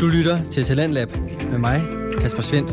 Du 0.00 0.06
lytter 0.06 0.50
til 0.50 0.64
Talentlab 0.64 1.08
med 1.50 1.58
mig, 1.58 1.80
Kasper 2.20 2.42
Svendt. 2.42 2.70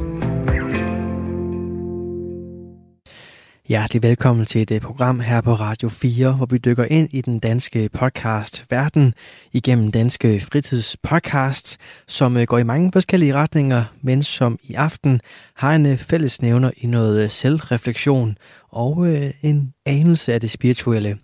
Hjertelig 3.68 4.04
velkommen 4.04 4.46
til 4.46 4.62
et 4.62 4.72
øh, 4.72 4.82
program 4.82 5.20
her 5.20 5.42
på 5.42 5.54
Radio 5.54 5.90
4, 5.90 6.32
hvor 6.32 6.46
vi 6.46 6.58
dykker 6.58 6.86
ind 6.86 7.10
i 7.12 7.22
den 7.22 7.40
danske 7.40 7.90
podcast 7.94 8.66
verden 8.70 9.14
igennem 9.54 9.92
danske 9.92 10.40
fritidspodcast, 10.40 11.78
som 12.08 12.38
øh, 12.38 12.44
går 12.44 12.58
i 12.58 12.64
mange 12.64 12.92
forskellige 12.94 13.34
retninger, 13.34 13.84
men 14.02 14.24
som 14.24 14.60
i 14.64 14.74
aften 14.74 15.22
har 15.56 15.76
en 15.76 15.86
øh, 15.86 15.98
fællesnævner 15.98 16.72
i 16.78 16.88
noget 16.88 17.32
selvreflektion 17.32 18.38
og 18.70 19.08
en 19.42 19.74
anelse 19.86 20.34
af 20.34 20.42
det 20.42 20.52
spirituelle. 20.52 21.18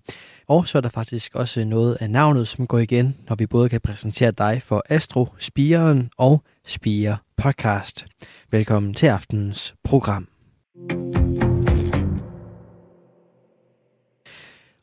Og 0.50 0.68
så 0.68 0.78
er 0.78 0.82
der 0.82 0.90
faktisk 0.90 1.36
også 1.36 1.64
noget 1.64 1.98
af 2.02 2.10
navnet, 2.10 2.48
som 2.48 2.68
går 2.68 2.78
igen, 2.78 3.18
når 3.28 3.36
vi 3.36 3.48
både 3.48 3.70
kan 3.70 3.82
præsentere 3.82 4.32
dig 4.32 4.62
for 4.64 4.84
Astro, 4.90 5.28
Spiren 5.38 6.10
og 6.18 6.44
Spire 6.68 7.18
Podcast. 7.38 8.06
Velkommen 8.52 8.94
til 8.94 9.08
aftenens 9.08 9.76
program. 9.84 10.28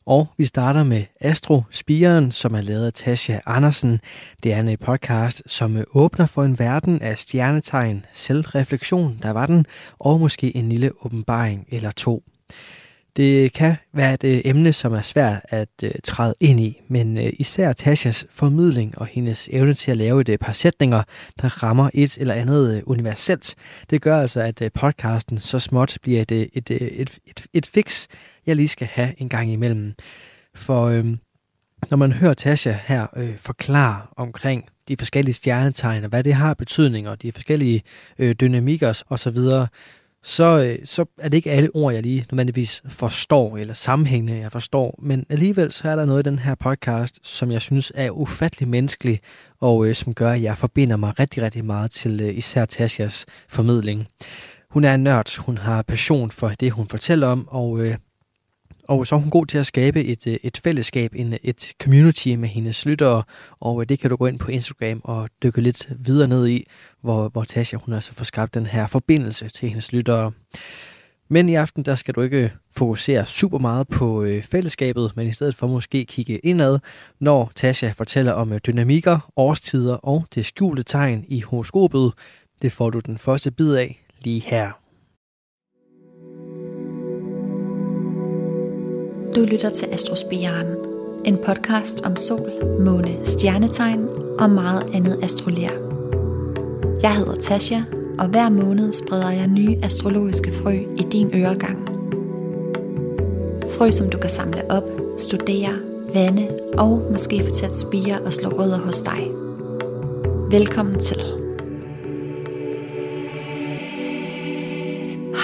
Og 0.05 0.27
vi 0.37 0.45
starter 0.45 0.83
med 0.83 1.03
Astro 1.21 1.61
Spiren, 1.71 2.31
som 2.31 2.55
er 2.55 2.61
lavet 2.61 2.85
af 2.85 2.93
Tasha 2.93 3.39
Andersen. 3.45 3.99
Det 4.43 4.53
er 4.53 4.59
en 4.59 4.69
øh, 4.69 4.77
podcast, 4.77 5.43
som 5.45 5.77
øh, 5.77 5.83
åbner 5.93 6.25
for 6.25 6.43
en 6.43 6.59
verden 6.59 7.01
af 7.01 7.17
stjernetegn, 7.17 8.05
selvreflektion, 8.13 9.19
der 9.21 9.31
var 9.31 9.45
den, 9.45 9.65
og 9.99 10.19
måske 10.19 10.55
en 10.55 10.69
lille 10.69 10.91
åbenbaring 11.05 11.65
eller 11.69 11.91
to. 11.91 12.23
Det 13.17 13.53
kan 13.53 13.75
være 13.93 14.13
et 14.13 14.23
øh, 14.23 14.41
emne, 14.45 14.73
som 14.73 14.93
er 14.93 15.01
svært 15.01 15.41
at 15.43 15.69
øh, 15.83 15.91
træde 16.03 16.35
ind 16.39 16.59
i, 16.59 16.81
men 16.87 17.17
øh, 17.17 17.33
især 17.39 17.73
Tashas 17.73 18.25
formidling 18.29 18.97
og 18.97 19.05
hendes 19.05 19.49
evne 19.51 19.73
til 19.73 19.91
at 19.91 19.97
lave 19.97 20.21
et 20.21 20.29
øh, 20.29 20.37
par 20.37 20.51
sætninger, 20.51 21.03
der 21.41 21.63
rammer 21.63 21.89
et 21.93 22.17
eller 22.17 22.33
andet 22.33 22.83
universelt, 22.85 23.55
det 23.89 24.01
gør 24.01 24.21
altså, 24.21 24.39
at 24.41 24.71
podcasten 24.73 25.37
så 25.39 25.59
småt 25.59 25.97
bliver 26.01 26.21
et, 26.21 26.31
et, 26.31 26.49
et, 26.53 26.71
et, 26.71 27.19
et, 27.25 27.45
et 27.53 27.65
fix, 27.65 28.07
jeg 28.45 28.55
lige 28.55 28.67
skal 28.67 28.87
have 28.87 29.21
en 29.21 29.29
gang 29.29 29.51
imellem. 29.51 29.93
For 30.55 30.89
uh, 30.89 31.05
når 31.89 31.97
man 31.97 32.11
hører 32.11 32.33
Tasha 32.33 32.75
her 32.85 33.07
øh, 33.15 33.37
forklare 33.37 34.01
omkring 34.17 34.65
de 34.87 34.97
forskellige 34.97 35.33
stjernetegn, 35.33 36.03
og 36.03 36.09
hvad 36.09 36.23
det 36.23 36.33
har 36.33 36.53
betydning, 36.53 37.09
og 37.09 37.21
de 37.21 37.31
forskellige 37.31 37.83
øh, 38.19 38.35
dynamikker 38.35 39.03
osv., 39.09 39.37
så, 40.27 40.63
øh, 40.63 40.85
så 40.85 41.05
er 41.17 41.29
det 41.29 41.37
ikke 41.37 41.51
alle 41.51 41.69
ord, 41.73 41.93
jeg 41.93 42.03
lige 42.03 42.25
nødvendigvis 42.31 42.81
forstår, 42.89 43.57
eller 43.57 43.73
sammenhængende, 43.73 44.39
jeg 44.39 44.51
forstår. 44.51 44.99
Men 45.01 45.25
alligevel 45.29 45.71
så 45.71 45.89
er 45.89 45.95
der 45.95 46.05
noget 46.05 46.27
i 46.27 46.29
den 46.29 46.39
her 46.39 46.55
podcast, 46.55 47.19
som 47.23 47.51
jeg 47.51 47.61
synes 47.61 47.91
er 47.95 48.09
ufattelig 48.09 48.69
menneskelig, 48.69 49.19
og 49.59 49.87
øh, 49.87 49.95
som 49.95 50.13
gør, 50.13 50.31
at 50.31 50.41
jeg 50.41 50.57
forbinder 50.57 50.95
mig 50.95 51.19
rigtig, 51.19 51.43
rigtig 51.43 51.65
meget 51.65 51.91
til 51.91 52.21
øh, 52.21 52.37
især 52.37 52.65
Tasjas 52.65 53.25
formidling. 53.49 54.07
Hun 54.69 54.83
er 54.83 54.93
en 54.93 55.03
nørd, 55.03 55.37
hun 55.37 55.57
har 55.57 55.81
passion 55.81 56.31
for 56.31 56.49
det, 56.49 56.71
hun 56.71 56.87
fortæller 56.87 57.27
om, 57.27 57.47
og 57.47 57.79
øh, 57.79 57.95
og 58.87 59.07
så 59.07 59.15
er 59.15 59.19
hun 59.19 59.29
god 59.29 59.45
til 59.45 59.57
at 59.57 59.65
skabe 59.65 60.03
et, 60.03 60.27
øh, 60.27 60.37
et 60.43 60.61
fællesskab, 60.63 61.11
en, 61.15 61.33
et 61.43 61.71
community 61.83 62.27
med 62.27 62.49
hendes 62.49 62.85
lyttere, 62.85 63.23
og 63.59 63.81
øh, 63.81 63.89
det 63.89 63.99
kan 63.99 64.09
du 64.09 64.15
gå 64.15 64.25
ind 64.25 64.39
på 64.39 64.51
Instagram 64.51 65.01
og 65.03 65.29
dykke 65.43 65.61
lidt 65.61 65.89
videre 65.99 66.27
ned 66.27 66.47
i, 66.47 66.67
hvor, 67.01 67.29
hvor 67.29 67.43
Tasha 67.43 67.77
hun 67.77 67.93
altså 67.93 68.13
får 68.13 68.25
skabt 68.25 68.53
den 68.53 68.65
her 68.65 68.87
forbindelse 68.87 69.49
til 69.49 69.69
hendes 69.69 69.91
lyttere. 69.91 70.31
Men 71.29 71.49
i 71.49 71.55
aften, 71.55 71.83
der 71.83 71.95
skal 71.95 72.13
du 72.13 72.21
ikke 72.21 72.51
fokusere 72.75 73.25
super 73.25 73.57
meget 73.57 73.87
på 73.87 74.23
øh, 74.23 74.43
fællesskabet, 74.43 75.11
men 75.15 75.27
i 75.27 75.33
stedet 75.33 75.55
for 75.55 75.67
måske 75.67 76.05
kigge 76.05 76.37
indad, 76.37 76.79
når 77.19 77.51
Tasha 77.55 77.91
fortæller 77.91 78.31
om 78.31 78.53
øh, 78.53 78.59
dynamikker, 78.67 79.31
årstider 79.35 79.95
og 79.95 80.25
det 80.35 80.45
skjulte 80.45 80.83
tegn 80.83 81.25
i 81.27 81.41
horoskopet. 81.41 82.13
Det 82.61 82.71
får 82.71 82.89
du 82.89 82.99
den 82.99 83.17
første 83.17 83.51
bid 83.51 83.75
af 83.75 84.03
lige 84.23 84.41
her. 84.41 84.86
Du 89.37 89.43
lytter 89.43 89.69
til 89.69 89.87
Astrospiren, 89.91 90.65
en 91.25 91.37
podcast 91.37 92.05
om 92.05 92.15
sol, 92.15 92.51
måne, 92.79 93.17
stjernetegn 93.23 94.07
og 94.39 94.49
meget 94.49 94.83
andet 94.93 95.19
astrolær. 95.23 95.69
Jeg 97.01 97.15
hedder 97.15 97.35
Tasha, 97.35 97.81
og 98.19 98.27
hver 98.27 98.49
måned 98.49 98.91
spreder 98.91 99.29
jeg 99.29 99.47
nye 99.47 99.77
astrologiske 99.83 100.51
frø 100.51 100.73
i 100.73 101.05
din 101.11 101.29
øregang. 101.33 101.87
Frø, 103.77 103.91
som 103.91 104.09
du 104.09 104.17
kan 104.17 104.29
samle 104.29 104.71
op, 104.71 104.83
studere, 105.17 105.79
vande 106.13 106.47
og 106.77 107.07
måske 107.11 107.43
få 107.43 107.55
til 107.55 107.65
at 107.65 107.79
spire 107.79 108.21
og 108.25 108.33
slå 108.33 108.49
rødder 108.49 108.79
hos 108.79 109.01
dig. 109.01 109.31
Velkommen 110.51 110.99
til. 110.99 111.21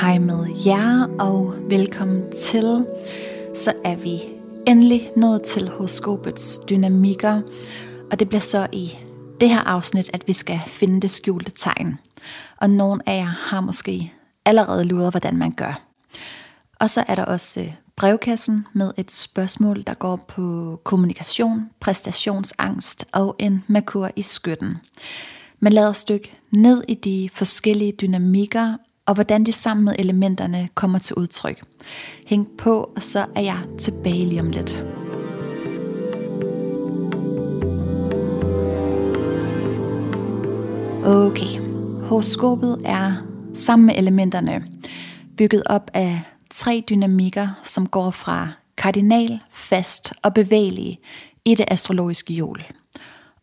Hej 0.01 0.19
med 0.19 0.45
jer, 0.65 1.15
og 1.19 1.53
velkommen 1.69 2.23
til 2.31 2.85
så 3.55 3.73
er 3.83 3.95
vi 3.95 4.21
endelig 4.67 5.11
nået 5.15 5.41
til 5.41 5.69
horoskopets 5.69 6.59
dynamikker, 6.69 7.41
og 8.11 8.19
det 8.19 8.29
bliver 8.29 8.41
så 8.41 8.67
i 8.71 8.97
det 9.39 9.49
her 9.49 9.59
afsnit, 9.59 10.09
at 10.13 10.27
vi 10.27 10.33
skal 10.33 10.59
finde 10.67 11.01
det 11.01 11.11
skjulte 11.11 11.51
tegn. 11.51 11.99
Og 12.57 12.69
nogen 12.69 13.01
af 13.05 13.17
jer 13.17 13.49
har 13.49 13.61
måske 13.61 14.13
allerede 14.45 14.85
luret, 14.85 15.11
hvordan 15.11 15.37
man 15.37 15.51
gør. 15.51 15.81
Og 16.79 16.89
så 16.89 17.03
er 17.07 17.15
der 17.15 17.25
også 17.25 17.61
øh, 17.61 17.73
brevkassen 17.95 18.67
med 18.73 18.91
et 18.97 19.11
spørgsmål, 19.11 19.83
der 19.87 19.93
går 19.93 20.19
på 20.27 20.79
kommunikation, 20.83 21.69
præstationsangst 21.79 23.05
og 23.11 23.35
en 23.39 23.63
makur 23.67 24.09
i 24.15 24.21
skytten. 24.21 24.77
Men 25.59 25.73
lad 25.73 25.87
os 25.87 26.03
dykke 26.03 26.33
ned 26.51 26.83
i 26.87 26.93
de 26.93 27.29
forskellige 27.33 27.91
dynamikker 27.91 28.77
og 29.05 29.13
hvordan 29.13 29.43
det 29.43 29.55
sammen 29.55 29.85
med 29.85 29.95
elementerne 29.99 30.69
kommer 30.75 30.99
til 30.99 31.15
udtryk. 31.15 31.61
Hæng 32.25 32.47
på, 32.57 32.91
og 32.95 33.03
så 33.03 33.25
er 33.35 33.41
jeg 33.41 33.61
tilbage 33.79 34.25
lige 34.25 34.41
om 34.41 34.49
lidt. 34.49 34.83
Okay, 41.05 41.59
horoskopet 42.03 42.81
er 42.85 43.13
sammen 43.53 43.85
med 43.85 43.95
elementerne 43.97 44.67
bygget 45.37 45.63
op 45.65 45.91
af 45.93 46.21
tre 46.53 46.83
dynamikker, 46.89 47.47
som 47.63 47.87
går 47.87 48.11
fra 48.11 48.49
kardinal, 48.77 49.39
fast 49.51 50.13
og 50.21 50.33
bevægelig 50.33 50.99
i 51.45 51.55
det 51.55 51.65
astrologiske 51.67 52.33
hjul. 52.33 52.63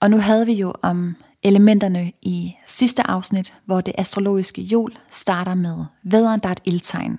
Og 0.00 0.10
nu 0.10 0.19
havde 0.19 0.47
vi 0.47 0.53
jo 0.53 0.72
om 0.82 1.16
elementerne 1.42 2.12
i 2.22 2.54
sidste 2.66 3.10
afsnit, 3.10 3.54
hvor 3.64 3.80
det 3.80 3.94
astrologiske 3.98 4.62
jul 4.62 4.96
starter 5.10 5.54
med 5.54 5.84
væderen, 6.02 6.40
der 6.40 6.48
er 6.48 6.52
et 6.52 6.60
ildtegn. 6.64 7.18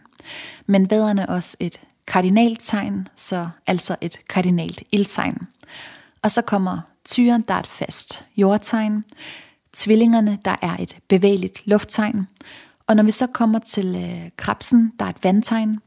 Men 0.65 0.89
væderen 0.89 1.19
er 1.19 1.25
også 1.25 1.57
et 1.59 1.81
kardinalt 2.07 2.59
tegn, 2.63 3.07
så 3.15 3.49
altså 3.67 3.95
et 4.01 4.19
kardinalt 4.29 4.83
ildtegn. 4.91 5.37
Og 6.21 6.31
så 6.31 6.41
kommer 6.41 6.79
tyren, 7.05 7.41
der 7.47 7.53
er 7.53 7.59
et 7.59 7.67
fast 7.67 8.25
jordtegn. 8.37 9.03
Tvillingerne, 9.73 10.39
der 10.45 10.55
er 10.61 10.75
et 10.79 10.97
bevægeligt 11.07 11.61
lufttegn. 11.65 12.27
Og 12.87 12.95
når 12.95 13.03
vi 13.03 13.11
så 13.11 13.27
kommer 13.27 13.59
til 13.59 13.95
øh, 13.95 14.29
krabsen, 14.37 14.93
der 14.99 15.05
er 15.05 15.09
et 15.09 15.23
vandtegn, 15.23 15.79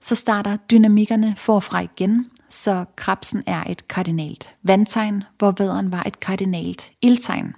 så 0.00 0.14
starter 0.14 0.56
dynamikkerne 0.56 1.34
forfra 1.36 1.80
igen, 1.80 2.30
så 2.48 2.84
krabsen 2.96 3.42
er 3.46 3.64
et 3.64 3.88
kardinalt 3.88 4.54
vandtegn, 4.62 5.24
hvor 5.38 5.54
væderen 5.58 5.92
var 5.92 6.02
et 6.06 6.20
kardinalt 6.20 6.92
ildtegn. 7.02 7.54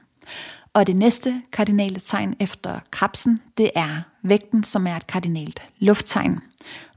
Og 0.72 0.86
det 0.86 0.96
næste 0.96 1.42
kardinale 1.52 2.00
tegn 2.00 2.36
efter 2.41 2.80
krabsen, 2.91 3.41
det 3.58 3.70
er 3.74 4.02
vægten, 4.22 4.64
som 4.64 4.86
er 4.86 4.96
et 4.96 5.06
kardinalt 5.06 5.62
lufttegn. 5.78 6.41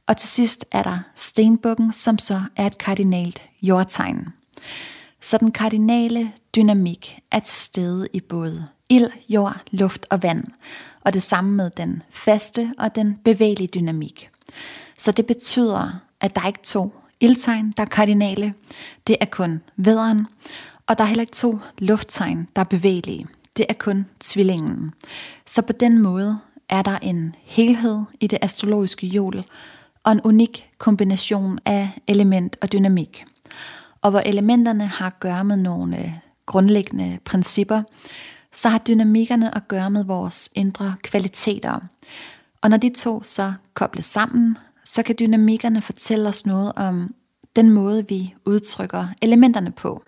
Og 0.07 0.17
til 0.17 0.29
sidst 0.29 0.65
er 0.71 0.83
der 0.83 0.99
stenbukken, 1.15 1.93
som 1.93 2.19
så 2.19 2.41
er 2.55 2.65
et 2.65 2.77
kardinalt 2.77 3.43
jordtegn. 3.61 4.27
Så 5.21 5.37
den 5.37 5.51
kardinale 5.51 6.31
dynamik 6.55 7.19
er 7.31 7.39
til 7.39 7.55
stede 7.55 8.07
i 8.13 8.19
både 8.19 8.67
ild, 8.89 9.09
jord, 9.29 9.61
luft 9.71 10.05
og 10.09 10.23
vand, 10.23 10.43
og 11.01 11.13
det 11.13 11.23
samme 11.23 11.51
med 11.51 11.69
den 11.77 12.03
faste 12.09 12.73
og 12.77 12.95
den 12.95 13.17
bevægelige 13.23 13.69
dynamik. 13.73 14.29
Så 14.97 15.11
det 15.11 15.25
betyder, 15.25 15.99
at 16.21 16.35
der 16.35 16.41
er 16.41 16.47
ikke 16.47 16.63
to 16.63 16.93
ildtegn, 17.19 17.73
der 17.77 17.83
er 17.83 17.87
kardinale, 17.87 18.53
det 19.07 19.17
er 19.21 19.25
kun 19.25 19.61
vederen, 19.75 20.27
og 20.87 20.97
der 20.97 21.03
er 21.03 21.07
heller 21.07 21.21
ikke 21.21 21.33
to 21.33 21.59
lufttegn, 21.77 22.47
der 22.55 22.59
er 22.59 22.65
bevægelige. 22.65 23.27
Det 23.57 23.65
er 23.69 23.73
kun 23.73 24.05
tvillingen. 24.19 24.93
Så 25.45 25.61
på 25.61 25.73
den 25.73 26.01
måde 26.01 26.39
er 26.69 26.81
der 26.81 26.97
en 26.97 27.35
helhed 27.43 28.01
i 28.19 28.27
det 28.27 28.39
astrologiske 28.41 29.07
hjul, 29.07 29.43
og 30.03 30.11
en 30.11 30.21
unik 30.23 30.69
kombination 30.77 31.59
af 31.65 31.89
element 32.07 32.57
og 32.61 32.71
dynamik. 32.71 33.25
Og 34.01 34.11
hvor 34.11 34.19
elementerne 34.19 34.87
har 34.87 35.07
at 35.07 35.19
gøre 35.19 35.43
med 35.43 35.57
nogle 35.57 35.99
øh, 35.99 36.11
grundlæggende 36.45 37.19
principper, 37.25 37.83
så 38.53 38.69
har 38.69 38.77
dynamikkerne 38.77 39.55
at 39.55 39.67
gøre 39.67 39.89
med 39.89 40.03
vores 40.03 40.49
indre 40.53 40.95
kvaliteter. 41.03 41.79
Og 42.61 42.69
når 42.69 42.77
de 42.77 42.89
to 42.89 43.23
så 43.23 43.53
kobles 43.73 44.05
sammen, 44.05 44.57
så 44.85 45.03
kan 45.03 45.15
dynamikkerne 45.19 45.81
fortælle 45.81 46.29
os 46.29 46.45
noget 46.45 46.73
om 46.75 47.15
den 47.55 47.69
måde, 47.69 48.07
vi 48.07 48.33
udtrykker 48.45 49.07
elementerne 49.21 49.71
på. 49.71 50.03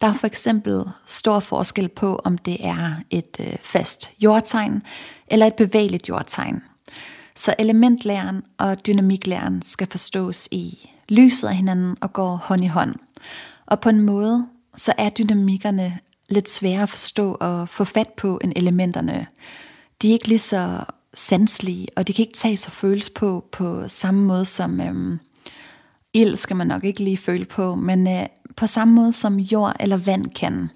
Der 0.00 0.06
er 0.06 0.12
for 0.12 0.26
eksempel 0.26 0.84
stor 1.06 1.40
forskel 1.40 1.88
på, 1.88 2.20
om 2.24 2.38
det 2.38 2.66
er 2.66 2.94
et 3.10 3.36
øh, 3.40 3.56
fast 3.60 4.10
jordtegn 4.22 4.82
eller 5.26 5.46
et 5.46 5.54
bevægeligt 5.54 6.08
jordtegn. 6.08 6.62
Så 7.36 7.54
elementlæren 7.58 8.42
og 8.58 8.86
dynamiklæren 8.86 9.62
skal 9.62 9.86
forstås 9.90 10.48
i 10.50 10.90
lyset 11.08 11.48
af 11.48 11.54
hinanden 11.54 11.96
og 12.00 12.12
går 12.12 12.36
hånd 12.36 12.64
i 12.64 12.66
hånd. 12.66 12.94
Og 13.66 13.80
på 13.80 13.88
en 13.88 14.00
måde, 14.00 14.46
så 14.76 14.92
er 14.98 15.08
dynamikkerne 15.08 15.98
lidt 16.28 16.50
svære 16.50 16.82
at 16.82 16.88
forstå 16.88 17.36
og 17.40 17.68
få 17.68 17.84
fat 17.84 18.08
på 18.16 18.40
end 18.44 18.52
elementerne. 18.56 19.26
De 20.02 20.08
er 20.08 20.12
ikke 20.12 20.28
lige 20.28 20.38
så 20.38 20.84
sanselige, 21.14 21.88
og 21.96 22.08
de 22.08 22.12
kan 22.12 22.22
ikke 22.22 22.38
tages 22.38 22.66
og 22.66 22.72
føles 22.72 23.10
på 23.10 23.44
på 23.52 23.88
samme 23.88 24.24
måde 24.24 24.44
som 24.44 24.80
øhm, 24.80 25.18
ild 26.14 26.36
skal 26.36 26.56
man 26.56 26.66
nok 26.66 26.84
ikke 26.84 27.04
lige 27.04 27.16
føle 27.16 27.44
på, 27.44 27.74
men 27.74 28.08
øh, 28.08 28.26
på 28.56 28.66
samme 28.66 28.94
måde 28.94 29.12
som 29.12 29.38
jord 29.38 29.76
eller 29.80 29.96
vand 29.96 30.26
kan. 30.30 30.70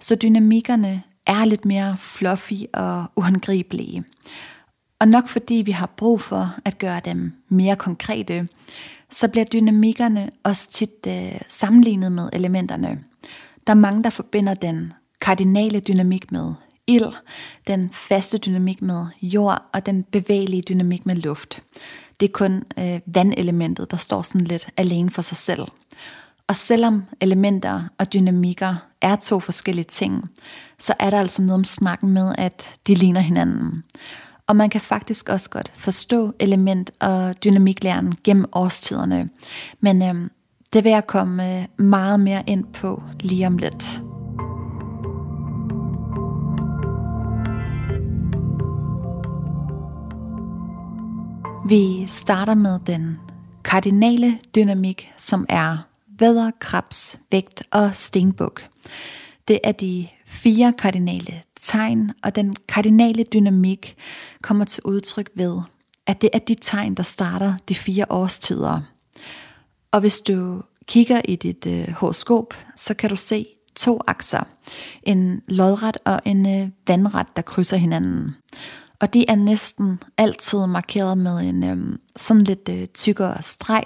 Så 0.00 0.14
dynamikkerne 0.14 1.02
er 1.26 1.44
lidt 1.44 1.64
mere 1.64 1.96
fluffy 1.96 2.62
og 2.72 3.04
uangribelige. 3.16 4.04
Og 5.00 5.08
nok 5.08 5.28
fordi 5.28 5.54
vi 5.54 5.70
har 5.70 5.86
brug 5.96 6.20
for 6.20 6.54
at 6.64 6.78
gøre 6.78 7.00
dem 7.04 7.32
mere 7.48 7.76
konkrete, 7.76 8.48
så 9.10 9.28
bliver 9.28 9.44
dynamikkerne 9.44 10.30
også 10.42 10.70
tit 10.70 11.06
øh, 11.06 11.40
sammenlignet 11.46 12.12
med 12.12 12.28
elementerne. 12.32 12.98
Der 13.66 13.72
er 13.72 13.74
mange, 13.74 14.02
der 14.02 14.10
forbinder 14.10 14.54
den 14.54 14.92
kardinale 15.20 15.80
dynamik 15.80 16.32
med 16.32 16.52
ild, 16.86 17.12
den 17.66 17.90
faste 17.92 18.38
dynamik 18.38 18.82
med 18.82 19.06
jord 19.22 19.62
og 19.72 19.86
den 19.86 20.02
bevægelige 20.02 20.62
dynamik 20.62 21.06
med 21.06 21.14
luft. 21.14 21.62
Det 22.20 22.28
er 22.28 22.32
kun 22.32 22.62
øh, 22.78 23.00
vandelementet, 23.06 23.90
der 23.90 23.96
står 23.96 24.22
sådan 24.22 24.40
lidt 24.40 24.68
alene 24.76 25.10
for 25.10 25.22
sig 25.22 25.36
selv. 25.36 25.62
Og 26.46 26.56
selvom 26.56 27.02
elementer 27.20 27.82
og 27.98 28.12
dynamikker 28.12 28.74
er 29.00 29.16
to 29.16 29.40
forskellige 29.40 29.84
ting, 29.84 30.30
så 30.78 30.94
er 31.00 31.10
der 31.10 31.20
altså 31.20 31.42
noget 31.42 31.54
om 31.54 31.64
snakken 31.64 32.10
med, 32.10 32.34
at 32.38 32.70
de 32.86 32.94
ligner 32.94 33.20
hinanden. 33.20 33.84
Og 34.46 34.56
man 34.56 34.70
kan 34.70 34.80
faktisk 34.80 35.28
også 35.28 35.50
godt 35.50 35.72
forstå 35.74 36.32
element- 36.40 36.90
og 37.00 37.44
dynamiklæren 37.44 38.14
gennem 38.24 38.44
årstiderne. 38.52 39.28
Men 39.80 40.02
øh, 40.02 40.30
det 40.72 40.84
vil 40.84 40.90
jeg 40.90 41.06
komme 41.06 41.58
øh, 41.58 41.84
meget 41.86 42.20
mere 42.20 42.42
ind 42.46 42.64
på 42.64 43.02
lige 43.20 43.46
om 43.46 43.58
lidt. 43.58 44.00
Vi 51.68 52.04
starter 52.06 52.54
med 52.54 52.78
den 52.86 53.18
kardinale 53.64 54.38
dynamik, 54.54 55.12
som 55.16 55.46
er 55.48 55.78
vædder, 56.18 56.50
krebs, 56.58 57.18
vægt 57.30 57.62
og 57.70 57.96
stenbuk. 57.96 58.68
Det 59.48 59.58
er 59.64 59.72
de 59.72 60.08
fire 60.26 60.72
kardinale 60.78 61.42
tegn, 61.60 62.12
og 62.22 62.34
den 62.34 62.56
kardinale 62.68 63.24
dynamik 63.24 63.96
kommer 64.42 64.64
til 64.64 64.82
udtryk 64.84 65.30
ved, 65.34 65.60
at 66.06 66.22
det 66.22 66.30
er 66.32 66.38
de 66.38 66.54
tegn, 66.54 66.94
der 66.94 67.02
starter 67.02 67.54
de 67.68 67.74
fire 67.74 68.06
årstider. 68.10 68.80
Og 69.92 70.00
hvis 70.00 70.20
du 70.20 70.62
kigger 70.86 71.20
i 71.24 71.36
dit 71.36 71.66
øh, 71.66 71.90
horoskop, 71.90 72.54
så 72.76 72.94
kan 72.94 73.10
du 73.10 73.16
se 73.16 73.46
to 73.76 74.00
akser. 74.06 74.42
En 75.02 75.42
lodret 75.48 75.96
og 76.04 76.20
en 76.24 76.62
øh, 76.62 76.68
vandret, 76.86 77.26
der 77.36 77.42
krydser 77.42 77.76
hinanden. 77.76 78.36
Og 79.00 79.14
de 79.14 79.24
er 79.28 79.34
næsten 79.34 80.02
altid 80.18 80.66
markeret 80.66 81.18
med 81.18 81.40
en 81.40 81.64
øhm, 81.64 82.00
sådan 82.16 82.42
lidt 82.42 82.68
øh, 82.68 82.86
tykkere 82.86 83.42
streg, 83.42 83.82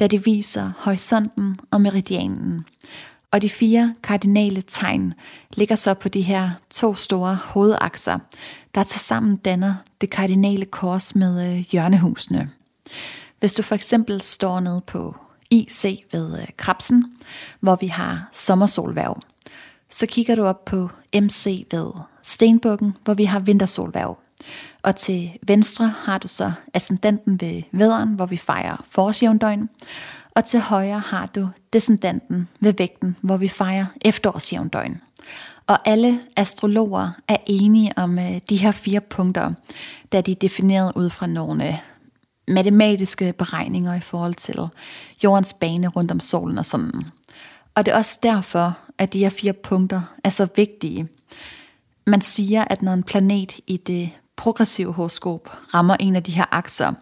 da 0.00 0.06
de 0.06 0.24
viser 0.24 0.72
horisonten 0.78 1.56
og 1.70 1.80
meridianen. 1.80 2.64
Og 3.30 3.42
de 3.42 3.50
fire 3.50 3.94
kardinale 4.02 4.62
tegn 4.68 5.14
ligger 5.54 5.76
så 5.76 5.94
på 5.94 6.08
de 6.08 6.22
her 6.22 6.50
to 6.70 6.94
store 6.94 7.38
hovedakser, 7.44 8.18
der 8.74 8.82
tilsammen 8.82 9.36
danner 9.36 9.74
det 10.00 10.10
kardinale 10.10 10.64
kors 10.64 11.14
med 11.14 11.50
øh, 11.50 11.64
hjørnehusene. 11.70 12.50
Hvis 13.40 13.52
du 13.52 13.62
for 13.62 13.74
eksempel 13.74 14.20
står 14.20 14.60
nede 14.60 14.82
på 14.86 15.16
IC 15.50 16.04
ved 16.12 16.40
øh, 16.40 16.46
Krabsen, 16.56 17.04
hvor 17.60 17.76
vi 17.76 17.86
har 17.86 18.28
sommersolværv, 18.32 19.20
så 19.90 20.06
kigger 20.06 20.34
du 20.34 20.44
op 20.44 20.64
på 20.64 20.88
MC 21.14 21.66
ved 21.70 21.90
Stenbukken, 22.22 22.96
hvor 23.04 23.14
vi 23.14 23.24
har 23.24 23.38
vintersolværv. 23.38 24.18
Og 24.82 24.96
til 24.96 25.30
venstre 25.42 25.94
har 25.98 26.18
du 26.18 26.28
så 26.28 26.52
ascendanten 26.74 27.40
ved 27.40 27.62
vederen, 27.72 28.08
hvor 28.08 28.26
vi 28.26 28.36
fejrer 28.36 28.84
forårsjævndøgn. 28.90 29.68
Og 30.36 30.44
til 30.44 30.60
højre 30.60 30.98
har 30.98 31.26
du 31.26 31.48
descendanten 31.72 32.48
ved 32.60 32.74
vægten, 32.78 33.16
hvor 33.20 33.36
vi 33.36 33.48
fejrer 33.48 33.86
efterårsjævndøgn. 34.04 35.00
Og 35.66 35.88
alle 35.88 36.20
astrologer 36.36 37.10
er 37.28 37.36
enige 37.46 37.92
om 37.96 38.18
øh, 38.18 38.40
de 38.50 38.56
her 38.56 38.72
fire 38.72 39.00
punkter, 39.00 39.52
da 40.12 40.20
de 40.20 40.32
er 40.32 40.36
defineret 40.36 40.92
ud 40.96 41.10
fra 41.10 41.26
nogle 41.26 41.68
øh, 41.68 41.74
matematiske 42.48 43.32
beregninger 43.32 43.94
i 43.94 44.00
forhold 44.00 44.34
til 44.34 44.60
jordens 45.24 45.54
bane 45.54 45.88
rundt 45.88 46.10
om 46.10 46.20
solen 46.20 46.58
og 46.58 46.66
sådan. 46.66 47.04
Og 47.74 47.86
det 47.86 47.92
er 47.92 47.98
også 47.98 48.18
derfor, 48.22 48.78
at 48.98 49.12
de 49.12 49.18
her 49.18 49.30
fire 49.30 49.52
punkter 49.52 50.00
er 50.24 50.30
så 50.30 50.48
vigtige. 50.56 51.08
Man 52.06 52.20
siger, 52.20 52.64
at 52.70 52.82
når 52.82 52.92
en 52.92 53.02
planet 53.02 53.60
i 53.66 53.76
det 53.76 54.10
progressive 54.36 54.92
horoskop 54.92 55.50
rammer 55.74 55.96
en 56.00 56.16
af 56.16 56.22
de 56.22 56.32
her 56.32 56.44
akser, 56.50 56.92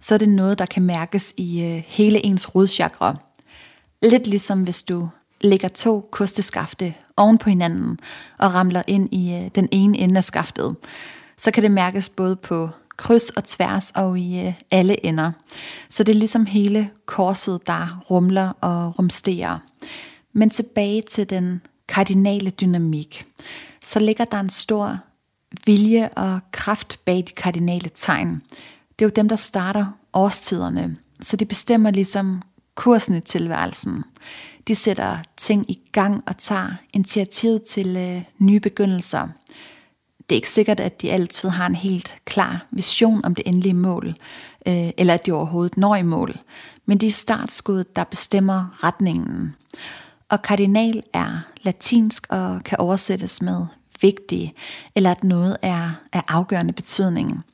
så 0.00 0.14
er 0.14 0.18
det 0.18 0.28
noget, 0.28 0.58
der 0.58 0.66
kan 0.66 0.82
mærkes 0.82 1.34
i 1.36 1.62
øh, 1.62 1.82
hele 1.86 2.26
ens 2.26 2.54
rodchakra. 2.54 3.16
Lidt 4.02 4.26
ligesom 4.26 4.62
hvis 4.62 4.82
du 4.82 5.08
lægger 5.40 5.68
to 5.68 6.08
kosteskafte 6.10 6.94
oven 7.16 7.38
på 7.38 7.48
hinanden 7.48 7.98
og 8.38 8.54
ramler 8.54 8.82
ind 8.86 9.14
i 9.14 9.34
øh, 9.34 9.50
den 9.54 9.68
ene 9.72 9.98
ende 9.98 10.16
af 10.16 10.24
skaftet, 10.24 10.76
så 11.38 11.50
kan 11.50 11.62
det 11.62 11.70
mærkes 11.70 12.08
både 12.08 12.36
på 12.36 12.70
kryds 12.96 13.30
og 13.30 13.44
tværs 13.44 13.90
og 13.90 14.18
i 14.18 14.46
øh, 14.46 14.52
alle 14.70 15.06
ender. 15.06 15.32
Så 15.88 16.02
det 16.04 16.12
er 16.12 16.18
ligesom 16.18 16.46
hele 16.46 16.90
korset, 17.06 17.66
der 17.66 18.00
rumler 18.10 18.52
og 18.60 18.98
rumsterer. 18.98 19.58
Men 20.32 20.50
tilbage 20.50 21.02
til 21.02 21.30
den 21.30 21.62
kardinale 21.88 22.50
dynamik, 22.50 23.26
så 23.84 23.98
ligger 23.98 24.24
der 24.24 24.40
en 24.40 24.50
stor 24.50 24.98
vilje 25.64 26.08
og 26.08 26.40
kraft 26.52 27.00
bag 27.04 27.16
de 27.16 27.32
kardinale 27.36 27.90
tegn. 27.94 28.42
Det 28.98 29.04
er 29.04 29.06
jo 29.06 29.12
dem, 29.16 29.28
der 29.28 29.36
starter 29.36 29.86
årstiderne, 30.12 30.96
så 31.20 31.36
de 31.36 31.44
bestemmer 31.44 31.90
ligesom 31.90 32.42
kursen 32.74 33.14
i 33.14 33.20
tilværelsen. 33.20 34.04
De 34.68 34.74
sætter 34.74 35.18
ting 35.36 35.70
i 35.70 35.80
gang 35.92 36.22
og 36.26 36.38
tager 36.38 36.68
initiativ 36.92 37.58
til 37.68 37.96
øh, 37.96 38.22
nye 38.38 38.60
begyndelser. 38.60 39.28
Det 40.18 40.34
er 40.34 40.38
ikke 40.38 40.50
sikkert, 40.50 40.80
at 40.80 41.02
de 41.02 41.12
altid 41.12 41.48
har 41.48 41.66
en 41.66 41.74
helt 41.74 42.16
klar 42.24 42.66
vision 42.70 43.24
om 43.24 43.34
det 43.34 43.46
endelige 43.46 43.74
mål, 43.74 44.14
øh, 44.66 44.90
eller 44.98 45.14
at 45.14 45.26
de 45.26 45.32
overhovedet 45.32 45.76
når 45.76 45.96
i 45.96 46.02
mål. 46.02 46.38
Men 46.86 46.98
de 46.98 47.06
er 47.06 47.12
startskuddet, 47.12 47.96
der 47.96 48.04
bestemmer 48.04 48.84
retningen. 48.84 49.56
Og 50.28 50.42
kardinal 50.42 51.02
er 51.12 51.40
latinsk 51.62 52.26
og 52.28 52.64
kan 52.64 52.78
oversættes 52.80 53.42
med 53.42 53.66
vigtig, 54.02 54.54
eller 54.94 55.10
at 55.10 55.24
noget 55.24 55.56
er 55.62 55.90
af 56.12 56.22
afgørende 56.28 56.72
betydning. 56.72 57.44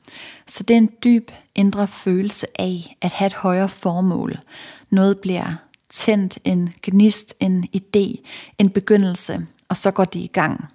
Så 0.47 0.63
det 0.63 0.73
er 0.73 0.77
en 0.77 0.91
dyb 1.03 1.31
indre 1.55 1.87
følelse 1.87 2.47
af 2.59 2.97
at 3.01 3.11
have 3.11 3.27
et 3.27 3.33
højere 3.33 3.69
formål. 3.69 4.39
Noget 4.89 5.19
bliver 5.19 5.55
tændt, 5.89 6.39
en 6.43 6.73
gnist, 6.81 7.33
en 7.39 7.67
idé, 7.75 8.25
en 8.57 8.69
begyndelse, 8.69 9.45
og 9.69 9.77
så 9.77 9.91
går 9.91 10.05
de 10.05 10.19
i 10.19 10.27
gang. 10.27 10.65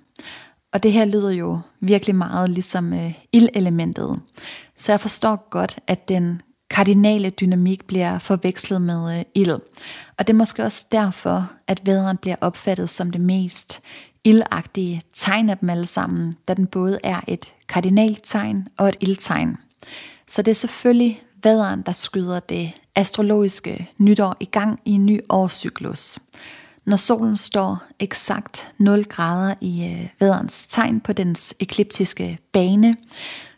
Og 0.72 0.82
det 0.82 0.92
her 0.92 1.04
lyder 1.04 1.30
jo 1.30 1.60
virkelig 1.80 2.14
meget 2.14 2.50
ligesom 2.50 2.92
øh, 2.92 3.14
ildelementet. 3.32 4.20
Så 4.76 4.92
jeg 4.92 5.00
forstår 5.00 5.48
godt, 5.50 5.78
at 5.87 6.08
den 6.08 6.42
kardinale 6.70 7.30
dynamik 7.30 7.84
bliver 7.84 8.18
forvekslet 8.18 8.82
med 8.82 9.18
øh, 9.18 9.25
ild. 9.34 9.60
Og 10.18 10.26
det 10.26 10.30
er 10.30 10.34
måske 10.34 10.64
også 10.64 10.87
derfor, 10.92 11.50
at 11.66 11.87
væderen 11.87 12.16
bliver 12.16 12.37
opfattet 12.40 12.90
som 12.90 13.10
det 13.10 13.20
mest 13.20 13.80
ildagtige 14.28 15.02
tegn 15.14 15.50
af 15.50 15.58
dem 15.58 15.70
alle 15.70 15.87
sammen, 15.87 16.35
da 16.49 16.54
den 16.54 16.66
både 16.66 16.99
er 17.04 17.20
et 17.28 17.54
kardinaltegn 17.68 18.68
og 18.76 18.88
et 18.88 18.97
ildtegn. 19.00 19.56
Så 20.26 20.42
det 20.42 20.50
er 20.50 20.54
selvfølgelig 20.54 21.23
væderen, 21.42 21.82
der 21.82 21.92
skyder 21.92 22.40
det 22.40 22.73
astrologiske 22.94 23.90
nytår 23.99 24.37
i 24.40 24.44
gang 24.44 24.80
i 24.85 24.92
en 24.92 25.06
ny 25.06 25.20
årscyklus. 25.28 26.18
Når 26.87 26.97
solen 26.97 27.37
står 27.37 27.82
eksakt 27.99 28.70
0 28.78 29.04
grader 29.04 29.54
i 29.61 29.85
øh, 29.85 30.08
væderens 30.20 30.66
tegn 30.66 31.00
på 31.00 31.12
dens 31.12 31.54
ekliptiske 31.61 32.38
bane, 32.52 32.94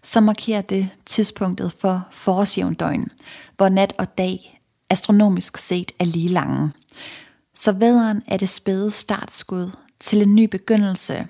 så 0.02 0.20
markerer 0.20 0.60
det 0.60 0.88
tidspunktet 1.06 1.72
for 1.78 2.06
forårsjævndøgn, 2.10 3.08
hvor 3.56 3.68
nat 3.68 3.92
og 3.98 4.18
dag 4.18 4.60
astronomisk 4.90 5.58
set 5.58 5.92
er 5.98 6.04
lige 6.04 6.28
lange. 6.28 6.72
Så 7.54 7.72
væderen 7.72 8.22
er 8.26 8.36
det 8.36 8.48
spæde 8.48 8.90
startskud 8.90 9.70
til 10.00 10.22
en 10.22 10.34
ny 10.34 10.44
begyndelse, 10.44 11.26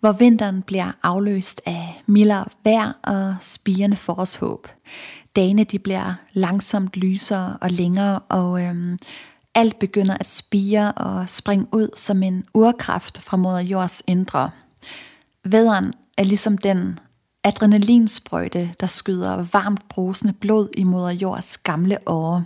hvor 0.00 0.12
vinteren 0.12 0.62
bliver 0.62 0.92
afløst 1.02 1.62
af 1.66 2.02
mildere 2.06 2.44
vejr 2.64 2.92
og 3.02 3.36
spirende 3.40 3.96
forårshåb. 3.96 4.68
Dagene 5.36 5.64
de 5.64 5.78
bliver 5.78 6.14
langsomt 6.32 6.96
lysere 6.96 7.58
og 7.60 7.70
længere, 7.70 8.18
og 8.18 8.62
øhm, 8.62 8.98
alt 9.54 9.78
begynder 9.78 10.16
at 10.20 10.26
spire 10.26 10.92
og 10.92 11.28
springe 11.28 11.66
ud 11.72 11.88
som 11.96 12.22
en 12.22 12.44
urkraft 12.54 13.22
fra 13.22 13.36
moder 13.36 13.60
jords 13.60 14.02
indre. 14.06 14.50
Væderen 15.44 15.92
er 16.18 16.24
ligesom 16.24 16.58
den 16.58 16.98
adrenalinsprøjte, 17.44 18.70
der 18.80 18.86
skyder 18.86 19.46
varmt 19.52 19.88
brusende 19.88 20.32
blod 20.32 20.68
i 20.76 20.84
moder 20.84 21.10
jords 21.10 21.58
gamle 21.58 21.98
åre, 22.06 22.44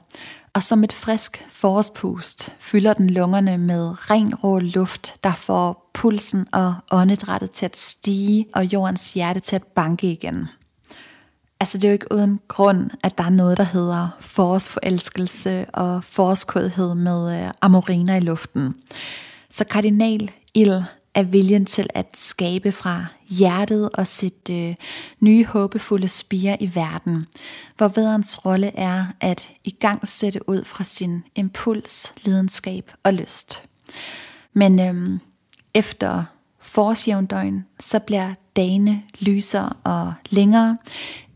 og 0.54 0.62
som 0.62 0.84
et 0.84 0.92
frisk 0.92 1.46
forårspust 1.48 2.54
fylder 2.58 2.92
den 2.92 3.10
lungerne 3.10 3.58
med 3.58 4.10
ren 4.10 4.34
rå 4.34 4.58
luft, 4.58 5.14
der 5.24 5.32
får 5.32 5.90
pulsen 5.94 6.46
og 6.52 6.74
åndedrættet 6.90 7.50
til 7.50 7.66
at 7.66 7.76
stige 7.76 8.46
og 8.54 8.64
jordens 8.64 9.14
hjerte 9.14 9.40
til 9.40 9.56
at 9.56 9.62
banke 9.62 10.12
igen. 10.12 10.48
Altså 11.60 11.78
det 11.78 11.84
er 11.84 11.88
jo 11.88 11.92
ikke 11.92 12.12
uden 12.12 12.40
grund, 12.48 12.90
at 13.02 13.18
der 13.18 13.24
er 13.24 13.30
noget, 13.30 13.58
der 13.58 13.64
hedder 13.64 14.08
forårsforelskelse 14.20 15.66
og 15.72 16.04
forårskodhed 16.04 16.94
med 16.94 17.44
øh, 17.44 17.50
amoriner 17.60 18.16
i 18.16 18.20
luften. 18.20 18.74
Så 19.50 19.64
kardinal 19.64 20.30
ild 20.54 20.82
er 21.14 21.22
viljen 21.22 21.66
til 21.66 21.86
at 21.94 22.06
skabe 22.14 22.72
fra 22.72 23.06
hjertet 23.28 23.90
og 23.90 24.06
sit 24.06 24.50
øh, 24.50 24.74
nye 25.20 25.44
håbefulde 25.44 26.08
spire 26.08 26.62
i 26.62 26.74
verden, 26.74 27.26
hvor 27.76 27.88
vederens 27.88 28.46
rolle 28.46 28.76
er 28.76 29.06
at 29.20 29.52
i 29.64 29.70
gang 29.70 30.08
sætte 30.08 30.48
ud 30.48 30.64
fra 30.64 30.84
sin 30.84 31.22
impuls, 31.34 32.12
lidenskab 32.22 32.92
og 33.02 33.14
lyst. 33.14 33.62
Men 34.52 34.80
øh, 34.80 35.18
efter 35.74 36.24
forårsjævndøgn, 36.60 37.66
så 37.80 37.98
bliver 37.98 38.34
dagene 38.56 39.02
lysere 39.18 39.72
og 39.84 40.14
længere, 40.30 40.78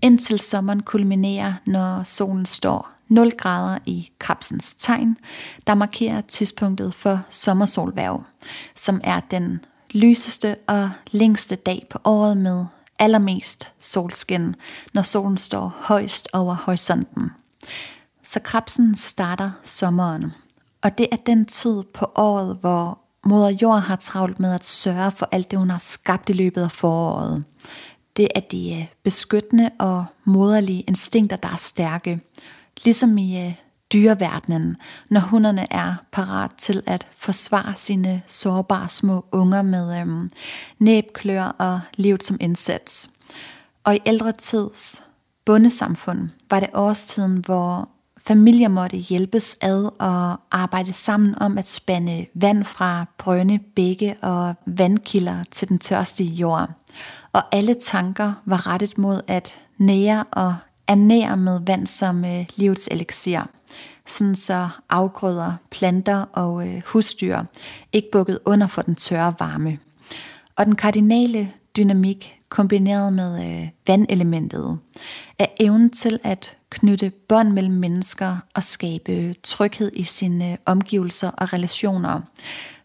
indtil 0.03 0.41
sommeren 0.41 0.83
kulminerer, 0.83 1.53
når 1.67 2.03
solen 2.03 2.47
står 2.47 2.94
0 3.09 3.31
grader 3.31 3.79
i 3.87 4.11
krabsens 4.19 4.75
tegn, 4.75 5.17
der 5.67 5.75
markerer 5.75 6.21
tidspunktet 6.21 6.95
for 6.95 7.21
sommersolværv, 7.31 8.23
som 8.77 9.01
er 9.05 9.21
den 9.21 9.65
lyseste 9.91 10.57
og 10.67 10.91
længste 11.11 11.57
dag 11.57 11.87
på 11.91 11.99
året 12.05 12.37
med 12.37 12.65
allermest 12.99 13.73
solskin, 13.81 14.55
når 14.95 15.03
solen 15.03 15.39
står 15.39 15.77
højst 15.79 16.29
over 16.33 16.55
horisonten. 16.55 17.31
Så 18.23 18.41
krabsen 18.41 18.97
starter 18.97 19.51
sommeren, 19.63 20.33
og 20.83 20.99
det 20.99 21.09
er 21.13 21.17
den 21.17 21.47
tid 21.47 21.83
på 21.95 22.13
året, 22.15 22.59
hvor 22.61 22.99
moder 23.25 23.49
jord 23.49 23.81
har 23.81 23.97
travlt 23.97 24.41
med 24.41 24.55
at 24.55 24.67
sørge 24.67 25.11
for 25.11 25.29
alt 25.33 25.51
det, 25.51 25.59
hun 25.59 25.71
har 25.71 25.79
skabt 25.79 26.29
i 26.29 26.33
løbet 26.33 26.63
af 26.63 26.71
foråret. 26.71 27.45
Det 28.17 28.29
er 28.35 28.41
de 28.41 28.75
øh, 28.75 28.87
beskyttende 29.03 29.71
og 29.79 30.05
moderlige 30.25 30.81
instinkter, 30.81 31.37
der 31.37 31.49
er 31.49 31.57
stærke. 31.57 32.21
Ligesom 32.85 33.19
i 33.19 33.47
øh, 33.47 33.55
dyreverdenen, 33.93 34.77
når 35.11 35.21
hunderne 35.21 35.73
er 35.73 35.95
parat 36.13 36.51
til 36.59 36.83
at 36.87 37.07
forsvare 37.17 37.75
sine 37.75 38.23
sårbare 38.27 38.89
små 38.89 39.25
unger 39.33 39.63
med 39.63 40.01
øhm, 40.01 40.31
næbklør 40.79 41.45
og 41.45 41.81
livet 41.97 42.23
som 42.23 42.37
indsats. 42.41 43.11
Og 43.85 43.95
i 43.95 43.99
ældre 44.07 44.33
tids 44.33 45.05
bundesamfund 45.45 46.29
var 46.51 46.61
det 46.61 46.71
årstiden, 46.75 47.37
hvor 47.37 47.89
familier 48.27 48.69
måtte 48.69 48.97
hjælpes 48.97 49.57
ad 49.61 49.91
og 49.99 50.41
arbejde 50.51 50.93
sammen 50.93 51.35
om 51.39 51.59
at 51.59 51.69
spande 51.69 52.27
vand 52.35 52.65
fra 52.65 53.07
brønde, 53.19 53.59
bække 53.59 54.17
og 54.23 54.55
vandkilder 54.67 55.45
til 55.51 55.69
den 55.69 55.79
tørstige 55.79 56.31
jord. 56.31 56.71
Og 57.33 57.43
alle 57.53 57.75
tanker 57.83 58.33
var 58.45 58.67
rettet 58.67 58.99
mod 58.99 59.21
at 59.29 59.61
nære 59.79 60.25
og 60.33 60.57
ernære 60.89 61.37
med 61.37 61.61
vand 61.67 61.87
som 61.87 62.25
øh, 62.25 62.47
livets 62.57 62.89
elixir 62.91 63.41
sådan 64.07 64.35
så 64.35 64.69
afgrøder, 64.89 65.53
planter 65.71 66.25
og 66.33 66.69
øh, 66.69 66.83
husdyr 66.87 67.43
ikke 67.93 68.09
bukket 68.13 68.39
under 68.45 68.67
for 68.67 68.83
den 68.83 68.95
tørre 68.95 69.35
varme. 69.39 69.79
Og 70.57 70.67
den 70.67 70.77
kardinale 70.77 71.53
dynamik 71.77 72.41
kombineret 72.49 73.13
med 73.13 73.47
øh, 73.47 73.69
vandelementet 73.87 74.79
er 75.39 75.47
evnen 75.61 75.91
til 75.91 76.19
at 76.23 76.57
knytte 76.71 77.13
bånd 77.29 77.53
mellem 77.53 77.75
mennesker 77.75 78.37
og 78.55 78.63
skabe 78.63 79.35
tryghed 79.43 79.91
i 79.95 80.03
sine 80.03 80.53
øh, 80.53 80.59
omgivelser 80.67 81.31
og 81.31 81.53
relationer, 81.53 82.21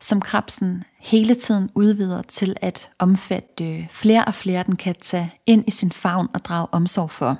som 0.01 0.21
krabsen 0.21 0.83
hele 0.99 1.35
tiden 1.35 1.69
udvider 1.75 2.21
til 2.21 2.55
at 2.61 2.89
omfatte 2.99 3.65
øh, 3.65 3.87
flere 3.89 4.25
og 4.25 4.33
flere, 4.33 4.63
den 4.63 4.75
kan 4.75 4.95
tage 5.01 5.33
ind 5.45 5.63
i 5.67 5.71
sin 5.71 5.91
favn 5.91 6.27
og 6.33 6.45
drage 6.45 6.67
omsorg 6.71 7.11
for. 7.11 7.37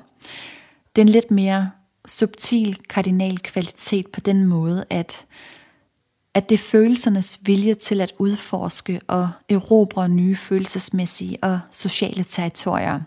Den 0.96 1.10
lidt 1.10 1.32
mere 1.32 1.72
subtil 2.08 2.78
kardinal 2.90 3.40
kvalitet 3.40 4.08
på 4.08 4.20
den 4.20 4.46
måde, 4.46 4.86
at, 4.90 5.26
at 6.34 6.50
det 6.50 6.56
er 6.56 6.64
følelsernes 6.64 7.40
vilje 7.42 7.74
til 7.74 8.02
at 8.02 8.14
udforske 8.20 9.02
og 9.08 9.30
erobre 9.50 10.10
nye 10.10 10.36
følelsesmæssige 10.36 11.38
og 11.42 11.60
sociale 11.72 12.24
territorier. 12.24 13.00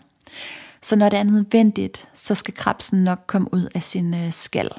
Så 0.81 0.95
når 0.95 1.09
det 1.09 1.19
er 1.19 1.23
nødvendigt, 1.23 2.07
så 2.13 2.35
skal 2.35 2.53
krabsen 2.53 3.03
nok 3.03 3.19
komme 3.27 3.53
ud 3.53 3.67
af 3.75 3.83
sin 3.83 4.13
øh, 4.13 4.33
skal. 4.33 4.69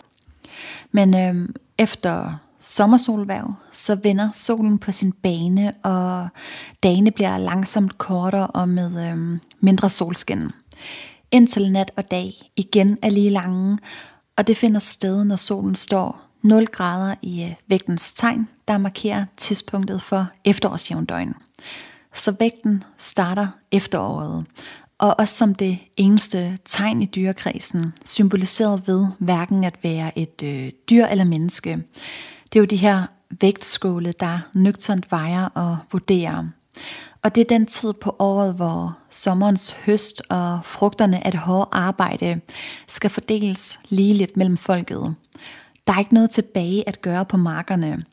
Men 0.93 1.15
øh, 1.15 1.49
efter 1.79 2.39
sommersolværv, 2.59 3.55
så 3.73 3.95
vender 3.95 4.29
solen 4.33 4.79
på 4.79 4.93
sin 4.93 5.13
bane, 5.13 5.73
og 5.83 6.29
dagene 6.83 7.11
bliver 7.11 7.39
langsomt 7.39 7.99
kortere 7.99 8.47
og 8.47 8.69
med 8.69 9.11
øh, 9.11 9.39
mindre 9.61 9.91
solskin. 9.91 10.51
Indtil 11.35 11.73
nat 11.73 11.91
og 11.97 12.11
dag 12.11 12.51
igen 12.57 12.99
er 13.03 13.11
lige 13.11 13.31
lange, 13.31 13.79
og 14.37 14.47
det 14.47 14.57
finder 14.57 14.81
sted, 14.81 15.25
når 15.25 15.37
solen 15.37 15.75
står 15.75 16.21
0 16.43 16.67
grader 16.67 17.15
i 17.23 17.45
øh, 17.45 17.55
vægtens 17.67 18.13
tegn, 18.13 18.49
der 18.69 18.79
markerer 18.79 19.25
tidspunktet 19.37 20.03
for 20.03 20.27
efterårsjævndøgn. 20.45 21.35
Så 22.15 22.35
vægten 22.39 22.85
starter 22.99 23.49
efteråret, 23.73 24.47
og 24.99 25.19
også 25.19 25.35
som 25.35 25.55
det 25.55 25.79
eneste 25.97 26.59
tegn 26.65 27.03
i 27.03 27.07
dyrekredsen, 27.07 27.93
symboliseret 28.05 28.83
ved 28.87 29.07
hverken 29.19 29.65
at 29.65 29.79
være 29.83 30.19
et 30.19 30.43
øh, 30.43 30.71
dyr 30.91 31.07
eller 31.07 31.25
menneske. 31.25 31.71
Det 32.45 32.57
er 32.57 32.61
jo 32.61 32.65
de 32.65 32.77
her 32.77 33.07
vægtskåle, 33.41 34.13
der 34.21 34.39
nøgternt 34.53 35.11
vejer 35.11 35.45
og 35.45 35.79
vurderer. 35.93 36.45
Og 37.25 37.35
det 37.35 37.41
er 37.41 37.45
den 37.45 37.67
tid 37.67 37.93
på 37.93 38.17
året, 38.19 38.55
hvor 38.55 38.99
sommerens 39.11 39.73
høst 39.73 40.23
og 40.29 40.61
frugterne 40.65 41.27
af 41.27 41.33
det 41.33 41.41
hårde 41.41 41.69
arbejde 41.73 42.41
skal 42.89 43.11
fordeles 43.11 43.81
ligeligt 43.89 44.37
mellem 44.37 44.57
folket. 44.57 45.15
Der 45.87 45.93
er 45.93 45.99
ikke 45.99 46.15
noget 46.15 46.31
tilbage 46.31 46.89
at 46.89 47.03
gøre 47.03 47.25
på 47.25 47.37
markerne, 47.37 48.05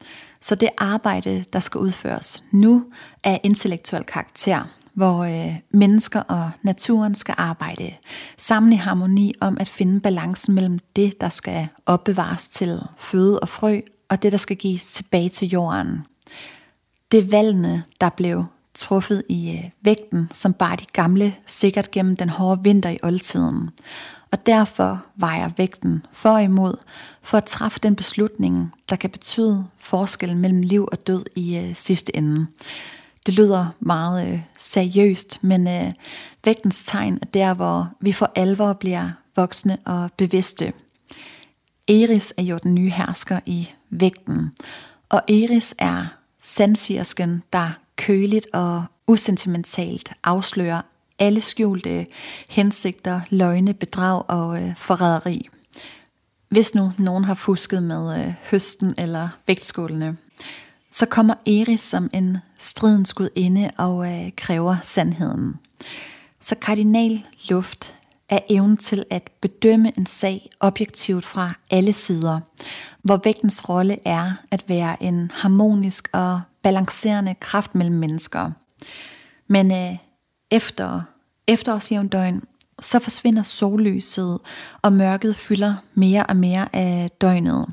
så 0.42 0.56
det 0.56 0.70
arbejde, 0.78 1.46
der 1.54 1.60
skal 1.60 1.80
udføres 1.80 2.44
nu, 2.52 2.86
er 3.24 3.38
intellektuel 3.44 4.04
karakter, 4.04 4.64
hvor 4.94 5.24
øh, 5.24 5.56
mennesker 5.74 6.20
og 6.20 6.52
naturen 6.62 7.16
skal 7.16 7.36
arbejde 7.38 7.94
sammen 8.38 8.74
i 8.74 8.76
harmoni 8.76 9.34
om 9.42 9.58
at 9.60 9.68
finde 9.68 10.00
balancen 10.00 10.56
mellem 10.56 10.80
det, 10.96 11.22
der 11.22 11.30
skal 11.30 11.68
opbevares 11.86 12.48
til 12.48 12.80
føde 12.98 13.40
og 13.40 13.50
frø, 13.50 13.80
og 14.10 14.24
det, 14.24 14.32
der 14.32 14.38
skal 14.38 14.58
gives 14.58 14.86
tilbage 14.86 15.30
til 15.30 15.48
jorden. 15.48 16.06
Det 17.12 17.20
er 17.20 17.30
valgene, 17.30 17.84
der 18.02 18.10
blev 18.10 18.46
truffet 18.74 19.24
i 19.30 19.52
øh, 19.52 19.70
vægten, 19.82 20.30
som 20.34 20.54
bar 20.54 20.76
de 20.76 20.86
gamle 20.94 21.36
sikkert 21.46 21.92
gennem 21.92 22.16
den 22.16 22.30
hårde 22.30 22.64
vinter 22.64 22.90
i 22.90 23.00
oldtiden. 23.04 23.70
Og 24.32 24.46
derfor 24.46 25.06
vejer 25.16 25.50
vægten 25.58 26.06
for 26.12 26.30
og 26.30 26.44
imod, 26.44 26.76
for 27.22 27.38
at 27.38 27.46
træffe 27.46 27.80
den 27.84 27.96
beslutning, 27.96 28.74
der 28.90 28.96
kan 28.96 29.10
betyde 29.10 29.66
forskellen 29.78 30.40
mellem 30.40 30.62
liv 30.62 30.88
og 30.92 31.08
død 31.08 31.26
i 31.36 31.58
øh, 31.58 31.76
sidste 31.76 32.16
ende. 32.16 32.48
Det 33.26 33.34
lyder 33.34 33.68
meget 33.80 34.28
øh, 34.28 34.42
seriøst, 34.58 35.40
men 35.42 35.68
øh, 35.68 35.92
vægtens 36.46 36.84
tegn 36.84 37.20
er 37.22 37.26
der, 37.26 37.54
hvor 37.54 37.90
vi 38.00 38.12
for 38.12 38.32
alvor 38.36 38.74
bliver 38.74 39.10
voksne 39.36 39.78
og 39.86 40.10
bevidste. 40.18 40.74
Eris 41.88 42.34
er 42.38 42.44
jo 42.44 42.60
den 42.64 42.76
nye 42.76 42.90
hersker 42.90 43.40
i 43.46 43.70
vægten, 43.90 44.52
og 45.10 45.22
Eris 45.28 45.76
er 45.78 46.06
sandsigersken, 46.42 47.44
der 47.54 47.70
køligt 47.96 48.48
og 48.54 48.86
usentimentalt 49.08 50.14
afslører 50.24 50.82
alle 51.20 51.42
skjulte 51.42 52.08
hensigter, 52.50 53.22
løgne, 53.30 53.74
bedrag 53.74 54.24
og 54.28 54.64
øh, 54.64 54.76
forræderi. 54.78 55.50
Hvis 56.50 56.76
nu 56.76 56.92
nogen 56.98 57.24
har 57.24 57.34
fusket 57.34 57.84
med 57.84 58.20
øh, 58.20 58.34
høsten 58.52 58.94
eller 58.98 59.30
vægtskålene, 59.48 60.18
så 60.92 61.06
kommer 61.06 61.34
Eris 61.46 61.82
som 61.82 62.10
en 62.14 62.38
stridens 62.58 63.14
gudinde 63.14 63.72
og 63.78 64.12
øh, 64.12 64.32
kræver 64.38 64.76
sandheden. 64.84 65.56
Så 66.40 66.56
kardinal 66.56 67.26
luft 67.50 67.96
er 68.30 68.40
evnen 68.50 68.78
til 68.78 69.06
at 69.10 69.30
bedømme 69.42 69.98
en 69.98 70.06
sag 70.06 70.50
objektivt 70.60 71.26
fra 71.26 71.54
alle 71.72 71.94
sider, 71.94 72.40
hvor 73.04 73.22
vægtens 73.24 73.70
rolle 73.70 73.98
er 74.06 74.34
at 74.52 74.64
være 74.68 75.04
en 75.04 75.32
harmonisk 75.34 76.10
og 76.14 76.42
balancerende 76.64 77.36
kraft 77.40 77.76
mellem 77.76 77.96
mennesker. 77.96 78.52
Men 79.48 79.72
øh, 79.72 79.98
efter 80.52 81.02
efterårsjævndøgn, 81.48 82.44
så 82.82 83.00
forsvinder 83.00 83.44
sollyset, 83.44 84.40
og 84.82 84.94
mørket 84.94 85.36
fylder 85.36 85.76
mere 85.94 86.26
og 86.26 86.36
mere 86.36 86.76
af 86.76 87.10
døgnet. 87.22 87.66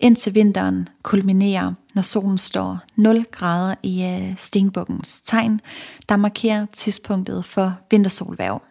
indtil 0.00 0.34
vinteren 0.34 0.88
kulminerer, 1.02 1.72
når 1.94 2.02
solen 2.02 2.38
står 2.38 2.78
0 2.96 3.24
grader 3.30 3.74
i 3.82 4.04
øh, 4.04 4.36
stenbukkens 4.36 5.20
tegn, 5.20 5.60
der 6.08 6.16
markerer 6.16 6.66
tidspunktet 6.72 7.44
for 7.44 7.74
vintersolværv, 7.90 8.62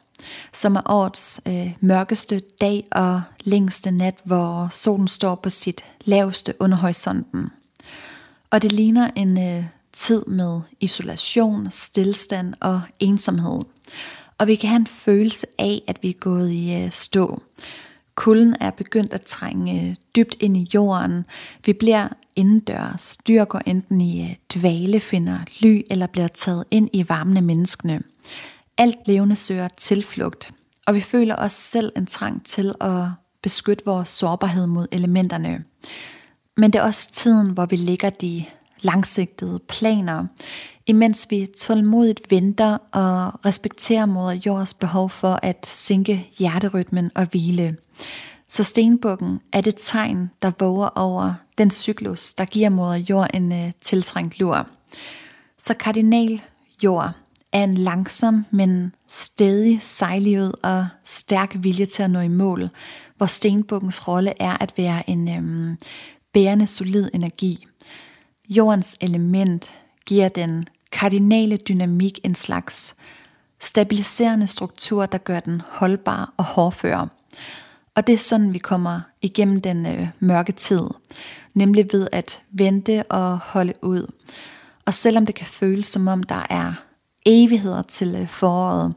som 0.53 0.75
er 0.75 0.81
årets 0.85 1.41
øh, 1.47 1.73
mørkeste 1.79 2.41
dag 2.61 2.87
og 2.91 3.21
længste 3.43 3.91
nat, 3.91 4.15
hvor 4.23 4.67
solen 4.71 5.07
står 5.07 5.35
på 5.35 5.49
sit 5.49 5.85
laveste 6.05 6.53
under 6.59 6.77
horisonten. 6.77 7.49
Og 8.49 8.61
det 8.61 8.71
ligner 8.71 9.11
en 9.15 9.37
øh, 9.37 9.65
tid 9.93 10.25
med 10.25 10.61
isolation, 10.79 11.67
stillstand 11.71 12.53
og 12.59 12.81
ensomhed. 12.99 13.59
Og 14.37 14.47
vi 14.47 14.55
kan 14.55 14.69
have 14.69 14.79
en 14.79 14.87
følelse 14.87 15.47
af, 15.59 15.81
at 15.87 15.99
vi 16.01 16.09
er 16.09 16.13
gået 16.13 16.51
i 16.51 16.73
øh, 16.73 16.91
stå. 16.91 17.41
Kulden 18.15 18.55
er 18.61 18.71
begyndt 18.71 19.13
at 19.13 19.21
trænge 19.21 19.81
øh, 19.81 19.95
dybt 20.15 20.35
ind 20.39 20.57
i 20.57 20.69
jorden. 20.73 21.25
Vi 21.65 21.73
bliver 21.73 22.07
indendørs. 22.35 23.17
Dyr 23.27 23.45
går 23.45 23.61
enten 23.65 24.01
i 24.01 24.21
øh, 24.21 24.35
dvale, 24.53 24.99
finder 24.99 25.39
ly 25.59 25.81
eller 25.89 26.07
bliver 26.07 26.27
taget 26.27 26.63
ind 26.71 26.89
i 26.93 27.09
varmen 27.09 27.37
af 27.37 27.43
menneskene. 27.43 28.01
Alt 28.77 28.97
levende 29.05 29.35
søger 29.35 29.67
tilflugt, 29.67 30.51
og 30.87 30.95
vi 30.95 31.01
føler 31.01 31.35
os 31.35 31.51
selv 31.53 31.91
en 31.97 32.05
trang 32.05 32.45
til 32.45 32.75
at 32.81 33.03
beskytte 33.41 33.85
vores 33.85 34.09
sårbarhed 34.09 34.67
mod 34.67 34.87
elementerne. 34.91 35.63
Men 36.57 36.73
det 36.73 36.79
er 36.79 36.83
også 36.83 37.11
tiden, 37.11 37.49
hvor 37.49 37.65
vi 37.65 37.75
lægger 37.75 38.09
de 38.09 38.45
langsigtede 38.81 39.59
planer, 39.59 40.25
imens 40.85 41.27
vi 41.29 41.47
tålmodigt 41.57 42.31
venter 42.31 42.77
og 42.91 43.45
respekterer 43.45 44.05
moder 44.05 44.39
jords 44.45 44.73
behov 44.73 45.09
for 45.09 45.39
at 45.43 45.67
sænke 45.71 46.29
hjerterytmen 46.39 47.11
og 47.15 47.25
hvile. 47.25 47.77
Så 48.47 48.63
stenbukken 48.63 49.39
er 49.53 49.61
det 49.61 49.75
tegn, 49.77 50.31
der 50.41 50.51
våger 50.59 50.87
over 50.87 51.33
den 51.57 51.71
cyklus, 51.71 52.33
der 52.33 52.45
giver 52.45 52.69
moder 52.69 52.95
jord 53.09 53.29
en 53.33 53.51
uh, 53.51 53.71
tiltrængt 53.81 54.39
lur. 54.39 54.67
Så 55.57 55.73
kardinal 55.73 56.41
jord 56.83 57.11
er 57.53 57.63
en 57.63 57.75
langsom, 57.75 58.45
men 58.51 58.93
stedig 59.07 59.81
sejlivet 59.81 60.55
og 60.63 60.87
stærk 61.03 61.55
vilje 61.59 61.85
til 61.85 62.03
at 62.03 62.11
nå 62.11 62.19
i 62.19 62.27
mål, 62.27 62.69
hvor 63.17 63.25
stenbukkens 63.25 64.07
rolle 64.07 64.33
er 64.41 64.63
at 64.63 64.73
være 64.77 65.09
en 65.09 65.29
øhm, 65.29 65.77
bærende 66.35 66.67
solid 66.67 67.09
energi. 67.13 67.67
Jordens 68.49 68.97
element 69.01 69.73
giver 70.05 70.29
den 70.29 70.67
kardinale 70.91 71.57
dynamik 71.57 72.19
en 72.23 72.35
slags 72.35 72.95
stabiliserende 73.59 74.47
struktur, 74.47 75.05
der 75.05 75.17
gør 75.17 75.39
den 75.39 75.61
holdbar 75.69 76.33
og 76.37 76.43
hårdfør. 76.43 77.07
Og 77.95 78.07
det 78.07 78.13
er 78.13 78.17
sådan, 78.17 78.53
vi 78.53 78.59
kommer 78.59 79.01
igennem 79.21 79.61
den 79.61 79.85
øh, 79.85 80.07
mørke 80.19 80.51
tid, 80.51 80.81
nemlig 81.53 81.87
ved 81.91 82.07
at 82.11 82.41
vente 82.51 83.03
og 83.03 83.37
holde 83.37 83.73
ud. 83.81 84.11
Og 84.85 84.93
selvom 84.93 85.25
det 85.25 85.35
kan 85.35 85.45
føles 85.45 85.87
som 85.87 86.07
om 86.07 86.23
der 86.23 86.45
er 86.49 86.73
evigheder 87.25 87.81
til 87.81 88.15
øh, 88.15 88.27
foråret, 88.27 88.93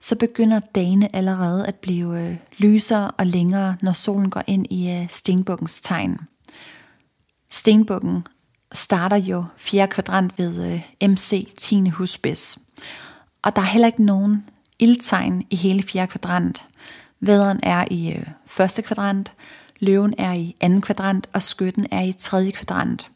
så 0.00 0.16
begynder 0.16 0.60
dagene 0.60 1.16
allerede 1.16 1.66
at 1.66 1.74
blive 1.74 2.20
øh, 2.20 2.36
lysere 2.58 3.10
og 3.10 3.26
længere, 3.26 3.76
når 3.82 3.92
solen 3.92 4.30
går 4.30 4.42
ind 4.46 4.66
i 4.70 4.90
øh, 4.90 5.08
stenbukkens 5.08 5.80
tegn. 5.80 6.18
Stenbukken 7.50 8.26
starter 8.72 9.16
jo 9.16 9.44
fjerde 9.56 9.92
kvadrant 9.92 10.38
ved 10.38 10.82
øh, 11.00 11.10
MC 11.10 11.54
10. 11.56 11.88
husbis. 11.88 12.58
Og 13.42 13.56
der 13.56 13.62
er 13.62 13.66
heller 13.66 13.86
ikke 13.86 14.04
nogen 14.04 14.46
ildtegn 14.78 15.46
i 15.50 15.56
hele 15.56 15.82
fjerde 15.82 16.10
kvadrant. 16.10 16.66
Væderen 17.20 17.60
er 17.62 17.84
i 17.90 18.12
øh, 18.12 18.26
første 18.46 18.82
kvadrant, 18.82 19.32
løven 19.80 20.14
er 20.18 20.32
i 20.32 20.56
anden 20.60 20.80
kvadrant, 20.80 21.28
og 21.32 21.42
skytten 21.42 21.86
er 21.90 22.02
i 22.02 22.12
tredje 22.12 22.50
kvadrant. 22.50 23.10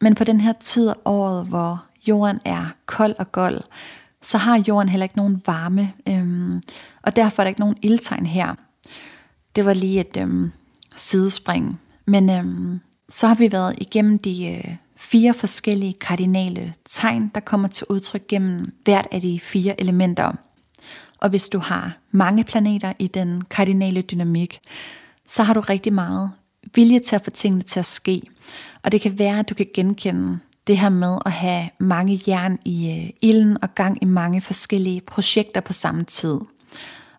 Men 0.00 0.14
på 0.14 0.24
den 0.24 0.40
her 0.40 0.52
tid 0.52 0.88
af 0.88 0.94
året, 1.04 1.46
hvor 1.46 1.84
jorden 2.08 2.40
er 2.44 2.66
kold 2.86 3.14
og 3.18 3.32
gold, 3.32 3.60
så 4.22 4.38
har 4.38 4.64
jorden 4.68 4.88
heller 4.88 5.04
ikke 5.04 5.16
nogen 5.16 5.42
varme, 5.46 5.92
øhm, 6.08 6.62
og 7.02 7.16
derfor 7.16 7.42
er 7.42 7.44
der 7.44 7.48
ikke 7.48 7.60
nogen 7.60 7.76
ildtegn 7.82 8.26
her. 8.26 8.54
Det 9.56 9.64
var 9.64 9.74
lige 9.74 10.00
et 10.00 10.16
øhm, 10.16 10.52
sidespring. 10.96 11.80
Men 12.06 12.30
øhm, 12.30 12.80
så 13.12 13.26
har 13.26 13.34
vi 13.34 13.52
været 13.52 13.74
igennem 13.78 14.18
de 14.18 14.46
øh, 14.46 14.74
fire 14.96 15.34
forskellige 15.34 15.92
kardinale 15.92 16.74
tegn, 16.88 17.30
der 17.34 17.40
kommer 17.40 17.68
til 17.68 17.86
udtryk 17.90 18.26
gennem 18.28 18.74
hvert 18.84 19.06
af 19.10 19.20
de 19.20 19.40
fire 19.40 19.80
elementer. 19.80 20.32
Og 21.18 21.28
hvis 21.30 21.48
du 21.48 21.58
har 21.58 21.96
mange 22.10 22.44
planeter 22.44 22.92
i 22.98 23.06
den 23.06 23.42
kardinale 23.44 24.02
dynamik, 24.02 24.60
så 25.26 25.42
har 25.42 25.54
du 25.54 25.60
rigtig 25.60 25.92
meget 25.92 26.30
vilje 26.74 26.98
til 26.98 27.16
at 27.16 27.24
få 27.24 27.30
tingene 27.30 27.62
til 27.62 27.78
at 27.78 27.86
ske. 27.86 28.22
Og 28.82 28.92
det 28.92 29.00
kan 29.00 29.18
være, 29.18 29.38
at 29.38 29.48
du 29.48 29.54
kan 29.54 29.66
genkende 29.74 30.38
det 30.66 30.78
her 30.78 30.88
med 30.88 31.18
at 31.26 31.32
have 31.32 31.68
mange 31.78 32.20
jern 32.28 32.58
i 32.64 32.90
øh, 32.90 33.10
ilden 33.20 33.58
og 33.62 33.74
gang 33.74 34.02
i 34.02 34.04
mange 34.04 34.40
forskellige 34.40 35.00
projekter 35.00 35.60
på 35.60 35.72
samme 35.72 36.04
tid. 36.04 36.38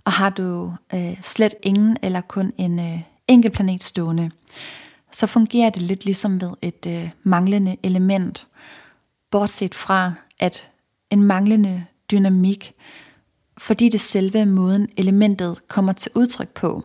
Og 0.06 0.12
har 0.12 0.30
du 0.30 0.74
øh, 0.94 1.18
slet 1.22 1.56
ingen 1.64 1.98
eller 2.04 2.22
kun 2.22 2.54
en 2.58 2.80
øh, 2.80 3.00
enkelt 3.28 3.54
planet 3.54 3.84
stående, 3.84 4.32
så 5.14 5.28
fungerer 5.28 5.70
det 5.70 5.82
lidt 5.82 6.06
ligesom 6.06 6.42
ved 6.42 6.52
et 6.62 6.86
øh, 6.88 7.10
manglende 7.24 7.78
element. 7.84 8.48
Bortset 9.32 9.76
fra, 9.76 10.14
at 10.40 10.70
en 11.10 11.24
manglende 11.24 11.86
dynamik, 12.12 12.74
fordi 13.58 13.90
det 13.90 14.02
selve 14.02 14.46
måden 14.46 14.88
elementet 14.98 15.68
kommer 15.68 15.94
til 15.94 16.12
udtryk 16.16 16.50
på, 16.50 16.84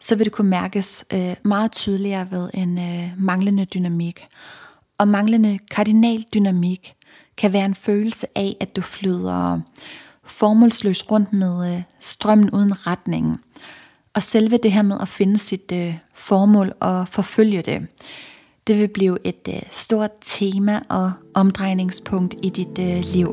så 0.00 0.16
vil 0.16 0.24
det 0.24 0.32
kunne 0.32 0.50
mærkes 0.50 1.04
øh, 1.12 1.36
meget 1.42 1.72
tydeligere 1.72 2.30
ved 2.30 2.50
en 2.54 2.78
øh, 2.78 3.10
manglende 3.18 3.64
dynamik. 3.64 4.26
Og 4.98 5.08
manglende 5.08 5.58
kardinal 5.70 6.24
dynamik 6.34 6.94
kan 7.36 7.52
være 7.52 7.64
en 7.64 7.74
følelse 7.74 8.26
af, 8.34 8.56
at 8.60 8.76
du 8.76 8.80
flyder 8.80 9.60
formålsløst 10.24 11.10
rundt 11.10 11.32
med 11.32 11.74
øh, 11.74 11.82
strømmen 12.00 12.50
uden 12.50 12.86
retning. 12.86 13.40
Og 14.14 14.22
selve 14.22 14.56
det 14.56 14.72
her 14.72 14.82
med 14.82 14.96
at 15.00 15.08
finde 15.08 15.38
sit 15.38 15.72
øh, 15.72 15.94
formål 16.14 16.72
og 16.80 17.08
forfølge 17.08 17.62
det, 17.62 17.86
det 18.66 18.78
vil 18.78 18.88
blive 18.88 19.18
et 19.24 19.48
øh, 19.48 19.62
stort 19.70 20.10
tema 20.20 20.80
og 20.88 21.12
omdrejningspunkt 21.34 22.34
i 22.42 22.48
dit 22.48 22.78
øh, 22.78 23.04
liv. 23.04 23.28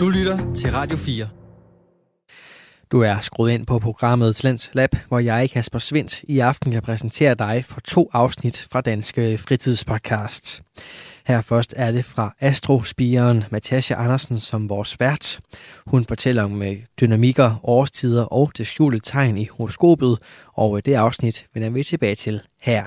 Du 0.00 0.08
lytter 0.08 0.54
til 0.54 0.72
Radio 0.72 0.96
4. 0.96 1.28
Du 2.92 3.00
er 3.00 3.20
skruet 3.20 3.52
ind 3.52 3.66
på 3.66 3.78
programmet 3.78 4.36
Talents 4.36 4.70
Lab, 4.72 4.90
hvor 5.08 5.18
jeg, 5.18 5.50
Kasper 5.50 5.78
Svindt, 5.78 6.22
i 6.22 6.38
aften 6.38 6.72
kan 6.72 6.82
præsentere 6.82 7.34
dig 7.34 7.64
for 7.64 7.80
to 7.80 8.10
afsnit 8.12 8.66
fra 8.72 8.80
Danske 8.80 9.38
Fritidspodcast. 9.38 10.62
Her 11.28 11.40
først 11.40 11.74
er 11.76 11.92
det 11.92 12.04
fra 12.04 12.34
astrospiren 12.40 13.44
Matasja 13.50 14.04
Andersen 14.04 14.38
som 14.38 14.68
vores 14.68 15.00
vært. 15.00 15.40
Hun 15.86 16.04
fortæller 16.04 16.42
om 16.42 16.62
øh, 16.62 16.76
dynamikker, 17.00 17.60
årstider 17.62 18.24
og 18.24 18.52
det 18.58 18.66
skjulte 18.66 18.98
tegn 18.98 19.38
i 19.38 19.44
horoskopet, 19.44 20.18
og 20.54 20.76
øh, 20.76 20.82
det 20.84 20.94
afsnit 20.94 21.46
vender 21.54 21.70
vi 21.70 21.82
tilbage 21.82 22.14
til 22.14 22.42
her. 22.60 22.84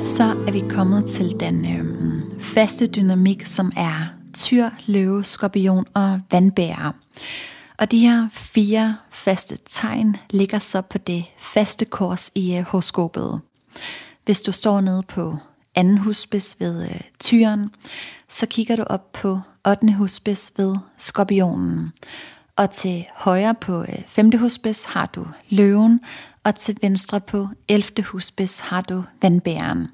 Så 0.00 0.24
er 0.46 0.52
vi 0.52 0.62
kommet 0.68 1.06
til 1.10 1.40
den 1.40 1.64
øh, 1.64 2.22
faste 2.40 2.86
dynamik, 2.86 3.46
som 3.46 3.72
er 3.76 4.14
tyr, 4.34 4.70
løve, 4.86 5.24
skorpion 5.24 5.86
og 5.94 6.20
vandbærer. 6.30 6.92
Og 7.78 7.90
de 7.90 7.98
her 7.98 8.28
fire 8.32 8.96
faste 9.10 9.58
tegn 9.66 10.16
ligger 10.30 10.58
så 10.58 10.80
på 10.80 10.98
det 10.98 11.24
faste 11.38 11.84
kors 11.84 12.30
i 12.34 12.56
øh, 12.56 12.62
horoskopet. 12.62 13.40
Hvis 14.24 14.40
du 14.40 14.52
står 14.52 14.80
nede 14.80 15.02
på 15.02 15.36
anden 15.74 15.98
husbis 15.98 16.56
ved 16.60 16.84
øh, 16.84 17.00
tyren, 17.20 17.70
så 18.28 18.46
kigger 18.46 18.76
du 18.76 18.82
op 18.82 19.12
på 19.12 19.40
8. 19.68 19.92
husbis 19.92 20.52
ved 20.56 20.76
skorpionen. 20.96 21.92
Og 22.56 22.70
til 22.70 23.04
højre 23.14 23.54
på 23.54 23.82
øh, 23.82 24.02
5. 24.06 24.38
husbis 24.38 24.84
har 24.84 25.06
du 25.06 25.26
løven, 25.48 26.00
og 26.44 26.54
til 26.54 26.78
venstre 26.82 27.20
på 27.20 27.48
11. 27.68 28.02
husbis 28.02 28.60
har 28.60 28.80
du 28.80 29.04
vandbæren. 29.22 29.88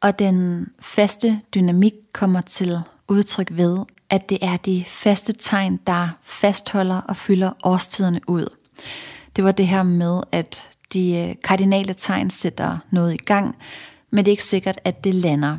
Og 0.00 0.18
den 0.18 0.68
faste 0.80 1.40
dynamik 1.54 1.92
kommer 2.12 2.40
til 2.40 2.80
udtryk 3.08 3.48
ved, 3.50 3.78
at 4.12 4.28
det 4.28 4.38
er 4.42 4.56
de 4.56 4.84
faste 4.88 5.32
tegn, 5.32 5.80
der 5.86 6.08
fastholder 6.22 7.00
og 7.00 7.16
fylder 7.16 7.52
årstiderne 7.62 8.20
ud. 8.26 8.46
Det 9.36 9.44
var 9.44 9.52
det 9.52 9.68
her 9.68 9.82
med, 9.82 10.20
at 10.32 10.68
de 10.92 11.16
øh, 11.16 11.34
kardinale 11.44 11.94
tegn 11.94 12.30
sætter 12.30 12.78
noget 12.90 13.14
i 13.14 13.24
gang, 13.24 13.56
men 14.10 14.24
det 14.24 14.30
er 14.30 14.32
ikke 14.32 14.44
sikkert, 14.44 14.80
at 14.84 15.04
det 15.04 15.14
lander. 15.14 15.56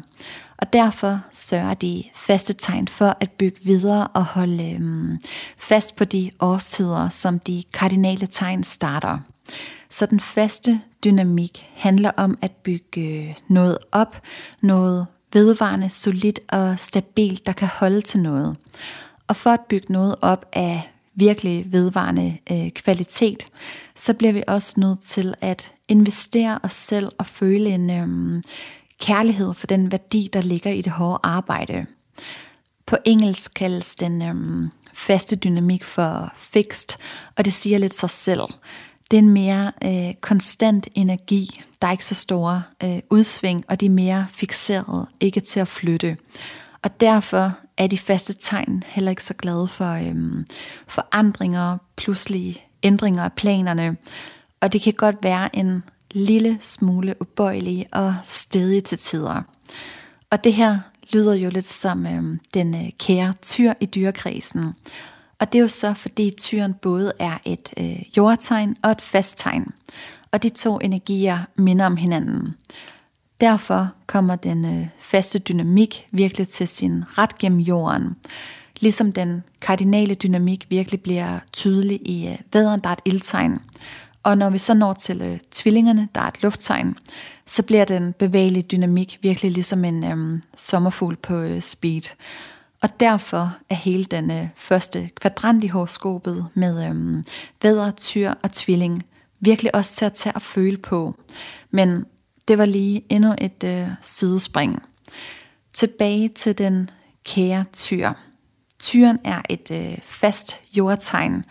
Og 0.57 0.73
derfor 0.73 1.19
sørger 1.31 1.73
de 1.73 2.03
faste 2.15 2.53
tegn 2.53 2.87
for 2.87 3.17
at 3.19 3.31
bygge 3.31 3.59
videre 3.63 4.07
og 4.07 4.25
holde 4.25 4.71
øhm, 4.71 5.17
fast 5.57 5.95
på 5.95 6.05
de 6.05 6.31
årstider, 6.39 7.09
som 7.09 7.39
de 7.39 7.63
kardinale 7.73 8.27
tegn 8.27 8.63
starter. 8.63 9.19
Så 9.89 10.05
den 10.05 10.19
faste 10.19 10.81
dynamik 11.03 11.69
handler 11.75 12.11
om 12.17 12.37
at 12.41 12.51
bygge 12.51 13.01
øh, 13.01 13.35
noget 13.47 13.77
op, 13.91 14.21
noget 14.61 15.07
vedvarende, 15.33 15.89
solidt 15.89 16.39
og 16.49 16.79
stabilt, 16.79 17.45
der 17.45 17.53
kan 17.53 17.67
holde 17.67 18.01
til 18.01 18.19
noget. 18.19 18.57
Og 19.27 19.35
for 19.35 19.49
at 19.49 19.59
bygge 19.69 19.93
noget 19.93 20.15
op 20.21 20.45
af 20.53 20.93
virkelig 21.15 21.65
vedvarende 21.71 22.37
øh, 22.51 22.71
kvalitet, 22.71 23.47
så 23.95 24.13
bliver 24.13 24.33
vi 24.33 24.43
også 24.47 24.73
nødt 24.77 25.01
til 25.01 25.33
at 25.41 25.73
investere 25.87 26.59
os 26.63 26.73
selv 26.73 27.11
og 27.17 27.25
føle 27.25 27.69
en 27.69 27.89
øh, 27.89 28.43
kærlighed 28.99 29.53
for 29.53 29.67
den 29.67 29.91
værdi, 29.91 30.29
der 30.33 30.41
ligger 30.41 30.71
i 30.71 30.81
det 30.81 30.91
hårde 30.91 31.19
arbejde. 31.23 31.85
På 32.85 32.97
engelsk 33.05 33.53
kaldes 33.53 33.95
den 33.95 34.21
øh, 34.21 34.69
faste 34.93 35.35
dynamik 35.35 35.83
for 35.83 36.33
fixed, 36.35 36.99
og 37.35 37.45
det 37.45 37.53
siger 37.53 37.77
lidt 37.77 37.95
sig 37.95 38.09
selv. 38.09 38.41
Det 39.13 39.19
er 39.19 39.23
en 39.23 39.33
mere 39.33 39.71
øh, 39.85 40.13
konstant 40.21 40.87
energi, 40.95 41.61
der 41.81 41.87
er 41.87 41.91
ikke 41.91 42.05
så 42.05 42.15
store 42.15 42.63
øh, 42.83 42.99
udsving, 43.09 43.65
og 43.67 43.79
de 43.79 43.85
er 43.85 43.89
mere 43.89 44.25
fixeret, 44.29 45.07
ikke 45.19 45.39
til 45.39 45.59
at 45.59 45.67
flytte. 45.67 46.17
Og 46.81 46.99
derfor 46.99 47.57
er 47.77 47.87
de 47.87 47.97
faste 47.97 48.33
tegn 48.33 48.83
heller 48.87 49.09
ikke 49.09 49.23
så 49.23 49.33
glade 49.33 49.67
for 49.67 49.91
øhm, 49.93 50.45
forandringer, 50.87 51.77
pludselige 51.95 52.61
ændringer 52.83 53.23
af 53.23 53.33
planerne. 53.33 53.97
Og 54.61 54.73
det 54.73 54.81
kan 54.81 54.93
godt 54.93 55.15
være 55.23 55.55
en 55.55 55.83
lille 56.11 56.57
smule 56.61 57.15
ubøjelige 57.21 57.85
og 57.91 58.15
stedig 58.23 58.83
til 58.83 58.97
tider. 58.97 59.41
Og 60.29 60.43
det 60.43 60.53
her 60.53 60.79
lyder 61.11 61.33
jo 61.33 61.49
lidt 61.49 61.67
som 61.67 62.07
øhm, 62.07 62.39
den 62.53 62.75
øh, 62.75 62.89
kære 62.99 63.33
tyr 63.41 63.73
i 63.79 63.85
dyrekredsen. 63.85 64.73
Og 65.43 65.53
det 65.53 65.59
er 65.59 65.61
jo 65.61 65.67
så, 65.67 65.93
fordi 65.93 66.33
tyren 66.37 66.73
både 66.73 67.11
er 67.19 67.37
et 67.45 67.73
øh, 67.79 68.17
jordtegn 68.17 68.75
og 68.83 68.91
et 68.91 69.01
fast 69.01 69.37
tegn. 69.37 69.67
Og 70.31 70.43
de 70.43 70.49
to 70.49 70.79
energier 70.79 71.39
minder 71.55 71.85
om 71.85 71.97
hinanden. 71.97 72.55
Derfor 73.41 73.89
kommer 74.07 74.35
den 74.35 74.65
øh, 74.65 74.87
faste 74.99 75.39
dynamik 75.39 76.07
virkelig 76.11 76.49
til 76.49 76.67
sin 76.67 77.03
ret 77.17 77.37
gennem 77.37 77.59
jorden. 77.59 78.15
Ligesom 78.79 79.11
den 79.11 79.43
kardinale 79.61 80.15
dynamik 80.15 80.67
virkelig 80.69 81.01
bliver 81.01 81.39
tydelig 81.53 81.99
i 82.05 82.27
øh, 82.27 82.37
væderen, 82.53 82.79
der 82.79 82.89
er 82.89 82.93
et 82.93 83.01
ildtegn. 83.05 83.59
Og 84.23 84.37
når 84.37 84.49
vi 84.49 84.57
så 84.57 84.73
når 84.73 84.93
til 84.93 85.21
øh, 85.21 85.39
tvillingerne, 85.51 86.07
der 86.15 86.21
er 86.21 86.27
et 86.27 86.43
lufttegn, 86.43 86.97
så 87.45 87.63
bliver 87.63 87.85
den 87.85 88.13
bevægelige 88.13 88.63
dynamik 88.63 89.19
virkelig 89.21 89.51
ligesom 89.51 89.85
en 89.85 90.03
øh, 90.03 90.41
sommerfugl 90.57 91.15
på 91.15 91.35
øh, 91.35 91.61
speed. 91.61 92.03
Og 92.83 92.99
derfor 92.99 93.57
er 93.69 93.75
hele 93.75 94.03
den 94.03 94.31
øh, 94.31 94.47
første 94.55 95.09
kvadrant 95.15 95.63
i 95.63 95.67
horoskopet 95.67 96.47
med 96.53 96.87
øhm, 96.87 97.25
vædder, 97.61 97.91
tyr 97.91 98.33
og 98.43 98.51
tvilling 98.51 99.03
virkelig 99.39 99.75
også 99.75 99.93
til 99.95 100.05
at 100.05 100.13
tage 100.13 100.35
og 100.35 100.41
føle 100.41 100.77
på. 100.77 101.15
Men 101.71 102.05
det 102.47 102.57
var 102.57 102.65
lige 102.65 103.05
endnu 103.09 103.35
et 103.37 103.63
øh, 103.63 103.87
sidespring. 104.01 104.83
Tilbage 105.73 106.29
til 106.29 106.57
den 106.57 106.89
kære 107.25 107.65
tyr. 107.73 108.13
Tyren 108.79 109.19
er 109.23 109.41
et 109.49 109.71
øh, 109.71 109.97
fast 110.05 110.59
jordtegn 110.77 111.45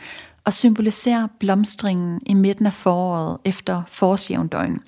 og 0.45 0.55
symboliserer 0.55 1.29
blomstringen 1.39 2.21
i 2.27 2.35
midten 2.35 2.67
af 2.67 2.73
foråret 2.73 3.39
efter 3.45 3.83
forårsjævndøgn, 3.89 4.81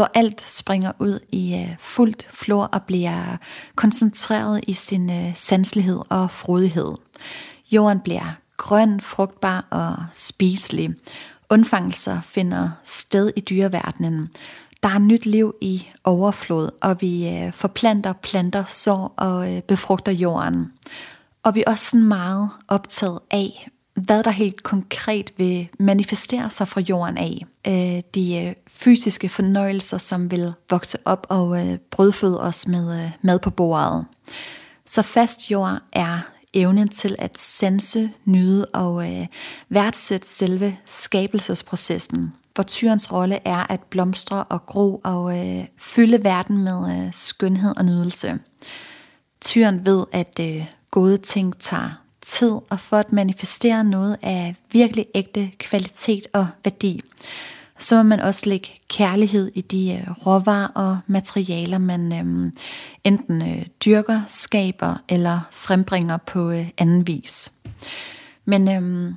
hvor 0.00 0.10
alt 0.14 0.44
springer 0.48 0.92
ud 0.98 1.18
i 1.32 1.54
øh, 1.54 1.76
fuldt 1.78 2.28
flor 2.32 2.64
og 2.64 2.82
bliver 2.82 3.36
koncentreret 3.74 4.60
i 4.66 4.72
sin 4.72 5.10
øh, 5.10 5.34
sanselighed 5.34 6.00
og 6.08 6.30
frodighed. 6.30 6.94
Jorden 7.70 8.00
bliver 8.00 8.36
grøn, 8.56 9.00
frugtbar 9.00 9.66
og 9.70 9.96
spiselig. 10.12 10.94
Undfangelser 11.50 12.20
finder 12.20 12.70
sted 12.84 13.32
i 13.36 13.40
dyreverdenen, 13.40 14.28
der 14.82 14.88
er 14.88 14.98
nyt 14.98 15.26
liv 15.26 15.54
i 15.60 15.86
overflod, 16.04 16.70
og 16.80 17.00
vi 17.00 17.28
øh, 17.28 17.52
forplanter, 17.52 18.12
planter, 18.12 18.64
sår 18.64 19.14
og 19.16 19.56
øh, 19.56 19.62
befrugter 19.62 20.12
jorden. 20.12 20.72
Og 21.42 21.54
vi 21.54 21.64
er 21.66 21.70
også 21.70 21.84
sådan 21.90 22.06
meget 22.06 22.50
optaget 22.68 23.18
af, 23.30 23.68
hvad 24.04 24.22
der 24.22 24.30
helt 24.30 24.62
konkret 24.62 25.32
vil 25.36 25.68
manifestere 25.78 26.50
sig 26.50 26.68
fra 26.68 26.80
jorden 26.80 27.18
af. 27.18 27.46
Øh, 27.66 28.02
de 28.14 28.44
øh, 28.44 28.52
fysiske 28.66 29.28
fornøjelser, 29.28 29.98
som 29.98 30.30
vil 30.30 30.52
vokse 30.70 30.98
op 31.04 31.26
og 31.30 31.66
øh, 31.66 31.78
brødføde 31.90 32.40
os 32.40 32.68
med 32.68 33.04
øh, 33.04 33.10
mad 33.22 33.38
på 33.38 33.50
bordet. 33.50 34.04
Så 34.86 35.02
fast 35.02 35.50
jord 35.50 35.78
er 35.92 36.18
evnen 36.54 36.88
til 36.88 37.16
at 37.18 37.38
sanse, 37.38 38.10
nyde 38.24 38.66
og 38.66 39.04
værdsætte 39.68 40.28
selve 40.28 40.76
skabelsesprocessen 40.84 42.32
hvor 42.54 42.64
tyrens 42.64 43.12
rolle 43.12 43.38
er 43.44 43.72
at 43.72 43.80
blomstre 43.90 44.44
og 44.44 44.66
gro 44.66 45.00
og 45.04 45.38
øh, 45.38 45.64
fylde 45.78 46.24
verden 46.24 46.58
med 46.58 46.96
øh, 46.96 47.12
skønhed 47.12 47.76
og 47.76 47.84
nydelse. 47.84 48.38
Tyren 49.40 49.86
ved, 49.86 50.04
at 50.12 50.40
øh, 50.40 50.64
gode 50.90 51.16
ting 51.16 51.60
tager 51.60 52.02
tid, 52.30 52.52
og 52.70 52.80
for 52.80 52.96
at 52.96 53.12
manifestere 53.12 53.84
noget 53.84 54.16
af 54.22 54.54
virkelig 54.72 55.06
ægte 55.14 55.50
kvalitet 55.58 56.26
og 56.32 56.46
værdi, 56.64 57.02
så 57.78 57.96
må 57.96 58.02
man 58.02 58.20
også 58.20 58.48
lægge 58.48 58.68
kærlighed 58.88 59.52
i 59.54 59.60
de 59.60 59.92
øh, 59.92 60.26
råvarer 60.26 60.68
og 60.68 60.98
materialer, 61.06 61.78
man 61.78 62.12
øhm, 62.12 62.52
enten 63.04 63.42
øh, 63.42 63.66
dyrker, 63.84 64.20
skaber 64.28 64.96
eller 65.08 65.40
frembringer 65.50 66.16
på 66.16 66.50
øh, 66.50 66.68
anden 66.78 67.06
vis. 67.06 67.52
Men 68.44 68.68
øhm, 68.68 69.14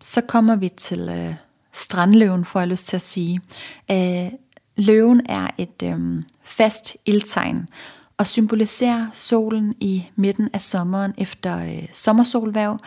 så 0.00 0.20
kommer 0.20 0.56
vi 0.56 0.68
til 0.68 1.08
øh, 1.08 1.34
strandløven, 1.72 2.44
får 2.44 2.60
jeg 2.60 2.68
lyst 2.68 2.86
til 2.86 2.96
at 2.96 3.02
sige. 3.02 3.40
Øh, 3.90 4.32
løven 4.76 5.22
er 5.28 5.48
et 5.58 5.82
øh, 5.82 6.22
fast 6.44 6.96
ildtegn 7.06 7.68
og 8.18 8.26
symboliserer 8.26 9.06
solen 9.12 9.74
i 9.80 10.04
midten 10.16 10.48
af 10.52 10.60
sommeren 10.60 11.14
efter 11.18 11.58
øh, 11.58 11.88
sommersolværv, 11.92 12.78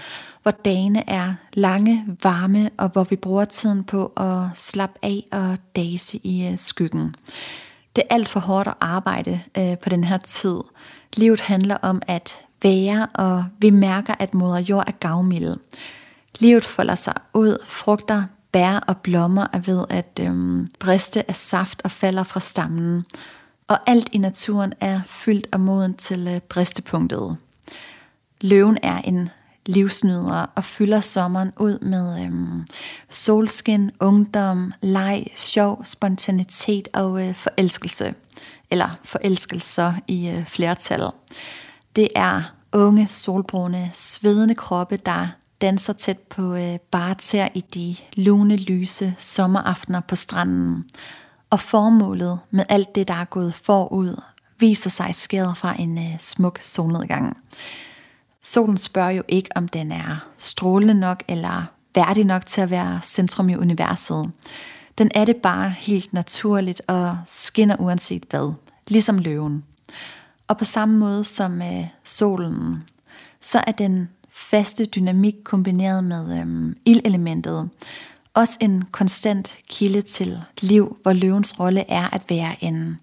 hvor 0.41 0.51
dagene 0.51 1.09
er 1.09 1.33
lange, 1.53 2.05
varme 2.23 2.69
og 2.77 2.89
hvor 2.89 3.03
vi 3.03 3.15
bruger 3.15 3.45
tiden 3.45 3.83
på 3.83 4.05
at 4.05 4.57
slappe 4.57 4.99
af 5.01 5.23
og 5.31 5.57
dase 5.75 6.19
i 6.23 6.47
øh, 6.47 6.57
skyggen. 6.57 7.15
Det 7.95 8.03
er 8.09 8.15
alt 8.15 8.29
for 8.29 8.39
hårdt 8.39 8.67
at 8.67 8.73
arbejde 8.81 9.41
øh, 9.57 9.77
på 9.77 9.89
den 9.89 10.03
her 10.03 10.17
tid. 10.17 10.57
Livet 11.15 11.41
handler 11.41 11.77
om 11.81 12.01
at 12.07 12.35
være, 12.63 13.07
og 13.13 13.45
vi 13.59 13.69
mærker, 13.69 14.13
at 14.19 14.33
moder 14.33 14.59
jord 14.59 14.83
er 14.87 14.91
gavmild. 14.91 15.57
Livet 16.39 16.65
folder 16.65 16.95
sig 16.95 17.13
ud, 17.33 17.57
frugter 17.65 18.23
bær 18.51 18.79
og 18.87 18.97
blommer 18.97 19.47
er 19.53 19.59
ved 19.59 19.85
at 19.89 20.19
øhm, 20.21 20.67
briste 20.79 21.29
af 21.29 21.35
saft 21.35 21.81
og 21.83 21.91
falder 21.91 22.23
fra 22.23 22.39
stammen. 22.39 23.05
Og 23.67 23.79
alt 23.87 24.09
i 24.11 24.17
naturen 24.17 24.73
er 24.79 25.01
fyldt 25.05 25.47
og 25.51 25.59
moden 25.59 25.93
til 25.93 26.27
øh, 26.27 26.39
bristepunktet. 26.39 27.37
Løven 28.41 28.77
er 28.83 28.97
en 28.97 29.29
livsnyder 29.65 30.45
og 30.55 30.63
fylder 30.63 30.99
sommeren 30.99 31.53
ud 31.59 31.79
med 31.79 32.25
øhm, 32.25 32.65
solskin, 33.09 33.91
ungdom, 33.99 34.73
leg, 34.81 35.27
sjov, 35.35 35.85
spontanitet 35.85 36.87
og 36.93 37.27
øh, 37.27 37.35
forelskelse. 37.35 38.13
Eller 38.71 38.99
forelskelser 39.03 39.93
i 40.07 40.27
øh, 40.27 40.45
flertal. 40.45 41.01
Det 41.95 42.07
er 42.15 42.41
unge, 42.73 43.07
solbrune, 43.07 43.91
svedende 43.93 44.55
kroppe, 44.55 44.97
der 44.97 45.27
danser 45.61 45.93
tæt 45.93 46.19
på 46.19 46.55
øh, 46.55 46.79
barter 46.91 47.47
i 47.53 47.61
de 47.61 47.95
lune, 48.13 48.55
lyse 48.55 49.15
sommeraftener 49.17 49.99
på 49.99 50.15
stranden. 50.15 50.85
Og 51.49 51.59
formålet 51.59 52.39
med 52.51 52.65
alt 52.69 52.95
det, 52.95 53.07
der 53.07 53.13
er 53.13 53.25
gået 53.25 53.53
forud, 53.53 54.21
viser 54.59 54.89
sig 54.89 55.15
skæret 55.15 55.57
fra 55.57 55.75
en 55.79 55.97
øh, 55.97 56.19
smuk 56.19 56.59
solnedgang. 56.61 57.37
Solen 58.43 58.77
spørger 58.77 59.11
jo 59.11 59.23
ikke, 59.27 59.49
om 59.55 59.67
den 59.67 59.91
er 59.91 60.27
strålende 60.35 60.93
nok 60.93 61.23
eller 61.27 61.63
værdig 61.95 62.25
nok 62.25 62.45
til 62.45 62.61
at 62.61 62.69
være 62.69 62.99
centrum 63.03 63.49
i 63.49 63.55
universet. 63.55 64.31
Den 64.97 65.11
er 65.15 65.25
det 65.25 65.35
bare 65.35 65.69
helt 65.69 66.13
naturligt 66.13 66.81
og 66.87 67.17
skinner 67.25 67.75
uanset 67.79 68.25
hvad, 68.29 68.53
ligesom 68.87 69.17
løven. 69.17 69.63
Og 70.47 70.57
på 70.57 70.65
samme 70.65 70.97
måde 70.97 71.23
som 71.23 71.61
øh, 71.61 71.85
solen, 72.03 72.83
så 73.41 73.63
er 73.67 73.71
den 73.71 74.09
faste 74.31 74.85
dynamik 74.85 75.35
kombineret 75.43 76.03
med 76.03 76.39
øhm, 76.39 76.77
ildelementet. 76.85 77.69
Også 78.37 78.57
en 78.61 78.83
konstant 78.91 79.57
kilde 79.69 80.01
til 80.01 80.43
liv, 80.61 80.97
hvor 81.01 81.13
løvens 81.13 81.59
rolle 81.59 81.91
er 81.91 82.13
at 82.13 82.21
være 82.29 82.63
en 82.63 82.99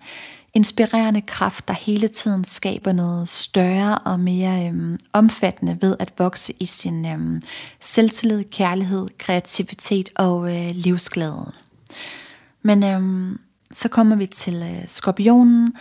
inspirerende 0.54 1.20
kraft, 1.20 1.68
der 1.68 1.74
hele 1.74 2.08
tiden 2.08 2.44
skaber 2.44 2.92
noget 2.92 3.28
større 3.28 3.98
og 3.98 4.20
mere 4.20 4.66
øhm, 4.66 4.98
omfattende 5.12 5.78
ved 5.80 5.96
at 5.98 6.12
vokse 6.18 6.52
i 6.60 6.66
sin 6.66 7.06
øhm, 7.06 7.42
selvtillid, 7.80 8.44
kærlighed, 8.44 9.08
kreativitet 9.18 10.08
og 10.16 10.56
øh, 10.56 10.70
livsglæde. 10.74 11.52
Men 12.62 12.82
øhm, 12.82 13.38
så 13.72 13.88
kommer 13.88 14.16
vi 14.16 14.26
til 14.26 14.54
øh, 14.54 14.88
skorpionen, 14.88 15.74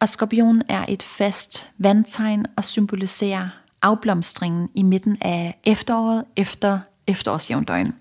og 0.00 0.08
skorpionen 0.08 0.62
er 0.68 0.84
et 0.88 1.02
fast 1.02 1.68
vandtegn 1.78 2.46
og 2.56 2.64
symboliserer 2.64 3.48
afblomstringen 3.82 4.68
i 4.74 4.82
midten 4.82 5.18
af 5.20 5.60
efteråret 5.64 6.24
efter 6.36 6.78
efterårsjævndøgn, 7.06 7.94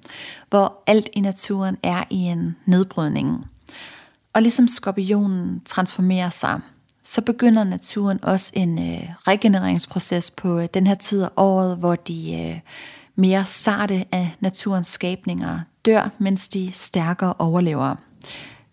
hvor 0.49 0.83
alt 0.87 1.09
i 1.13 1.19
naturen 1.19 1.77
er 1.83 2.03
i 2.09 2.17
en 2.17 2.55
nedbrydning. 2.65 3.47
Og 4.33 4.41
ligesom 4.41 4.67
skorpionen 4.67 5.61
transformerer 5.65 6.29
sig, 6.29 6.59
så 7.03 7.21
begynder 7.21 7.63
naturen 7.63 8.19
også 8.21 8.51
en 8.55 8.79
øh, 8.79 9.09
regenereringsproces 9.27 10.31
på 10.31 10.59
øh, 10.59 10.67
den 10.73 10.87
her 10.87 10.95
tid 10.95 11.23
af 11.23 11.29
året, 11.37 11.77
hvor 11.77 11.95
de 11.95 12.33
øh, 12.33 12.59
mere 13.15 13.45
sarte 13.45 14.05
af 14.11 14.35
naturens 14.39 14.87
skabninger 14.87 15.59
dør, 15.85 16.09
mens 16.17 16.47
de 16.47 16.71
stærkere 16.73 17.33
overlever. 17.39 17.95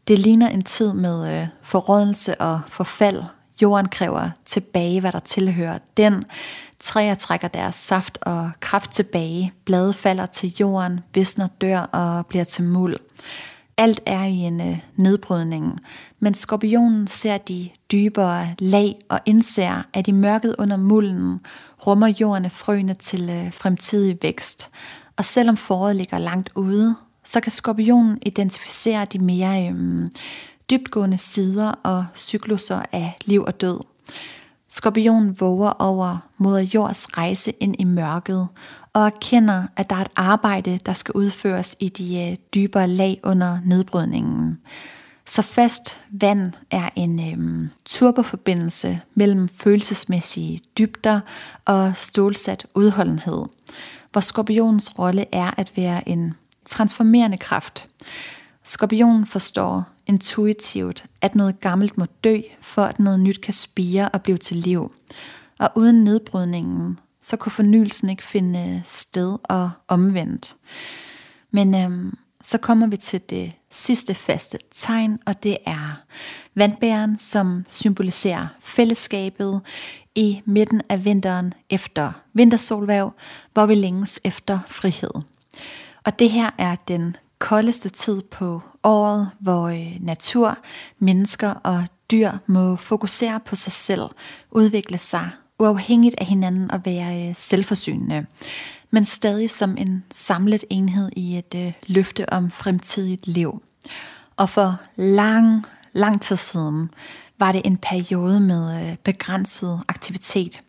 Det 0.09 0.19
ligner 0.19 0.49
en 0.49 0.63
tid 0.63 0.93
med 0.93 1.41
øh, 1.41 1.47
forrådelse 1.63 2.41
og 2.41 2.61
forfald. 2.67 3.23
Jorden 3.63 3.89
kræver 3.89 4.31
tilbage, 4.45 5.01
hvad 5.01 5.13
der 5.13 5.21
tilhører 5.21 5.79
den. 5.97 6.25
Træer 6.81 7.15
trækker 7.15 7.49
deres 7.49 7.75
saft 7.75 8.19
og 8.23 8.51
kraft 8.61 8.91
tilbage. 8.91 9.53
Blade 9.65 9.93
falder 9.93 10.27
til 10.27 10.55
jorden, 10.61 11.01
visner 11.15 11.49
dør 11.61 11.81
og 11.81 12.27
bliver 12.27 12.45
til 12.45 12.65
muld. 12.65 12.97
Alt 13.77 14.01
er 14.07 14.25
i 14.25 14.35
en 14.35 14.61
øh, 14.61 14.79
nedbrydning, 14.97 15.81
men 16.21 16.35
skorpionen 16.35 17.07
ser 17.07 17.39
de 17.39 17.69
dybere 17.93 18.55
lag 18.59 18.99
og 19.09 19.21
indser, 19.27 19.83
at 19.95 20.09
i 20.09 20.13
mørket 20.13 20.55
under 20.59 20.77
mulden 20.77 21.41
rummer 21.87 22.13
jorden 22.21 22.51
frøene 22.51 22.95
til 22.95 23.31
øh, 23.31 23.53
fremtidig 23.53 24.19
vækst. 24.23 24.71
Og 25.17 25.25
selvom 25.25 25.57
foråret 25.57 25.97
ligger 25.97 26.19
langt 26.19 26.51
ude, 26.55 26.97
så 27.25 27.41
kan 27.41 27.53
skorpionen 27.53 28.19
identificere 28.23 29.05
de 29.05 29.19
mere 29.19 29.69
øhm, 29.69 30.11
dybtgående 30.71 31.19
sider 31.19 31.71
og 31.71 32.07
cykluser 32.17 32.83
af 32.93 33.17
liv 33.25 33.43
og 33.43 33.61
død. 33.61 33.81
Skorpionen 34.69 35.41
våger 35.41 35.71
over 35.71 36.19
moder 36.39 36.61
jords 36.75 37.19
rejse 37.19 37.53
ind 37.61 37.77
i 37.79 37.85
mørket 37.85 38.49
og 38.93 39.07
erkender, 39.07 39.67
at 39.77 39.91
der 39.91 39.97
er 39.97 40.01
et 40.01 40.11
arbejde, 40.17 40.81
der 40.87 40.93
skal 40.93 41.13
udføres 41.13 41.77
i 41.81 41.89
de 41.89 42.31
øh, 42.31 42.37
dybere 42.55 42.89
lag 42.89 43.21
under 43.23 43.59
nedbrydningen. 43.65 44.59
Så 45.27 45.43
fast 45.43 46.01
vand 46.11 46.53
er 46.71 46.89
en 46.97 47.33
øhm, 47.33 47.71
turboforbindelse 47.85 49.01
mellem 49.15 49.49
følelsesmæssige 49.49 50.61
dybder 50.79 51.21
og 51.65 51.97
stålsat 51.97 52.67
udholdenhed, 52.75 53.45
hvor 54.13 54.21
skorpionens 54.21 54.99
rolle 54.99 55.25
er 55.35 55.51
at 55.61 55.73
være 55.77 56.09
en 56.09 56.35
transformerende 56.67 57.37
kraft. 57.37 57.87
Skorpionen 58.65 59.27
forstår 59.27 59.85
intuitivt, 60.09 61.07
at 61.21 61.35
noget 61.35 61.61
gammelt 61.61 61.99
må 61.99 62.07
dø, 62.25 62.41
for 62.61 62.85
at 62.85 62.99
noget 62.99 63.21
nyt 63.21 63.41
kan 63.41 63.55
spire 63.55 64.09
og 64.09 64.23
blive 64.23 64.39
til 64.39 64.57
liv. 64.57 64.93
Og 65.59 65.71
uden 65.75 66.05
nedbrydningen, 66.05 66.99
så 67.23 67.37
kunne 67.37 67.53
fornyelsen 67.53 68.11
ikke 68.11 68.23
finde 68.23 68.83
sted 68.85 69.39
og 69.45 69.71
omvendt. 69.89 70.57
Men 71.51 71.75
øhm, 71.75 72.17
så 72.43 72.59
kommer 72.59 72.87
vi 72.87 72.97
til 72.97 73.21
det 73.31 73.53
sidste 73.71 74.15
faste 74.15 74.59
tegn, 74.75 75.19
og 75.27 75.43
det 75.43 75.57
er 75.67 76.03
vandbæren, 76.55 77.19
som 77.19 77.65
symboliserer 77.69 78.47
fællesskabet 78.61 79.61
i 80.15 80.43
midten 80.45 80.83
af 80.89 81.05
vinteren 81.05 81.55
efter 81.71 82.13
vintersolværv, 82.33 83.13
hvor 83.53 83.67
vi 83.67 83.75
længes 83.75 84.21
efter 84.25 84.59
frihed. 84.67 85.11
Og 86.05 86.19
det 86.19 86.31
her 86.31 86.51
er 86.59 86.75
den 86.75 87.17
koldeste 87.39 87.89
tid 87.89 88.23
på 88.23 88.63
året, 88.83 89.31
hvor 89.39 89.69
øh, 89.69 89.97
natur, 90.01 90.59
mennesker 90.99 91.51
og 91.51 91.85
dyr 92.11 92.33
må 92.47 92.77
fokusere 92.77 93.41
på 93.41 93.57
sig 93.57 93.73
selv, 93.73 94.03
udvikle 94.51 94.99
sig 94.99 95.31
uafhængigt 95.59 96.15
af 96.19 96.27
hinanden 96.27 96.71
og 96.71 96.81
være 96.85 97.29
øh, 97.29 97.35
selvforsynende, 97.35 98.27
men 98.91 99.05
stadig 99.05 99.51
som 99.51 99.77
en 99.77 100.05
samlet 100.11 100.65
enhed 100.71 101.11
i 101.17 101.39
et 101.39 101.55
øh, 101.57 101.73
løfte 101.87 102.33
om 102.33 102.51
fremtidigt 102.51 103.27
liv. 103.27 103.63
Og 104.37 104.51
for 104.51 104.81
lang, 104.97 105.67
lang 105.93 106.23
tid 106.23 106.37
siden 106.37 106.91
var 107.39 107.53
det 107.53 107.63
en 107.65 107.77
periode 107.77 108.41
med 108.41 108.97
begrænset 108.97 109.81
aktivitet. 109.89 110.63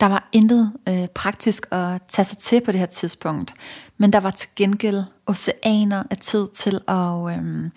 Der 0.00 0.06
var 0.06 0.28
intet 0.32 0.72
øh, 0.88 1.06
praktisk 1.08 1.66
at 1.70 2.02
tage 2.08 2.24
sig 2.24 2.38
til 2.38 2.60
på 2.60 2.72
det 2.72 2.80
her 2.80 2.86
tidspunkt, 2.86 3.54
men 3.98 4.12
der 4.12 4.20
var 4.20 4.30
til 4.30 4.48
gengæld 4.56 5.02
oceaner 5.26 6.02
af 6.10 6.16
tid 6.16 6.48
til 6.54 6.80
at 6.88 7.38
øh, 7.38 7.70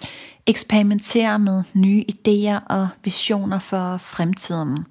eksperimentere 0.45 1.39
med 1.39 1.63
nye 1.73 2.05
idéer 2.11 2.59
og 2.69 2.87
visioner 3.03 3.59
for 3.59 3.97
fremtiden. 3.97 4.85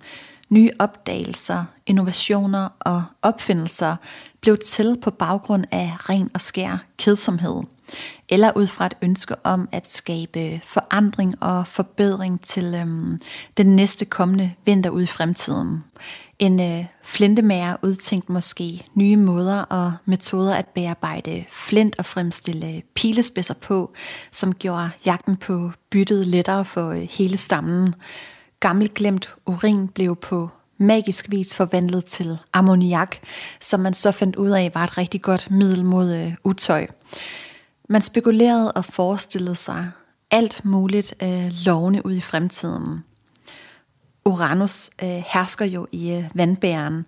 Nye 0.48 0.70
opdagelser, 0.78 1.64
innovationer 1.86 2.68
og 2.80 3.04
opfindelser 3.22 3.96
blev 4.40 4.58
til 4.58 4.96
på 5.02 5.10
baggrund 5.10 5.64
af 5.70 5.92
ren 6.08 6.30
og 6.34 6.40
skær 6.40 6.84
kedsomhed, 6.98 7.62
eller 8.28 8.52
ud 8.56 8.66
fra 8.66 8.86
et 8.86 8.94
ønske 9.02 9.34
om 9.44 9.68
at 9.72 9.90
skabe 9.90 10.60
forandring 10.64 11.42
og 11.42 11.66
forbedring 11.66 12.40
til 12.40 12.74
øhm, 12.74 13.20
den 13.56 13.76
næste 13.76 14.04
kommende 14.04 14.52
vinter 14.64 14.90
ud 14.90 15.02
i 15.02 15.06
fremtiden. 15.06 15.84
En 16.38 16.60
øh, 16.60 16.84
flintemager 17.02 17.76
udtænkte 17.82 18.32
måske 18.32 18.86
nye 18.94 19.16
måder 19.16 19.62
og 19.62 19.92
metoder 20.04 20.54
at 20.54 20.66
bearbejde 20.66 21.44
flint 21.52 21.98
og 21.98 22.04
fremstille 22.04 22.68
øh, 22.68 22.82
pilespidser 22.94 23.54
på, 23.54 23.92
som 24.30 24.54
gjorde 24.54 24.90
jagten 25.06 25.36
på 25.36 25.70
byttet 25.90 26.26
lettere 26.26 26.64
for 26.64 26.90
øh, 26.90 27.08
hele 27.10 27.36
stammen. 27.38 27.94
Gammel 28.60 28.90
glemt 28.94 29.34
urin 29.46 29.88
blev 29.88 30.16
på 30.16 30.50
magisk 30.78 31.30
vis 31.30 31.56
forvandlet 31.56 32.04
til 32.04 32.38
ammoniak, 32.52 33.16
som 33.60 33.80
man 33.80 33.94
så 33.94 34.12
fandt 34.12 34.36
ud 34.36 34.50
af 34.50 34.70
var 34.74 34.84
et 34.84 34.98
rigtig 34.98 35.22
godt 35.22 35.50
middel 35.50 35.84
mod 35.84 36.14
øh, 36.14 36.34
utøj. 36.44 36.86
Man 37.88 38.02
spekulerede 38.02 38.72
og 38.72 38.84
forestillede 38.84 39.56
sig 39.56 39.90
alt 40.30 40.64
muligt 40.64 41.14
øh, 41.22 41.50
lovende 41.64 42.06
ud 42.06 42.14
i 42.14 42.20
fremtiden. 42.20 43.04
Uranus 44.28 44.90
øh, 45.02 45.22
hersker 45.26 45.64
jo 45.64 45.86
i 45.92 46.10
øh, 46.12 46.24
vandbæren, 46.34 47.06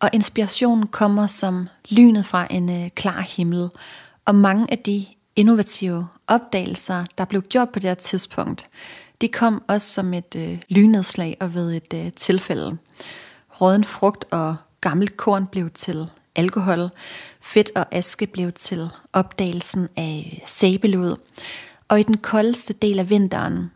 og 0.00 0.10
inspirationen 0.12 0.86
kommer 0.86 1.26
som 1.26 1.68
lynet 1.88 2.26
fra 2.26 2.46
en 2.50 2.70
øh, 2.84 2.90
klar 2.90 3.20
himmel. 3.20 3.68
Og 4.24 4.34
mange 4.34 4.66
af 4.70 4.78
de 4.78 5.06
innovative 5.36 6.08
opdagelser, 6.26 7.04
der 7.18 7.24
blev 7.24 7.42
gjort 7.42 7.70
på 7.70 7.78
det 7.78 7.88
her 7.88 7.94
tidspunkt, 7.94 8.68
de 9.20 9.28
kom 9.28 9.62
også 9.68 9.92
som 9.92 10.14
et 10.14 10.36
øh, 10.36 10.62
lynnedslag 10.68 11.36
og 11.40 11.54
ved 11.54 11.72
et 11.72 11.94
øh, 11.94 12.12
tilfælde. 12.12 12.76
Råden 13.60 13.84
frugt 13.84 14.24
og 14.30 14.56
gammelt 14.80 15.16
korn 15.16 15.46
blev 15.46 15.70
til 15.70 16.06
alkohol, 16.36 16.90
fedt 17.40 17.70
og 17.74 17.86
aske 17.94 18.26
blev 18.26 18.52
til 18.52 18.88
opdagelsen 19.12 19.88
af 19.96 20.32
øh, 20.32 20.38
sæbelud. 20.46 21.16
Og 21.88 22.00
i 22.00 22.02
den 22.02 22.16
koldeste 22.16 22.72
del 22.72 22.98
af 22.98 23.10
vinteren, 23.10 23.70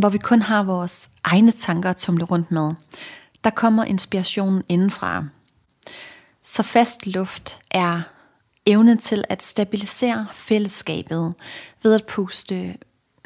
hvor 0.00 0.08
vi 0.08 0.18
kun 0.18 0.42
har 0.42 0.62
vores 0.62 1.10
egne 1.24 1.52
tanker 1.52 1.90
at 1.90 1.96
tumle 1.96 2.24
rundt 2.24 2.50
med, 2.50 2.72
der 3.44 3.50
kommer 3.50 3.84
inspirationen 3.84 4.62
indenfra. 4.68 5.24
Så 6.44 6.62
fast 6.62 7.06
luft 7.06 7.58
er 7.70 8.02
evnen 8.66 8.98
til 8.98 9.24
at 9.28 9.42
stabilisere 9.42 10.26
fællesskabet 10.32 11.34
ved 11.82 11.94
at 11.94 12.06
puste 12.06 12.76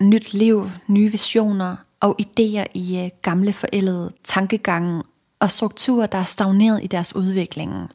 nyt 0.01 0.33
liv, 0.33 0.71
nye 0.87 1.11
visioner 1.11 1.77
og 2.01 2.21
idéer 2.23 2.67
i 2.75 3.05
øh, 3.05 3.11
gamle 3.23 3.53
forældede 3.53 4.13
tankegange 4.25 5.03
og 5.41 5.51
strukturer, 5.51 6.07
der 6.07 6.19
er 6.19 6.25
stagneret 6.25 6.85
i 6.85 6.87
deres 6.87 7.17
udvikling. 7.17 7.91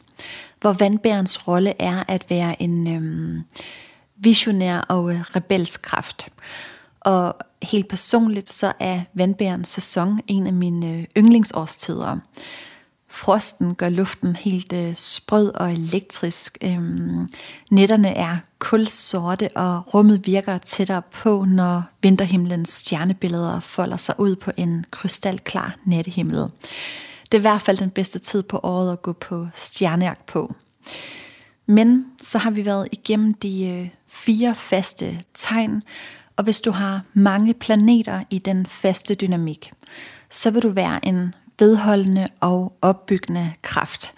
Hvor 0.62 0.74
vandbærens 0.74 1.48
rolle 1.48 1.82
er 1.82 2.04
at 2.08 2.26
være 2.30 2.62
en 2.62 2.96
øhm, 2.96 3.44
visionær 4.16 4.80
og 4.80 5.14
øh, 5.14 5.22
rebelsk 5.22 5.82
kraft. 5.82 6.28
Og 7.00 7.36
helt 7.62 7.88
personligt, 7.88 8.54
så 8.54 8.74
er 8.80 9.02
vandbærens 9.14 9.68
sæson 9.68 10.20
en 10.28 10.48
af 10.48 10.54
mine 10.54 10.94
øh, 10.94 11.06
yndlingsårstider. 11.18 12.18
Frosten 13.12 13.76
gør 13.76 13.90
luften 13.90 14.36
helt 14.36 14.74
øh, 14.74 14.96
sprød 14.96 15.54
og 15.56 15.74
elektrisk. 15.74 16.58
Øhm, 16.62 17.34
netterne 17.72 18.10
er 18.10 18.38
kulsorte, 18.60 19.50
og 19.56 19.94
rummet 19.94 20.26
virker 20.26 20.58
tættere 20.58 21.02
på, 21.12 21.46
når 21.48 21.84
vinterhimlens 22.02 22.70
stjernebilleder 22.70 23.60
folder 23.60 23.98
sig 23.98 24.16
ud 24.18 24.36
på 24.36 24.52
en 24.58 24.86
krystalklar 24.92 25.76
nattehimmel. 25.86 26.48
Det 27.32 27.34
er 27.34 27.38
i 27.38 27.42
hvert 27.42 27.62
fald 27.62 27.78
den 27.78 27.90
bedste 27.90 28.20
tid 28.20 28.44
på 28.44 28.60
året 28.64 28.92
at 28.92 29.02
gå 29.02 29.14
på 29.14 29.48
stjernejagt 29.56 30.26
på. 30.26 30.56
Men 31.66 32.06
så 32.22 32.38
har 32.38 32.52
vi 32.52 32.66
været 32.66 32.88
igennem 32.92 33.34
de 33.34 33.68
øh, 33.68 33.90
fire 34.08 34.56
faste 34.56 35.22
tegn, 35.34 35.84
og 36.40 36.44
hvis 36.44 36.60
du 36.60 36.72
har 36.72 37.02
mange 37.14 37.54
planeter 37.54 38.24
i 38.30 38.40
den 38.40 38.66
faste 38.66 39.16
dynamik, 39.16 39.72
så 40.30 40.52
vil 40.52 40.62
du 40.62 40.70
være 40.70 41.06
en 41.06 41.36
vedholdende 41.60 42.28
og 42.40 42.78
opbyggende 42.82 43.54
kraft. 43.62 44.14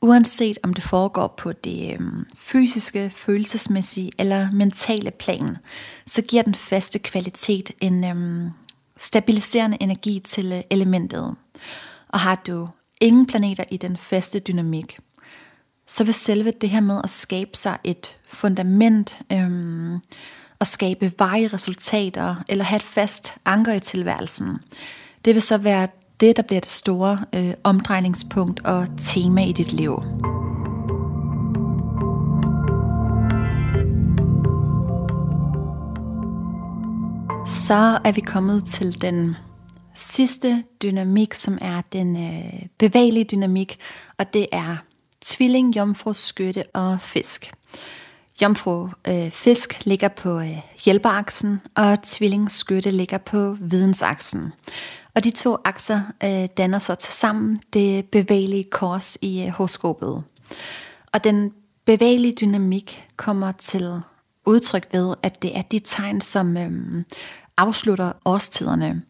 Uanset 0.00 0.58
om 0.62 0.74
det 0.74 0.84
foregår 0.84 1.34
på 1.38 1.52
det 1.52 1.92
øhm, 1.92 2.26
fysiske, 2.36 3.10
følelsesmæssige 3.10 4.10
eller 4.18 4.52
mentale 4.52 5.10
plan, 5.10 5.56
så 6.06 6.22
giver 6.22 6.42
den 6.42 6.54
faste 6.54 6.98
kvalitet 6.98 7.70
en 7.80 8.04
øhm, 8.04 8.50
stabiliserende 8.96 9.76
energi 9.80 10.20
til 10.20 10.52
øh, 10.52 10.62
elementet. 10.70 11.34
Og 12.08 12.20
har 12.20 12.42
du 12.46 12.68
ingen 13.00 13.26
planeter 13.26 13.64
i 13.70 13.76
den 13.76 13.96
faste 13.96 14.38
dynamik, 14.38 14.98
så 15.86 16.04
vil 16.04 16.14
selve 16.14 16.50
det 16.50 16.70
her 16.70 16.80
med 16.80 17.00
at 17.04 17.10
skabe 17.10 17.50
sig 17.56 17.78
et 17.84 18.16
fundament, 18.28 19.20
øhm, 19.32 20.00
at 20.60 20.66
skabe 20.66 21.12
veje 21.18 21.46
resultater, 21.46 22.44
eller 22.48 22.64
have 22.64 22.76
et 22.76 22.82
fast 22.82 23.34
anker 23.44 23.72
i 23.72 23.80
tilværelsen, 23.80 24.58
det 25.24 25.34
vil 25.34 25.42
så 25.42 25.58
være 25.58 25.88
det, 26.20 26.36
der 26.36 26.42
bliver 26.42 26.60
det 26.60 26.70
store 26.70 27.24
øh, 27.32 27.54
omdrejningspunkt 27.64 28.60
og 28.64 28.86
tema 29.00 29.44
i 29.44 29.52
dit 29.52 29.72
liv. 29.72 30.02
Så 37.46 37.98
er 38.04 38.12
vi 38.12 38.20
kommet 38.20 38.64
til 38.64 39.00
den 39.00 39.36
sidste 39.94 40.64
dynamik, 40.82 41.34
som 41.34 41.58
er 41.60 41.82
den 41.92 42.16
øh, 42.16 42.62
bevægelige 42.78 43.24
dynamik, 43.24 43.78
og 44.18 44.34
det 44.34 44.46
er 44.52 44.76
tvilling, 45.24 45.76
jomfru, 45.76 46.12
skytte 46.12 46.64
og 46.74 47.00
fisk. 47.00 47.52
Jomfru 48.42 48.88
øh, 49.08 49.30
fisk 49.30 49.84
ligger 49.84 50.08
på 50.08 50.38
øh, 50.40 50.58
hjælperaksen, 50.84 51.60
og 51.74 52.02
tvilling 52.02 52.50
skytte 52.50 52.90
ligger 52.90 53.18
på 53.18 53.56
vidensaksen. 53.60 54.52
Og 55.14 55.24
de 55.24 55.30
to 55.30 55.56
akser 55.64 56.00
øh, 56.24 56.48
danner 56.56 56.78
så 56.78 56.94
til 56.94 57.14
sammen 57.14 57.60
det 57.72 58.04
bevægelige 58.04 58.64
kors 58.64 59.18
i 59.20 59.42
øh, 59.42 59.48
horoskopet. 59.48 60.24
Og 61.12 61.24
den 61.24 61.52
bevægelige 61.84 62.34
dynamik 62.40 63.08
kommer 63.16 63.52
til 63.52 64.00
udtryk 64.46 64.86
ved, 64.92 65.14
at 65.22 65.42
det 65.42 65.58
er 65.58 65.62
de 65.62 65.78
tegn, 65.78 66.20
som 66.20 66.56
øh, 66.56 67.04
afslutter 67.56 68.12
årstiderne. 68.24 69.02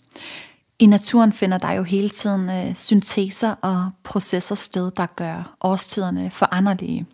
I 0.78 0.86
naturen 0.86 1.32
finder 1.32 1.58
der 1.58 1.72
jo 1.72 1.82
hele 1.82 2.08
tiden 2.08 2.50
øh, 2.50 2.74
synteser 2.74 3.50
og 3.50 3.90
processer 4.04 4.54
sted, 4.54 4.90
der 4.90 5.06
gør 5.06 5.56
årstiderne 5.60 6.30
foranderlige. 6.30 7.06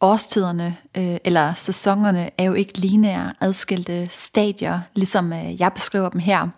Årstiderne, 0.00 0.76
øh, 0.96 1.16
eller 1.24 1.54
sæsonerne, 1.54 2.30
er 2.38 2.44
jo 2.44 2.54
ikke 2.54 2.78
lineære 2.78 3.32
adskilte 3.40 4.08
stadier, 4.10 4.80
ligesom 4.94 5.32
øh, 5.32 5.60
jeg 5.60 5.72
beskriver 5.72 6.08
dem 6.08 6.20
her. 6.20 6.48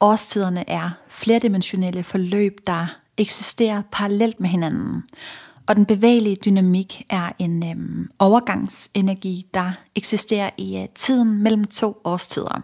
Årstiderne 0.00 0.70
er 0.70 0.90
flerdimensionelle 1.08 2.02
forløb, 2.02 2.58
der 2.66 2.86
eksisterer 3.16 3.82
parallelt 3.92 4.40
med 4.40 4.48
hinanden. 4.48 5.02
Og 5.66 5.76
den 5.76 5.86
bevægelige 5.86 6.36
dynamik 6.36 7.02
er 7.10 7.32
en 7.38 7.64
øh, 7.68 8.06
overgangsenergi, 8.18 9.46
der 9.54 9.72
eksisterer 9.94 10.50
i 10.58 10.78
øh, 10.78 10.88
tiden 10.94 11.42
mellem 11.42 11.64
to 11.64 12.00
årstider. 12.04 12.62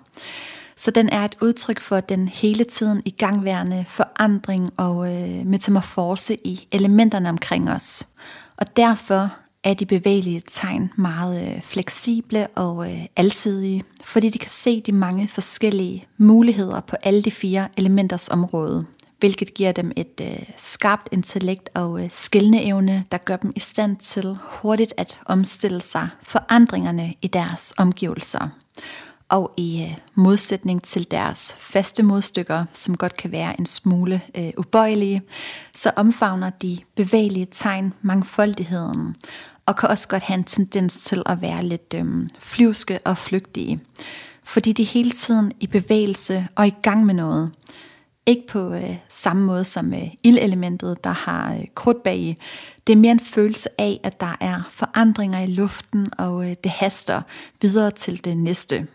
Så 0.76 0.90
den 0.90 1.08
er 1.08 1.24
et 1.24 1.36
udtryk 1.40 1.80
for 1.80 2.00
den 2.00 2.28
hele 2.28 2.64
tiden 2.64 3.02
igangværende 3.04 3.84
forandring 3.88 4.70
og 4.76 5.14
øh, 5.14 5.46
metamorfose 5.46 6.46
i 6.46 6.68
elementerne 6.72 7.28
omkring 7.28 7.70
os. 7.70 8.08
Og 8.56 8.76
derfor 8.76 9.30
er 9.64 9.74
de 9.74 9.86
bevægelige 9.86 10.42
tegn 10.48 10.92
meget 10.96 11.54
øh, 11.56 11.62
fleksible 11.62 12.46
og 12.46 12.92
øh, 12.92 13.04
alsidige, 13.16 13.84
fordi 14.04 14.28
de 14.28 14.38
kan 14.38 14.50
se 14.50 14.80
de 14.80 14.92
mange 14.92 15.28
forskellige 15.28 16.04
muligheder 16.18 16.80
på 16.80 16.96
alle 17.02 17.22
de 17.22 17.30
fire 17.30 17.68
elementers 17.76 18.28
område, 18.28 18.86
hvilket 19.18 19.54
giver 19.54 19.72
dem 19.72 19.92
et 19.96 20.20
øh, 20.22 20.38
skarpt 20.56 21.08
intellekt 21.12 21.70
og 21.74 22.04
øh, 22.04 22.10
skældende 22.10 22.62
evne, 22.62 23.04
der 23.12 23.18
gør 23.18 23.36
dem 23.36 23.52
i 23.56 23.60
stand 23.60 23.96
til 23.96 24.36
hurtigt 24.42 24.94
at 24.96 25.20
omstille 25.26 25.80
sig 25.80 26.08
forandringerne 26.22 27.14
i 27.22 27.26
deres 27.26 27.74
omgivelser 27.78 28.48
og 29.28 29.52
i 29.56 29.82
øh, 29.82 29.98
modsætning 30.14 30.82
til 30.82 31.10
deres 31.10 31.56
faste 31.58 32.02
modstykker, 32.02 32.64
som 32.72 32.96
godt 32.96 33.16
kan 33.16 33.32
være 33.32 33.60
en 33.60 33.66
smule 33.66 34.20
øh, 34.38 34.52
ubøjelige, 34.56 35.22
så 35.74 35.90
omfavner 35.96 36.50
de 36.50 36.78
bevægelige 36.94 37.46
tegn 37.50 37.94
mangfoldigheden, 38.02 39.16
og 39.66 39.76
kan 39.76 39.88
også 39.88 40.08
godt 40.08 40.22
have 40.22 40.38
en 40.38 40.44
tendens 40.44 41.00
til 41.00 41.22
at 41.26 41.40
være 41.40 41.64
lidt 41.64 41.94
øh, 41.94 42.28
flyvske 42.38 42.98
og 43.04 43.18
flygtige, 43.18 43.80
fordi 44.44 44.72
de 44.72 44.84
hele 44.84 45.10
tiden 45.10 45.52
i 45.60 45.66
bevægelse 45.66 46.48
og 46.54 46.66
i 46.66 46.74
gang 46.82 47.06
med 47.06 47.14
noget. 47.14 47.50
Ikke 48.28 48.46
på 48.46 48.72
øh, 48.72 48.96
samme 49.08 49.46
måde 49.46 49.64
som 49.64 49.94
øh, 49.94 50.08
ildelementet, 50.22 51.04
der 51.04 51.10
har 51.10 51.54
øh, 51.54 51.64
krudt 51.74 52.02
bag 52.02 52.38
Det 52.86 52.92
er 52.92 52.96
mere 52.96 53.12
en 53.12 53.20
følelse 53.20 53.68
af, 53.78 54.00
at 54.02 54.20
der 54.20 54.36
er 54.40 54.62
forandringer 54.70 55.40
i 55.40 55.46
luften, 55.46 56.10
og 56.18 56.50
øh, 56.50 56.56
det 56.64 56.72
haster 56.72 57.22
videre 57.60 57.90
til 57.90 58.24
det 58.24 58.36
næste. 58.36 58.86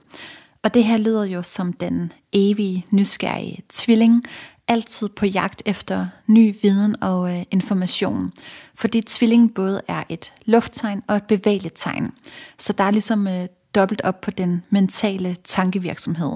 Og 0.64 0.74
det 0.74 0.84
her 0.84 0.98
lyder 0.98 1.24
jo 1.24 1.44
som 1.44 1.74
den 1.74 2.12
evige, 2.34 2.86
nysgerrige 2.92 3.64
tvilling, 3.70 4.24
altid 4.68 5.10
på 5.10 5.26
jagt 5.26 5.62
efter 5.66 6.08
ny 6.28 6.56
viden 6.62 7.04
og 7.04 7.38
øh, 7.38 7.44
information. 7.52 8.32
Fordi 8.76 9.02
tvilling 9.02 9.54
både 9.54 9.82
er 9.88 10.04
et 10.10 10.34
lufttegn 10.46 11.04
og 11.08 11.16
et 11.16 11.24
bevægeligt 11.24 11.74
tegn. 11.78 12.12
Så 12.58 12.74
der 12.74 12.84
er 12.84 12.92
ligesom 12.92 13.28
øh, 13.28 13.48
dobbelt 13.76 14.02
op 14.02 14.22
på 14.22 14.32
den 14.32 14.64
mentale 14.70 15.36
tankevirksomhed. 15.44 16.32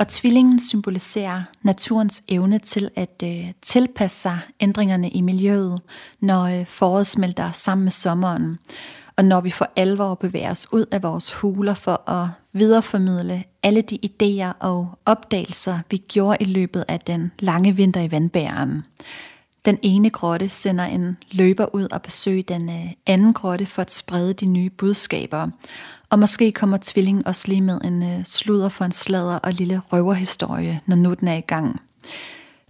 Og 0.00 0.08
tvillingen 0.08 0.60
symboliserer 0.60 1.42
naturens 1.62 2.22
evne 2.28 2.58
til 2.58 2.90
at 2.96 3.22
øh, 3.24 3.52
tilpasse 3.62 4.20
sig 4.20 4.38
ændringerne 4.60 5.10
i 5.10 5.20
miljøet, 5.20 5.80
når 6.20 6.42
øh, 6.42 6.66
foråret 6.66 7.06
smelter 7.06 7.52
sammen 7.52 7.84
med 7.84 7.92
sommeren, 7.92 8.58
og 9.16 9.24
når 9.24 9.40
vi 9.40 9.50
for 9.50 9.68
alvor 9.76 10.14
bevæger 10.14 10.50
os 10.50 10.72
ud 10.72 10.86
af 10.90 11.02
vores 11.02 11.32
huler 11.32 11.74
for 11.74 12.10
at 12.10 12.28
videreformidle 12.52 13.44
alle 13.62 13.82
de 13.82 13.98
idéer 14.06 14.52
og 14.60 14.88
opdagelser, 15.06 15.78
vi 15.90 15.96
gjorde 15.96 16.36
i 16.40 16.44
løbet 16.44 16.84
af 16.88 17.00
den 17.00 17.32
lange 17.38 17.76
vinter 17.76 18.00
i 18.00 18.10
vandbæren. 18.10 18.82
Den 19.64 19.78
ene 19.82 20.10
grotte 20.10 20.48
sender 20.48 20.84
en 20.84 21.16
løber 21.30 21.74
ud 21.74 21.88
og 21.92 22.02
besøger 22.02 22.42
den 22.42 22.70
øh, 22.70 22.92
anden 23.06 23.32
grotte 23.32 23.66
for 23.66 23.82
at 23.82 23.92
sprede 23.92 24.34
de 24.34 24.46
nye 24.46 24.70
budskaber. 24.70 25.48
Og 26.10 26.18
måske 26.18 26.52
kommer 26.52 26.78
tvillingen 26.82 27.26
også 27.26 27.48
lige 27.48 27.60
med 27.60 27.80
en 27.84 28.02
øh, 28.02 28.24
sludder 28.24 28.68
for 28.68 28.84
en 28.84 28.92
sladder 28.92 29.36
og 29.36 29.52
lille 29.52 29.82
røverhistorie, 29.92 30.80
når 30.86 30.96
nu 30.96 31.14
den 31.14 31.28
er 31.28 31.36
i 31.36 31.40
gang. 31.40 31.80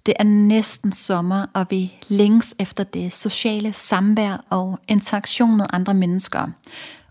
Det 0.07 0.15
er 0.19 0.25
næsten 0.25 0.93
sommer, 0.93 1.47
og 1.55 1.67
vi 1.71 1.93
længes 2.09 2.55
efter 2.59 2.85
det 2.85 3.13
sociale 3.13 3.73
samvær 3.73 4.45
og 4.51 4.79
interaktion 4.89 5.57
med 5.57 5.67
andre 5.73 5.95
mennesker. 5.95 6.49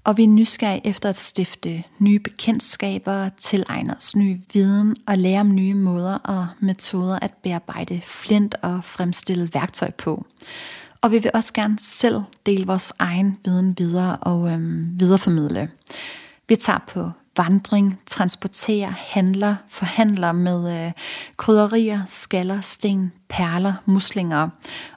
Og 0.09 0.17
vi 0.17 0.23
er 0.23 0.27
nysgerrige 0.27 0.87
efter 0.87 1.09
at 1.09 1.15
stifte 1.15 1.83
nye 1.99 2.19
bekendtskaber, 2.19 3.29
tilegne 3.39 3.95
os 3.97 4.15
ny 4.15 4.41
viden 4.53 4.95
og 5.07 5.17
lære 5.17 5.39
om 5.39 5.55
nye 5.55 5.73
måder 5.73 6.13
og 6.13 6.47
metoder 6.59 7.19
at 7.21 7.33
bearbejde 7.43 8.01
flint 8.03 8.55
og 8.61 8.83
fremstille 8.83 9.49
værktøj 9.53 9.91
på. 9.91 10.25
Og 11.01 11.11
vi 11.11 11.19
vil 11.19 11.31
også 11.33 11.53
gerne 11.53 11.77
selv 11.79 12.21
dele 12.45 12.65
vores 12.67 12.93
egen 12.99 13.37
viden 13.45 13.75
videre 13.77 14.17
og 14.17 14.51
øhm, 14.51 14.99
videreformidle. 14.99 15.69
Vi 16.47 16.55
tager 16.55 16.79
på 16.87 17.11
vandring, 17.37 17.99
transporterer, 18.05 18.93
handler, 18.97 19.55
forhandler 19.69 20.31
med 20.31 20.85
øh, 20.85 20.91
krydderier, 21.37 22.01
skaller, 22.07 22.61
sten, 22.61 23.11
perler, 23.29 23.73
muslinger 23.85 24.49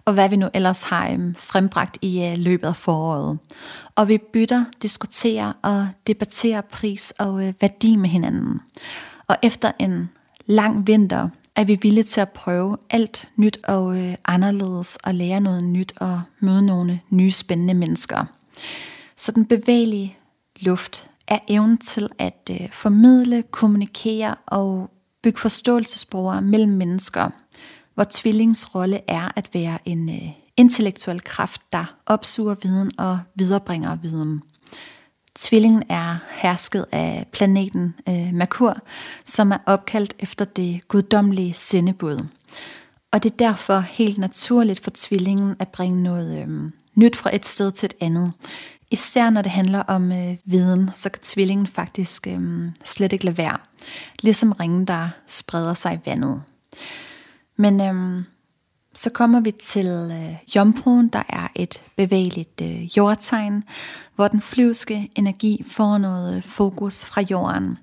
og 0.05 0.15
hvad 0.15 0.29
vi 0.29 0.37
nu 0.37 0.49
ellers 0.55 0.83
har 0.83 1.11
øh, 1.11 1.35
frembragt 1.37 1.99
i 2.03 2.27
øh, 2.27 2.39
løbet 2.39 2.69
af 2.69 2.77
foråret. 2.77 3.39
Og 3.95 4.09
vi 4.09 4.19
bytter, 4.33 4.65
diskuterer 4.83 5.53
og 5.63 5.89
debatterer 6.07 6.61
pris 6.61 7.11
og 7.19 7.45
øh, 7.47 7.55
værdi 7.61 7.97
med 7.97 8.11
hinanden. 8.11 8.61
Og 9.27 9.37
efter 9.43 9.73
en 9.79 10.11
lang 10.47 10.87
vinter 10.87 11.29
er 11.57 11.65
vi 11.65 11.79
villige 11.83 12.05
til 12.05 12.21
at 12.21 12.31
prøve 12.31 12.77
alt 12.91 13.29
nyt 13.37 13.59
og 13.65 13.99
øh, 13.99 14.15
anderledes 14.25 14.99
og 15.05 15.15
lære 15.15 15.41
noget 15.41 15.65
nyt 15.65 15.93
og 15.97 16.23
møde 16.41 16.67
nogle 16.67 17.01
nye 17.11 17.31
spændende 17.31 17.75
mennesker. 17.75 18.25
Så 19.17 19.33
den 19.33 19.47
bevægelige 19.47 20.17
luft 20.61 21.09
er 21.29 21.39
evnen 21.49 21.79
til 21.79 22.09
at 22.19 22.51
øh, 22.51 22.73
formidle, 22.73 23.43
kommunikere 23.51 24.35
og 24.47 24.91
bygge 25.23 25.39
forståelsesbroer 25.39 26.41
mellem 26.41 26.73
mennesker, 26.73 27.31
hvor 27.95 28.07
tvillingsrolle 28.11 29.01
er 29.09 29.33
at 29.37 29.51
være 29.53 29.79
en 29.85 30.09
øh, 30.09 30.42
intellektuel 30.57 31.21
kraft, 31.21 31.61
der 31.73 31.97
opsuger 32.07 32.55
viden 32.63 32.93
og 32.99 33.21
viderebringer 33.35 33.97
viden. 33.97 34.43
Tvillingen 35.39 35.83
er 35.89 36.17
hersket 36.31 36.87
af 36.93 37.27
planeten 37.33 37.95
øh, 38.09 38.35
Merkur, 38.35 38.77
som 39.25 39.53
er 39.53 39.59
opkaldt 39.67 40.15
efter 40.19 40.45
det 40.45 40.89
guddommelige 40.89 41.55
sendebud. 41.55 42.27
Og 43.13 43.23
det 43.23 43.33
er 43.33 43.37
derfor 43.37 43.81
helt 43.81 44.19
naturligt 44.19 44.81
for 44.81 44.91
tvillingen 44.95 45.57
at 45.59 45.69
bringe 45.69 46.03
noget 46.03 46.43
øh, 46.43 46.71
nyt 46.95 47.17
fra 47.17 47.35
et 47.35 47.47
sted 47.47 47.73
til 47.73 47.87
et 47.87 47.95
andet. 48.01 48.33
Især 48.91 49.31
når 49.31 49.43
det 49.43 49.53
handler 49.53 49.83
om 49.83 50.13
øh, 50.13 50.37
viden, 50.45 50.91
så 50.95 51.09
kan 51.09 51.23
tvillingen 51.23 51.67
faktisk 51.67 52.27
øh, 52.27 52.71
slet 52.85 53.13
ikke 53.13 53.25
lade 53.25 53.39
være. 53.39 53.59
Ligesom 54.21 54.53
ringen, 54.53 54.85
der 54.85 55.09
spreder 55.27 55.75
sig 55.75 55.95
i 55.95 56.09
vandet. 56.09 56.43
Men 57.57 57.81
øh, 57.81 58.25
så 58.95 59.11
kommer 59.11 59.41
vi 59.41 59.51
til 59.51 59.87
øh, 59.87 60.57
jomfruen, 60.57 61.09
der 61.09 61.23
er 61.29 61.49
et 61.55 61.83
bevægeligt 61.97 62.61
øh, 62.61 62.97
jordtegn, 62.97 63.65
hvor 64.15 64.29
den 64.29 64.41
flyvske 64.41 65.11
energi 65.17 65.65
får 65.71 65.99
noget 65.99 66.37
øh, 66.37 66.43
fokus 66.43 67.05
fra 67.05 67.23
jorden. 67.31 67.79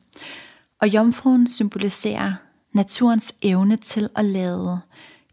Og 0.82 0.88
jomfruen 0.88 1.48
symboliserer 1.48 2.34
naturens 2.74 3.34
evne 3.42 3.76
til 3.76 4.10
at 4.16 4.26
lade 4.26 4.80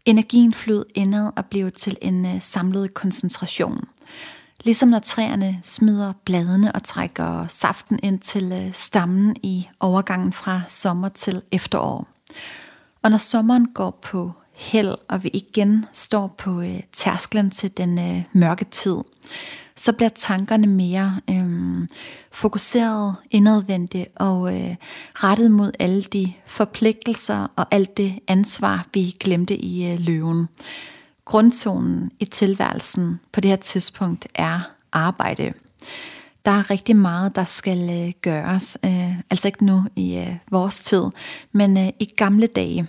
energien 0.05 0.53
flyde 0.53 0.85
indad 0.95 1.31
og 1.35 1.45
blive 1.45 1.71
til 1.71 1.97
en 2.01 2.25
øh, 2.25 2.41
samlet 2.41 2.93
koncentration. 2.93 3.83
Ligesom 4.63 4.89
når 4.89 4.99
træerne 4.99 5.59
smider 5.61 6.13
bladene 6.25 6.71
og 6.71 6.83
trækker 6.83 7.47
saften 7.47 7.99
ind 8.03 8.19
til 8.19 8.51
øh, 8.51 8.73
stammen 8.73 9.35
i 9.43 9.67
overgangen 9.79 10.33
fra 10.33 10.61
sommer 10.67 11.09
til 11.09 11.41
efterår. 11.51 12.07
Og 13.03 13.11
når 13.11 13.17
sommeren 13.17 13.67
går 13.73 13.99
på 14.01 14.31
held, 14.57 14.95
og 15.09 15.23
vi 15.23 15.29
igen 15.33 15.85
står 15.91 16.35
på 16.37 16.61
øh, 16.61 16.79
tærsklen 16.93 17.51
til 17.51 17.77
den 17.77 17.99
øh, 17.99 18.23
mørke 18.33 18.65
tid, 18.65 18.97
så 19.75 19.93
bliver 19.93 20.09
tankerne 20.09 20.67
mere 20.67 21.19
øh, 21.29 21.87
fokuseret, 22.31 23.15
indadvendte 23.31 24.05
og 24.15 24.55
øh, 24.55 24.75
rettet 25.15 25.51
mod 25.51 25.71
alle 25.79 26.01
de 26.01 26.33
forpligtelser 26.45 27.47
og 27.55 27.65
alt 27.71 27.97
det 27.97 28.19
ansvar, 28.27 28.87
vi 28.93 29.15
glemte 29.19 29.57
i 29.57 29.91
øh, 29.91 29.99
løven. 29.99 30.47
Grundtonen 31.25 32.11
i 32.19 32.25
tilværelsen 32.25 33.19
på 33.31 33.41
det 33.41 33.49
her 33.49 33.55
tidspunkt 33.55 34.27
er 34.35 34.59
arbejde. 34.91 35.53
Der 36.45 36.51
er 36.51 36.69
rigtig 36.69 36.95
meget, 36.95 37.35
der 37.35 37.45
skal 37.45 37.89
øh, 37.89 38.13
gøres. 38.21 38.77
Øh, 38.85 39.19
altså 39.29 39.47
ikke 39.47 39.65
nu 39.65 39.83
i 39.95 40.17
øh, 40.17 40.35
vores 40.51 40.79
tid, 40.79 41.03
men 41.51 41.77
øh, 41.77 41.89
i 41.99 42.05
gamle 42.05 42.47
dage. 42.47 42.87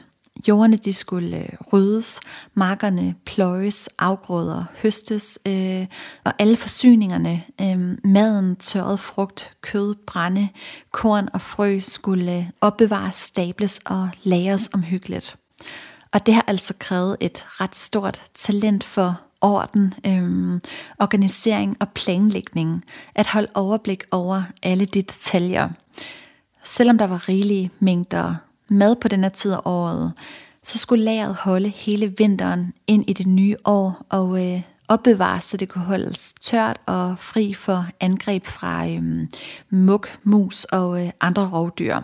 Jordene 0.48 0.76
de 0.76 0.92
skulle 0.92 1.38
øh, 1.38 1.48
ryddes, 1.72 2.20
markerne 2.54 3.14
pløjes, 3.26 3.88
afgrøder 3.98 4.64
høstes, 4.82 5.38
øh, 5.46 5.86
og 6.24 6.32
alle 6.38 6.56
forsyningerne, 6.56 7.44
øh, 7.60 7.98
maden, 8.04 8.56
tørret 8.56 9.00
frugt, 9.00 9.52
kød, 9.60 9.94
brænde, 10.06 10.48
korn 10.90 11.28
og 11.32 11.40
frø 11.40 11.80
skulle 11.80 12.36
øh, 12.36 12.44
opbevares, 12.60 13.14
stables 13.14 13.80
og 13.86 14.10
lagres 14.22 14.70
omhyggeligt. 14.74 15.36
Og 16.12 16.26
det 16.26 16.34
har 16.34 16.44
altså 16.46 16.74
krævet 16.78 17.16
et 17.20 17.44
ret 17.48 17.76
stort 17.76 18.22
talent 18.34 18.84
for 18.84 19.20
orden, 19.40 19.94
øhm, 20.06 20.60
organisering 20.98 21.76
og 21.80 21.88
planlægning, 21.88 22.84
at 23.14 23.26
holde 23.26 23.48
overblik 23.54 24.04
over 24.10 24.42
alle 24.62 24.84
de 24.84 25.02
detaljer. 25.02 25.68
Selvom 26.64 26.98
der 26.98 27.06
var 27.06 27.28
rigelige 27.28 27.70
mængder 27.80 28.34
mad 28.70 28.96
på 28.96 29.08
den 29.08 29.22
her 29.22 29.30
tid 29.30 29.52
af 29.52 29.60
året, 29.64 30.12
så 30.62 30.78
skulle 30.78 31.04
lageret 31.04 31.34
holde 31.34 31.68
hele 31.68 32.14
vinteren 32.18 32.72
ind 32.86 33.10
i 33.10 33.12
det 33.12 33.26
nye 33.26 33.56
år 33.64 34.06
og 34.08 34.46
øh, 34.46 34.62
opbevares, 34.88 35.44
så 35.44 35.56
det 35.56 35.68
kunne 35.68 35.84
holdes 35.84 36.34
tørt 36.40 36.80
og 36.86 37.18
fri 37.18 37.54
for 37.54 37.86
angreb 38.00 38.46
fra 38.46 38.88
øh, 38.88 39.02
muk, 39.70 40.18
mus 40.22 40.64
og 40.64 41.04
øh, 41.04 41.10
andre 41.20 41.50
rovdyr. 41.52 42.00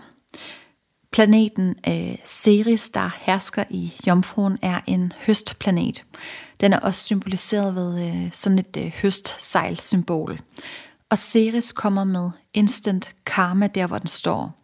Planeten 1.12 1.74
øh, 1.88 2.16
Ceres, 2.26 2.88
der 2.88 3.10
hersker 3.20 3.64
i 3.70 3.94
Jomfruen, 4.06 4.58
er 4.62 4.80
en 4.86 5.12
høstplanet. 5.26 6.04
Den 6.60 6.72
er 6.72 6.78
også 6.78 7.04
symboliseret 7.04 7.74
ved 7.74 8.08
øh, 8.08 8.32
sådan 8.32 8.58
et 8.58 8.76
øh, 8.78 8.92
høstsejlsymbol. 9.02 10.38
Og 11.10 11.18
Ceres 11.18 11.72
kommer 11.72 12.04
med 12.04 12.30
instant 12.54 13.14
karma 13.26 13.66
der, 13.66 13.86
hvor 13.86 13.98
den 13.98 14.08
står. 14.08 14.60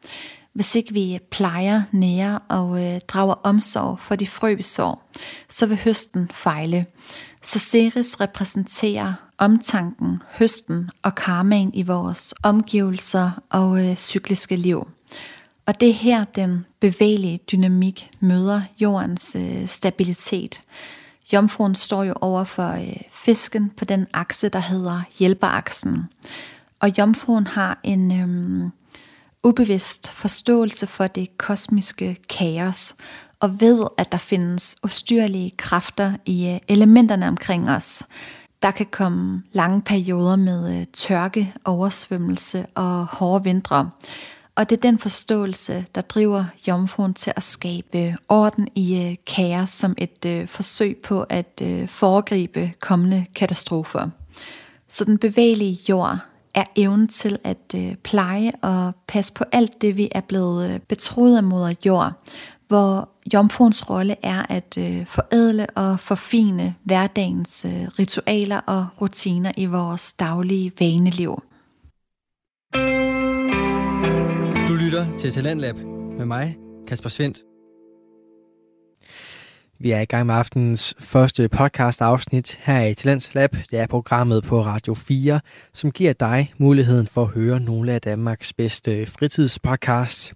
Hvis 0.53 0.75
ikke 0.75 0.93
vi 0.93 1.19
plejer 1.31 1.83
nærer 1.93 2.39
og 2.49 2.85
øh, 2.85 3.01
drager 3.09 3.35
omsorg 3.35 3.99
for 3.99 4.17
de 4.17 4.27
frø, 4.27 4.55
vi 4.55 4.63
sår, 4.63 5.11
så 5.49 5.67
vil 5.67 5.81
høsten 5.85 6.31
fejle. 6.33 6.87
Så 7.43 7.59
Ceres 7.59 8.21
repræsenterer 8.21 9.15
omtanken, 9.39 10.23
høsten 10.31 10.91
og 11.03 11.15
karmaen 11.15 11.71
i 11.75 11.83
vores 11.83 12.35
omgivelser 12.43 13.31
og 13.51 13.87
øh, 13.87 13.97
cykliske 13.97 14.57
liv. 14.57 14.89
Og 15.67 15.81
det 15.81 15.89
er 15.89 15.95
her, 15.95 16.25
den 16.25 16.67
bevægelige 16.81 17.41
dynamik 17.53 18.11
møder 18.21 18.63
jordens 18.81 19.37
øh, 19.37 19.67
stabilitet. 19.67 20.63
Jomfruen 21.33 21.75
står 21.75 22.05
jo 22.05 22.15
over 22.21 22.45
for 22.45 22.71
øh, 22.71 22.97
fisken 23.13 23.71
på 23.77 23.85
den 23.85 24.07
akse, 24.13 24.49
der 24.49 24.59
hedder 24.59 25.03
hjælperaksen. 25.19 26.05
Og 26.81 26.99
jomfruen 26.99 27.47
har 27.47 27.81
en 27.83 28.13
øh, 28.13 28.71
ubevidst 29.45 30.11
forståelse 30.11 30.87
for 30.87 31.07
det 31.07 31.39
kosmiske 31.39 32.17
kaos, 32.29 32.95
og 33.41 33.61
ved, 33.61 33.87
at 33.99 34.13
der 34.13 34.19
findes 34.19 34.77
ustyrlige 34.83 35.51
kræfter 35.51 36.13
i 36.27 36.49
øh, 36.49 36.59
elementerne 36.69 37.29
omkring 37.29 37.71
os. 37.71 38.03
Der 38.63 38.71
kan 38.71 38.87
komme 38.91 39.43
lange 39.53 39.83
perioder 39.83 40.37
med 40.37 40.81
øh, 40.81 40.87
tørke, 40.93 41.55
oversvømmelse 41.65 42.67
og 42.75 43.07
hårde 43.07 43.45
vintre. 43.45 43.91
Og 44.55 44.71
det 44.71 44.77
er 44.77 44.81
den 44.81 44.99
forståelse, 44.99 45.87
der 45.95 46.01
driver 46.01 46.45
jomfruen 46.69 47.15
til 47.15 47.33
at 47.37 47.43
skabe 47.43 48.17
orden 48.29 48.69
i 48.75 48.97
øh, 48.97 49.17
kaos 49.27 49.71
som 49.71 49.95
et 49.99 50.49
forsøg 50.51 50.97
på 50.97 51.27
at 51.29 51.63
foregribe 51.87 52.73
kommende 52.81 53.27
katastrofer. 53.35 54.09
Så 54.89 55.05
den 55.05 55.19
bevægelige 55.19 55.81
jord 55.89 56.19
er 56.55 56.65
evnen 56.77 57.09
til 57.09 57.39
at 57.45 57.75
øh, 57.77 57.95
pleje 57.95 58.51
og 58.63 58.93
passe 59.09 59.33
på 59.33 59.45
alt 59.53 59.83
det, 59.83 59.97
vi 59.97 60.09
er 60.13 60.21
blevet 60.21 60.71
øh, 60.71 60.81
betroet 60.81 61.37
af 61.37 61.43
moder 61.43 61.75
jord, 61.87 62.13
hvor 62.69 63.09
jomfruens 63.35 63.91
rolle 63.91 64.17
er 64.23 64.43
at 64.49 64.79
øh, 64.79 65.07
forædle 65.07 65.67
og 65.67 66.01
forfine 66.01 66.75
hverdagens 66.85 67.65
øh, 67.65 67.89
ritualer 67.99 68.61
og 68.61 68.87
rutiner 69.01 69.53
i 69.57 69.67
vores 69.67 70.13
daglige 70.13 70.73
vaneliv. 70.81 71.43
Du 74.69 74.75
lytter 74.75 75.17
til 75.19 75.31
Talentlab 75.31 75.77
med 76.19 76.27
mig, 76.27 76.57
Kasper 76.89 77.09
Svendt. 77.09 77.50
Vi 79.83 79.91
er 79.91 80.01
i 80.01 80.05
gang 80.05 80.27
med 80.27 80.35
aftenens 80.35 80.95
første 80.99 81.49
podcast 81.49 82.03
afsnit 82.03 82.59
her 82.63 82.81
i 82.81 82.95
Talents 82.95 83.35
Lab. 83.35 83.57
Det 83.71 83.79
er 83.81 83.87
programmet 83.87 84.45
på 84.45 84.63
Radio 84.63 84.95
4, 84.95 85.41
som 85.73 85.91
giver 85.91 86.13
dig 86.13 86.53
muligheden 86.59 87.07
for 87.07 87.23
at 87.23 87.29
høre 87.29 87.61
nogle 87.61 87.93
af 87.93 88.01
Danmarks 88.01 88.53
bedste 88.53 89.07
fritidspodcasts. 89.07 90.35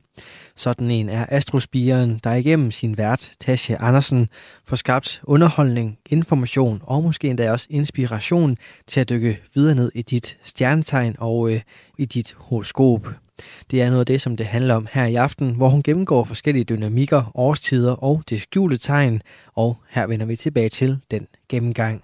Sådan 0.56 0.90
en 0.90 1.08
er 1.08 1.26
Astrospiren, 1.28 2.20
der 2.24 2.34
igennem 2.34 2.70
sin 2.70 2.98
vært, 2.98 3.30
Tasha 3.40 3.76
Andersen, 3.80 4.28
får 4.66 4.76
skabt 4.76 5.20
underholdning, 5.24 5.98
information 6.06 6.82
og 6.84 7.02
måske 7.02 7.28
endda 7.28 7.52
også 7.52 7.66
inspiration 7.70 8.56
til 8.86 9.00
at 9.00 9.08
dykke 9.08 9.40
videre 9.54 9.74
ned 9.74 9.92
i 9.94 10.02
dit 10.02 10.38
stjernetegn 10.42 11.16
og 11.18 11.50
øh, 11.50 11.60
i 11.98 12.04
dit 12.04 12.34
horoskop. 12.38 13.23
Det 13.70 13.82
er 13.82 13.86
noget 13.86 14.00
af 14.00 14.06
det, 14.06 14.20
som 14.20 14.36
det 14.36 14.46
handler 14.46 14.74
om 14.74 14.88
her 14.92 15.06
i 15.06 15.14
aften, 15.14 15.54
hvor 15.54 15.68
hun 15.68 15.82
gennemgår 15.82 16.24
forskellige 16.24 16.64
dynamikker, 16.64 17.32
årstider 17.34 17.92
og 17.92 18.22
det 18.28 18.40
skjulte 18.40 18.76
tegn, 18.76 19.22
og 19.54 19.76
her 19.88 20.06
vender 20.06 20.26
vi 20.26 20.36
tilbage 20.36 20.68
til 20.68 20.98
den 21.10 21.26
gennemgang. 21.48 22.02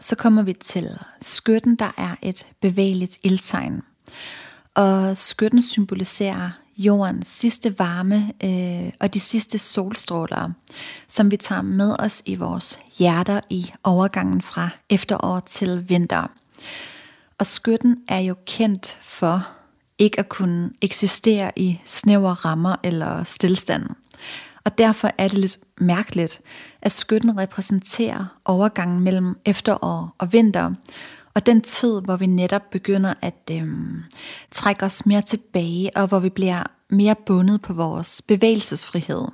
Så 0.00 0.16
kommer 0.16 0.42
vi 0.42 0.52
til 0.52 0.90
skytten, 1.20 1.76
der 1.76 1.94
er 1.98 2.14
et 2.22 2.46
bevægeligt 2.60 3.18
ildtegn. 3.22 3.82
Og 4.74 5.16
skytten 5.16 5.62
symboliserer 5.62 6.50
jordens 6.76 7.26
sidste 7.26 7.78
varme 7.78 8.32
øh, 8.44 8.92
og 9.00 9.14
de 9.14 9.20
sidste 9.20 9.58
solstråler, 9.58 10.50
som 11.08 11.30
vi 11.30 11.36
tager 11.36 11.62
med 11.62 11.96
os 11.98 12.22
i 12.26 12.34
vores 12.34 12.80
hjerter 12.98 13.40
i 13.50 13.72
overgangen 13.84 14.42
fra 14.42 14.68
efterår 14.90 15.40
til 15.40 15.88
vinter. 15.88 16.30
Og 17.38 17.46
skytten 17.46 17.96
er 18.08 18.18
jo 18.18 18.34
kendt 18.46 18.98
for 19.02 19.48
ikke 19.98 20.18
at 20.18 20.28
kunne 20.28 20.70
eksistere 20.82 21.52
i 21.56 21.80
snævre 21.84 22.32
rammer 22.32 22.76
eller 22.82 23.24
stillstand. 23.24 23.86
Og 24.64 24.78
derfor 24.78 25.10
er 25.18 25.28
det 25.28 25.38
lidt 25.38 25.58
mærkeligt, 25.78 26.40
at 26.82 26.92
skytten 26.92 27.38
repræsenterer 27.38 28.38
overgangen 28.44 29.00
mellem 29.00 29.38
efterår 29.44 30.16
og 30.18 30.32
vinter, 30.32 30.74
og 31.34 31.46
den 31.46 31.60
tid, 31.60 32.00
hvor 32.00 32.16
vi 32.16 32.26
netop 32.26 32.70
begynder 32.70 33.14
at 33.22 33.50
øhm, 33.50 34.02
trække 34.50 34.84
os 34.84 35.06
mere 35.06 35.22
tilbage, 35.22 35.96
og 35.96 36.06
hvor 36.06 36.18
vi 36.18 36.28
bliver 36.28 36.62
mere 36.88 37.14
bundet 37.26 37.62
på 37.62 37.72
vores 37.72 38.22
bevægelsesfrihed. 38.22 39.24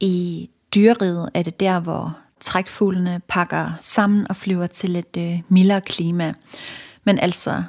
I 0.00 0.50
dyreriget 0.74 1.30
er 1.34 1.42
det 1.42 1.60
der, 1.60 1.80
hvor 1.80 2.16
trækfuglene 2.40 3.20
pakker 3.28 3.70
sammen 3.80 4.26
og 4.28 4.36
flyver 4.36 4.66
til 4.66 4.96
et 4.96 5.16
øh, 5.18 5.42
mildere 5.48 5.80
klima. 5.80 6.34
Men 7.04 7.18
altså 7.18 7.62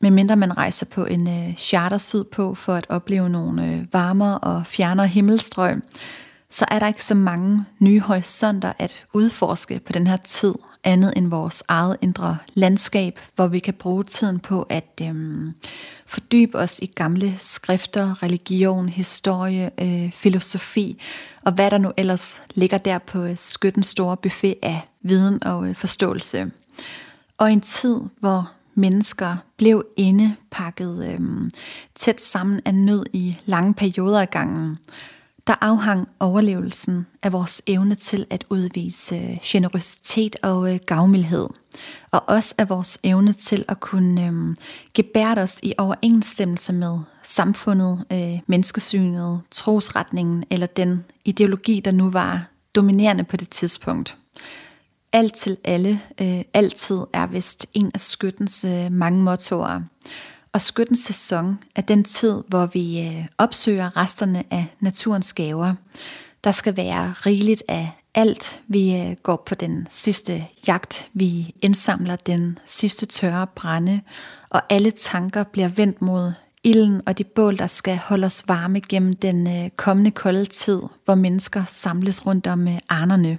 medmindre 0.00 0.36
man 0.36 0.56
rejser 0.56 0.86
på 0.86 1.04
en 1.04 1.28
øh, 1.28 1.56
charter 1.56 1.98
sydpå 1.98 2.54
for 2.54 2.74
at 2.74 2.86
opleve 2.88 3.28
nogle 3.28 3.66
øh, 3.66 3.86
varmere 3.92 4.38
og 4.38 4.66
fjernere 4.66 5.06
himmelstrøg, 5.06 5.76
så 6.50 6.64
er 6.70 6.78
der 6.78 6.88
ikke 6.88 7.04
så 7.04 7.14
mange 7.14 7.64
nye 7.78 8.00
horisonter 8.00 8.72
at 8.78 9.04
udforske 9.12 9.80
på 9.86 9.92
den 9.92 10.06
her 10.06 10.16
tid, 10.16 10.54
andet 10.84 11.12
end 11.16 11.28
vores 11.28 11.62
eget 11.68 11.96
indre 12.00 12.38
landskab, 12.54 13.20
hvor 13.34 13.46
vi 13.46 13.58
kan 13.58 13.74
bruge 13.74 14.04
tiden 14.04 14.40
på 14.40 14.66
at 14.70 15.00
øhm, 15.02 15.54
fordybe 16.06 16.58
os 16.58 16.78
i 16.78 16.86
gamle 16.86 17.36
skrifter, 17.38 18.22
religion, 18.22 18.88
historie, 18.88 19.70
øh, 19.80 20.12
filosofi, 20.12 21.02
og 21.42 21.52
hvad 21.52 21.70
der 21.70 21.78
nu 21.78 21.92
ellers 21.96 22.42
ligger 22.54 22.78
der 22.78 22.98
på 22.98 23.22
øh, 23.22 23.36
skyttens 23.36 23.86
store 23.86 24.16
buffet 24.16 24.54
af 24.62 24.80
viden 25.02 25.44
og 25.44 25.68
øh, 25.68 25.74
forståelse. 25.74 26.50
Og 27.38 27.52
en 27.52 27.60
tid, 27.60 28.00
hvor 28.20 28.50
mennesker 28.76 29.36
blev 29.56 29.84
indepakket 29.96 31.12
øhm, 31.12 31.50
tæt 31.94 32.20
sammen 32.20 32.60
af 32.64 32.74
nød 32.74 33.04
i 33.12 33.36
lange 33.46 33.74
perioder 33.74 34.20
af 34.20 34.30
gangen, 34.30 34.78
der 35.46 35.54
afhang 35.60 36.08
overlevelsen 36.20 37.06
af 37.22 37.32
vores 37.32 37.62
evne 37.66 37.94
til 37.94 38.26
at 38.30 38.44
udvise 38.50 39.16
øh, 39.16 39.38
generøsitet 39.42 40.36
og 40.42 40.74
øh, 40.74 40.80
gavmildhed, 40.86 41.48
og 42.10 42.28
også 42.28 42.54
af 42.58 42.68
vores 42.68 42.98
evne 43.02 43.32
til 43.32 43.64
at 43.68 43.80
kunne 43.80 44.26
øh, 44.26 44.56
gebære 44.94 45.38
os 45.38 45.60
i 45.62 45.72
overensstemmelse 45.78 46.72
med 46.72 46.98
samfundet, 47.22 48.04
øh, 48.12 48.38
menneskesynet, 48.46 49.40
trosretningen 49.50 50.44
eller 50.50 50.66
den 50.66 51.04
ideologi, 51.24 51.80
der 51.80 51.90
nu 51.90 52.10
var 52.10 52.44
dominerende 52.74 53.24
på 53.24 53.36
det 53.36 53.50
tidspunkt. 53.50 54.16
Alt 55.12 55.34
til 55.34 55.56
alle, 55.64 56.00
øh, 56.20 56.42
altid 56.54 57.00
er 57.12 57.26
vist 57.26 57.66
en 57.74 57.90
af 57.94 58.00
skyttens 58.00 58.64
øh, 58.64 58.92
mange 58.92 59.22
mottoer. 59.22 59.80
Og 60.52 60.60
skyttens 60.60 61.00
sæson 61.00 61.58
er 61.74 61.82
den 61.82 62.04
tid, 62.04 62.42
hvor 62.48 62.66
vi 62.66 63.00
øh, 63.06 63.26
opsøger 63.38 63.96
resterne 63.96 64.44
af 64.50 64.66
naturens 64.80 65.32
gaver. 65.32 65.74
Der 66.44 66.52
skal 66.52 66.76
være 66.76 67.12
rigeligt 67.12 67.62
af 67.68 67.90
alt. 68.14 68.60
Vi 68.68 68.96
øh, 68.96 69.16
går 69.22 69.42
på 69.46 69.54
den 69.54 69.86
sidste 69.90 70.46
jagt. 70.66 71.08
Vi 71.12 71.54
indsamler 71.62 72.16
den 72.16 72.58
sidste 72.64 73.06
tørre 73.06 73.46
brænde. 73.46 74.00
Og 74.50 74.62
alle 74.70 74.90
tanker 74.90 75.44
bliver 75.44 75.68
vendt 75.68 76.02
mod 76.02 76.32
ilden 76.64 77.02
og 77.06 77.18
de 77.18 77.24
bål, 77.24 77.58
der 77.58 77.66
skal 77.66 77.96
holde 77.96 78.24
os 78.24 78.44
varme 78.48 78.80
gennem 78.80 79.16
den 79.16 79.46
øh, 79.46 79.70
kommende 79.76 80.10
kolde 80.10 80.44
tid, 80.44 80.82
hvor 81.04 81.14
mennesker 81.14 81.64
samles 81.66 82.26
rundt 82.26 82.46
om 82.46 82.68
øh, 82.68 82.78
arnerne. 82.88 83.38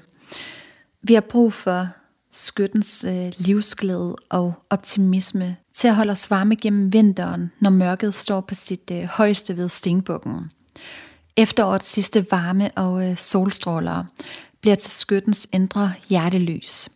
Vi 1.07 1.13
har 1.13 1.21
brug 1.21 1.53
for 1.53 1.87
skyttens 2.31 3.05
øh, 3.07 3.31
livsglæde 3.37 4.15
og 4.29 4.53
optimisme 4.69 5.57
til 5.73 5.87
at 5.87 5.95
holde 5.95 6.11
os 6.11 6.29
varme 6.29 6.55
gennem 6.55 6.93
vinteren, 6.93 7.51
når 7.59 7.69
mørket 7.69 8.13
står 8.13 8.41
på 8.41 8.55
sit 8.55 8.91
øh, 8.91 9.03
højeste 9.03 9.57
ved 9.57 9.69
stenbukken. 9.69 10.51
Efterårets 11.37 11.85
sidste 11.87 12.25
varme 12.31 12.69
og 12.75 13.09
øh, 13.09 13.17
solstråler 13.17 14.03
bliver 14.61 14.75
til 14.75 14.91
skyttens 14.91 15.47
indre 15.51 15.93
hjertelys. 16.09 16.89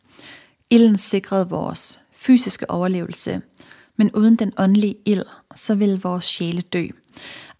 Ilden 0.70 0.98
sikrede 0.98 1.50
vores 1.50 2.00
fysiske 2.18 2.70
overlevelse, 2.70 3.42
men 3.98 4.12
uden 4.12 4.36
den 4.36 4.54
åndelige 4.58 4.96
ild, 5.06 5.26
så 5.56 5.76
vil 5.76 6.02
vores 6.02 6.26
sjæle 6.26 6.62
dø. 6.62 6.88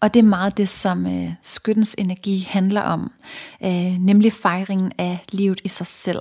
Og 0.00 0.14
det 0.14 0.20
er 0.20 0.24
meget 0.24 0.56
det, 0.56 0.68
som 0.68 1.06
øh, 1.06 1.32
skyttens 1.42 1.94
energi 1.98 2.46
handler 2.50 2.80
om, 2.80 3.12
øh, 3.64 3.96
nemlig 4.00 4.32
fejringen 4.32 4.92
af 4.98 5.18
livet 5.32 5.60
i 5.64 5.68
sig 5.68 5.86
selv. 5.86 6.18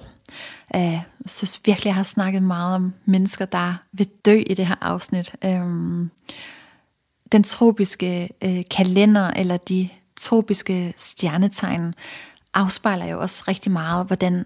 Øh, 0.76 0.82
jeg 0.92 1.04
synes 1.28 1.62
virkelig, 1.66 1.88
jeg 1.88 1.96
har 1.96 2.04
snakket 2.04 2.44
meget 2.44 2.76
om 2.76 2.94
mennesker, 3.06 3.46
der 3.46 3.74
vil 3.92 4.08
dø 4.26 4.44
i 4.48 4.54
det 4.54 4.68
her 4.68 4.76
afsnit. 4.82 5.36
Øh, 5.46 5.62
den 7.32 7.44
tropiske 7.44 8.30
øh, 8.42 8.64
kalender, 8.72 9.28
eller 9.28 9.58
de 9.58 9.90
tropiske 10.16 10.94
stjernetegn, 10.98 11.94
afspejler 12.54 13.06
jo 13.06 13.22
også 13.22 13.44
rigtig 13.48 13.72
meget, 13.72 14.08
hvordan 14.08 14.46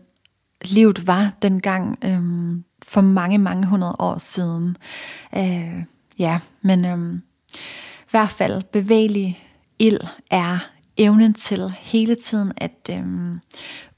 livet 0.61 1.07
var 1.07 1.31
dengang 1.41 1.97
øh, 2.03 2.61
for 2.87 3.01
mange, 3.01 3.37
mange 3.37 3.67
hundrede 3.67 3.95
år 3.99 4.17
siden. 4.17 4.77
Øh, 5.37 5.83
ja, 6.19 6.39
men 6.61 6.85
øh, 6.85 7.15
i 8.01 8.11
hvert 8.11 8.29
fald 8.29 8.63
bevægelig 8.63 9.43
ild 9.79 9.99
er 10.31 10.59
evnen 10.97 11.33
til 11.33 11.73
hele 11.79 12.15
tiden 12.15 12.53
at 12.57 12.89
øh, 12.91 13.03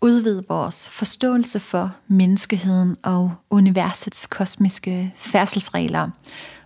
udvide 0.01 0.43
vores 0.49 0.89
forståelse 0.89 1.59
for 1.59 1.95
menneskeheden 2.07 2.97
og 3.03 3.33
universets 3.49 4.27
kosmiske 4.27 5.13
færdselsregler, 5.15 6.09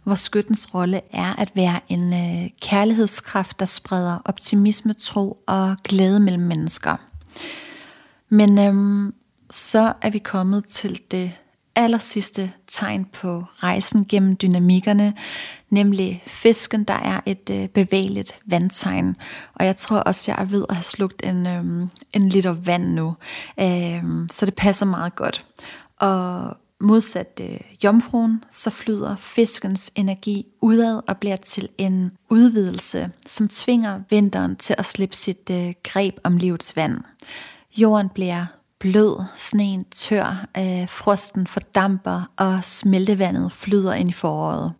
hvor 0.03 0.15
skyttens 0.15 0.73
rolle 0.73 1.01
er 1.11 1.39
at 1.39 1.51
være 1.55 1.79
en 1.89 2.13
øh, 2.13 2.49
kærlighedskraft, 2.61 3.59
der 3.59 3.65
spreder 3.65 4.17
optimisme, 4.25 4.93
tro 4.93 5.43
og 5.47 5.75
glæde 5.83 6.19
mellem 6.19 6.43
mennesker. 6.43 6.95
Men 8.29 8.59
øh, 8.59 9.13
så 9.51 9.93
er 10.01 10.09
vi 10.09 10.19
kommet 10.19 10.65
til 10.65 11.01
det 11.11 11.31
aller 11.75 11.97
sidste 11.97 12.51
tegn 12.67 13.05
på 13.05 13.39
rejsen 13.39 14.05
gennem 14.05 14.35
dynamikkerne, 14.35 15.13
nemlig 15.69 16.23
fisken, 16.27 16.83
der 16.83 16.93
er 16.93 17.19
et 17.25 17.49
øh, 17.49 17.67
bevægeligt 17.67 18.35
vandtegn. 18.45 19.15
Og 19.53 19.65
jeg 19.65 19.77
tror 19.77 19.97
også, 19.97 20.31
jeg 20.31 20.41
er 20.41 20.45
ved 20.45 20.65
at 20.69 20.75
have 20.75 20.83
slugt 20.83 21.25
en, 21.25 21.47
øh, 21.47 21.87
en 22.13 22.29
liter 22.29 22.53
vand 22.53 22.93
nu, 22.93 23.15
øh, 23.59 24.03
så 24.31 24.45
det 24.45 24.55
passer 24.55 24.85
meget 24.85 25.15
godt. 25.15 25.45
Og 25.97 26.57
modsat 26.79 27.41
øh, 27.43 27.59
jomfruen, 27.83 28.43
så 28.51 28.69
flyder 28.69 29.15
fiskens 29.15 29.91
energi 29.95 30.45
udad 30.61 31.01
og 31.07 31.17
bliver 31.17 31.35
til 31.35 31.69
en 31.77 32.11
udvidelse, 32.29 33.11
som 33.25 33.47
tvinger 33.47 34.01
vinteren 34.09 34.55
til 34.55 34.75
at 34.77 34.85
slippe 34.85 35.15
sit 35.15 35.49
øh, 35.51 35.73
greb 35.83 36.17
om 36.23 36.37
livets 36.37 36.75
vand. 36.75 36.97
Jorden 37.77 38.09
bliver 38.09 38.45
blød, 38.81 39.23
sneen 39.35 39.85
tør, 39.91 40.45
øh, 40.57 40.89
frosten 40.89 41.47
fordamper, 41.47 42.31
og 42.37 42.59
smeltevandet 42.63 43.51
flyder 43.51 43.93
ind 43.93 44.09
i 44.09 44.13
foråret. 44.13 44.73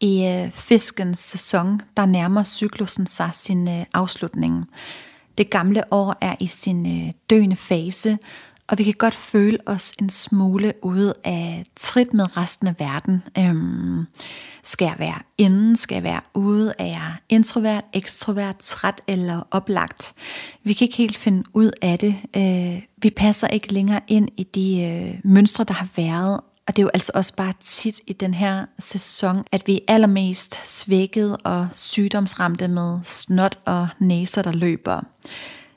I 0.00 0.26
øh, 0.26 0.50
fiskens 0.50 1.18
sæson, 1.18 1.80
der 1.96 2.06
nærmer 2.06 2.44
cyklusen 2.44 3.06
sig 3.06 3.30
sin 3.32 3.68
øh, 3.68 3.84
afslutning. 3.94 4.66
Det 5.38 5.50
gamle 5.50 5.92
år 5.92 6.16
er 6.20 6.34
i 6.40 6.46
sin 6.46 7.06
øh, 7.06 7.12
døende 7.30 7.56
fase, 7.56 8.18
og 8.68 8.78
vi 8.78 8.84
kan 8.84 8.94
godt 8.98 9.14
føle 9.14 9.58
os 9.66 9.92
en 9.98 10.10
smule 10.10 10.74
ude 10.82 11.14
af 11.24 11.64
trit 11.76 12.14
med 12.14 12.36
resten 12.36 12.66
af 12.66 12.74
verden. 12.78 13.22
Øhm, 13.38 14.06
skal 14.62 14.84
jeg 14.84 14.96
være 14.98 15.18
inden? 15.38 15.76
Skal 15.76 15.94
jeg 15.94 16.02
være 16.02 16.20
ude? 16.34 16.74
Er 16.78 16.86
jeg 16.86 17.14
introvert, 17.28 17.84
ekstrovert, 17.92 18.58
træt 18.58 19.00
eller 19.06 19.42
oplagt? 19.50 20.14
Vi 20.64 20.72
kan 20.72 20.84
ikke 20.84 20.96
helt 20.96 21.16
finde 21.16 21.44
ud 21.54 21.70
af 21.82 21.98
det. 21.98 22.16
Øh, 22.36 22.82
vi 22.96 23.10
passer 23.10 23.48
ikke 23.48 23.72
længere 23.72 24.00
ind 24.08 24.28
i 24.36 24.42
de 24.42 24.82
øh, 24.82 25.20
mønstre, 25.24 25.64
der 25.64 25.74
har 25.74 25.88
været, 25.96 26.40
og 26.66 26.76
det 26.76 26.82
er 26.82 26.84
jo 26.84 26.90
altså 26.94 27.12
også 27.14 27.34
bare 27.34 27.52
tit 27.60 28.00
i 28.06 28.12
den 28.12 28.34
her 28.34 28.66
sæson, 28.78 29.44
at 29.52 29.66
vi 29.66 29.74
er 29.74 29.94
allermest 29.94 30.60
svækket 30.64 31.36
og 31.44 31.68
sygdomsramte 31.72 32.68
med 32.68 32.98
snot 33.02 33.58
og 33.64 33.88
næser, 33.98 34.42
der 34.42 34.52
løber. 34.52 35.00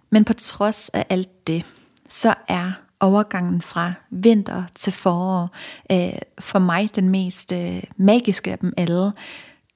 Men 0.10 0.26
på 0.26 0.34
trods 0.34 0.90
af 0.90 1.06
alt 1.10 1.48
det, 1.48 1.66
så 2.08 2.34
er 2.48 2.72
overgangen 3.04 3.62
fra 3.62 3.94
vinter 4.10 4.64
til 4.76 4.94
forår 4.94 5.56
øh, 5.92 6.20
for 6.40 6.60
mig 6.60 6.96
den 6.96 7.10
mest 7.10 7.52
øh, 7.52 7.84
magiske 7.98 8.52
af 8.52 8.60
dem 8.60 8.74
alle. 8.78 9.12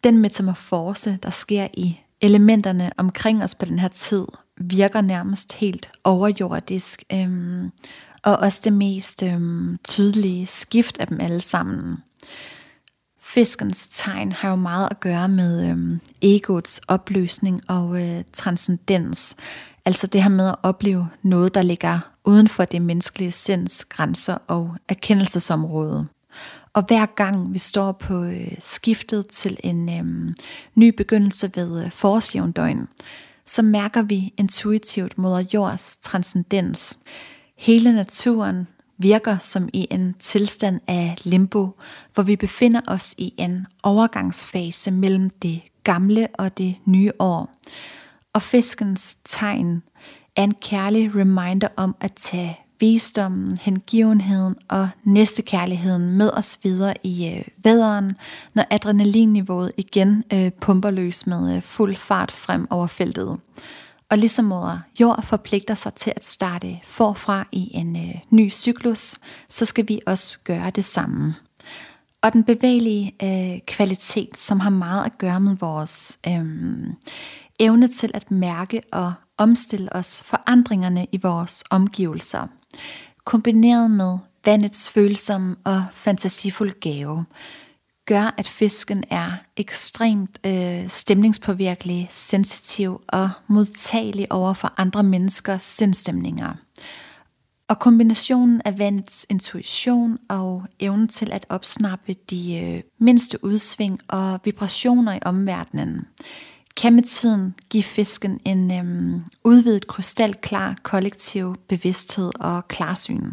Den 0.04 0.18
metamorfose, 0.18 1.20
der 1.24 1.30
sker 1.30 1.68
i 1.74 2.00
elementerne 2.22 2.92
omkring 2.98 3.44
os 3.44 3.56
på 3.56 3.66
den 3.66 3.80
her 3.80 3.88
tid, 3.88 4.26
virker 4.58 5.02
nærmest 5.02 5.54
helt 5.54 5.90
overjordisk, 6.04 7.04
øh, 7.14 7.64
og 8.24 8.38
også 8.38 8.62
det 8.64 8.74
mest 8.74 9.24
øh, 9.24 9.42
tydelige 9.84 10.46
skift 10.46 10.98
af 11.00 11.08
dem 11.08 11.22
alle 11.22 11.42
sammen. 11.42 11.98
Fiskens 13.22 13.90
tegn 13.94 14.32
har 14.32 14.50
jo 14.50 14.56
meget 14.56 14.88
at 14.92 15.00
gøre 15.00 15.28
med 15.28 15.70
øh, 15.70 16.00
egoets 16.22 16.82
opløsning 16.88 17.62
og 17.70 18.02
øh, 18.02 18.24
transcendens. 18.34 19.36
Altså 19.88 20.08
det 20.08 20.24
her 20.24 20.30
med 20.30 20.48
at 20.48 20.56
opleve 20.64 21.08
noget, 21.22 21.56
der 21.56 21.62
ligger 21.62 22.00
uden 22.26 22.48
for 22.48 22.66
det 22.66 22.82
menneskelige 22.82 23.32
sinds 23.32 23.86
grænser 23.86 24.38
og 24.48 24.76
erkendelsesområde. 24.90 26.08
Og 26.74 26.84
hver 26.88 27.06
gang 27.06 27.54
vi 27.54 27.60
står 27.60 27.92
på 27.92 28.24
øh, 28.24 28.52
skiftet 28.60 29.30
til 29.30 29.58
en 29.64 29.90
øh, 29.90 30.36
ny 30.76 30.94
begyndelse 30.98 31.52
ved 31.56 31.84
øh, 31.86 31.92
forårsjævndøgn, 31.92 32.88
så 33.46 33.62
mærker 33.62 34.02
vi 34.02 34.34
intuitivt 34.38 35.18
moder 35.18 35.44
jords 35.54 35.98
transcendens. 36.02 37.00
Hele 37.58 37.94
naturen 37.96 38.68
virker 38.98 39.38
som 39.38 39.70
i 39.74 39.88
en 39.92 40.16
tilstand 40.20 40.80
af 40.88 41.18
limbo, 41.24 41.70
hvor 42.14 42.24
vi 42.24 42.36
befinder 42.36 42.82
os 42.88 43.16
i 43.18 43.34
en 43.38 43.68
overgangsfase 43.84 44.92
mellem 44.92 45.30
det 45.30 45.62
gamle 45.84 46.28
og 46.34 46.58
det 46.58 46.76
nye 46.86 47.12
år. 47.20 47.50
Og 48.38 48.44
fiskens 48.44 49.18
tegn 49.26 49.84
er 50.36 50.44
en 50.44 50.54
kærlig 50.54 51.16
reminder 51.16 51.68
om 51.76 51.96
at 52.00 52.14
tage 52.14 52.60
visdommen, 52.80 53.58
hengivenheden 53.58 54.56
og 54.68 54.90
næstekærligheden 55.04 56.10
med 56.10 56.30
os 56.34 56.60
videre 56.64 56.94
i 57.04 57.28
øh, 57.28 57.44
væderen, 57.64 58.18
når 58.54 58.66
adrenalinniveauet 58.70 59.72
igen 59.78 60.24
øh, 60.34 60.52
pumper 60.52 60.92
løs 60.92 61.28
med 61.28 61.56
øh, 61.56 61.62
fuld 61.62 61.96
fart 61.96 62.32
frem 62.32 62.68
over 62.70 62.88
feltet. 62.88 63.38
Og 64.10 64.18
ligesom 64.18 64.46
moder 64.46 64.80
jord 65.00 65.24
forpligter 65.24 65.76
sig 65.76 65.94
til 65.94 66.14
at 66.16 66.26
starte 66.26 66.80
forfra 66.84 67.48
i 67.52 67.72
en 67.74 67.96
øh, 67.96 68.16
ny 68.30 68.52
cyklus, 68.52 69.16
så 69.50 69.66
skal 69.66 69.88
vi 69.88 70.00
også 70.06 70.40
gøre 70.44 70.70
det 70.70 70.84
samme. 70.84 71.36
Og 72.22 72.34
den 72.34 72.44
bevægelige 72.44 73.14
øh, 73.24 73.60
kvalitet, 73.68 74.38
som 74.38 74.60
har 74.60 74.70
meget 74.70 75.06
at 75.06 75.18
gøre 75.18 75.40
med 75.40 75.56
vores 75.60 76.20
øh, 76.28 76.46
evne 77.60 77.88
til 77.88 78.12
at 78.14 78.32
mærke 78.32 78.82
og 78.92 79.14
omstille 79.38 79.94
os 79.94 80.24
forandringerne 80.24 81.08
i 81.12 81.20
vores 81.24 81.64
omgivelser, 81.70 82.48
kombineret 83.26 83.92
med 83.92 84.18
vandets 84.46 84.90
følsomme 84.90 85.56
og 85.64 85.86
fantasifulde 85.94 86.74
gave, 86.82 87.26
gør, 88.06 88.34
at 88.38 88.48
fisken 88.48 89.04
er 89.10 89.32
ekstremt 89.58 90.40
øh, 90.46 90.90
stemningspåvirkelig, 90.90 92.08
sensitiv 92.12 93.02
og 93.08 93.30
modtagelig 93.48 94.32
over 94.32 94.54
for 94.54 94.74
andre 94.78 95.04
menneskers 95.04 95.62
sindstemninger. 95.62 96.54
Og 97.70 97.80
kombinationen 97.80 98.62
af 98.66 98.80
vandets 98.80 99.26
intuition 99.30 100.18
og 100.30 100.64
evnen 100.80 101.08
til 101.08 101.32
at 101.32 101.46
opsnappe 101.50 102.14
de 102.30 102.58
øh, 102.58 102.82
mindste 103.00 103.44
udsving 103.44 104.00
og 104.08 104.40
vibrationer 104.44 105.14
i 105.16 105.20
omverdenen, 105.26 106.06
kan 106.78 106.94
med 106.94 107.04
tiden 107.04 107.56
give 107.70 107.84
fisken 107.84 108.40
en 108.46 108.72
øhm, 108.72 109.24
udvidet 109.44 109.88
krystalklar 109.88 110.76
kollektiv 110.84 111.56
bevidsthed 111.68 112.32
og 112.40 112.68
klarsyn. 112.68 113.32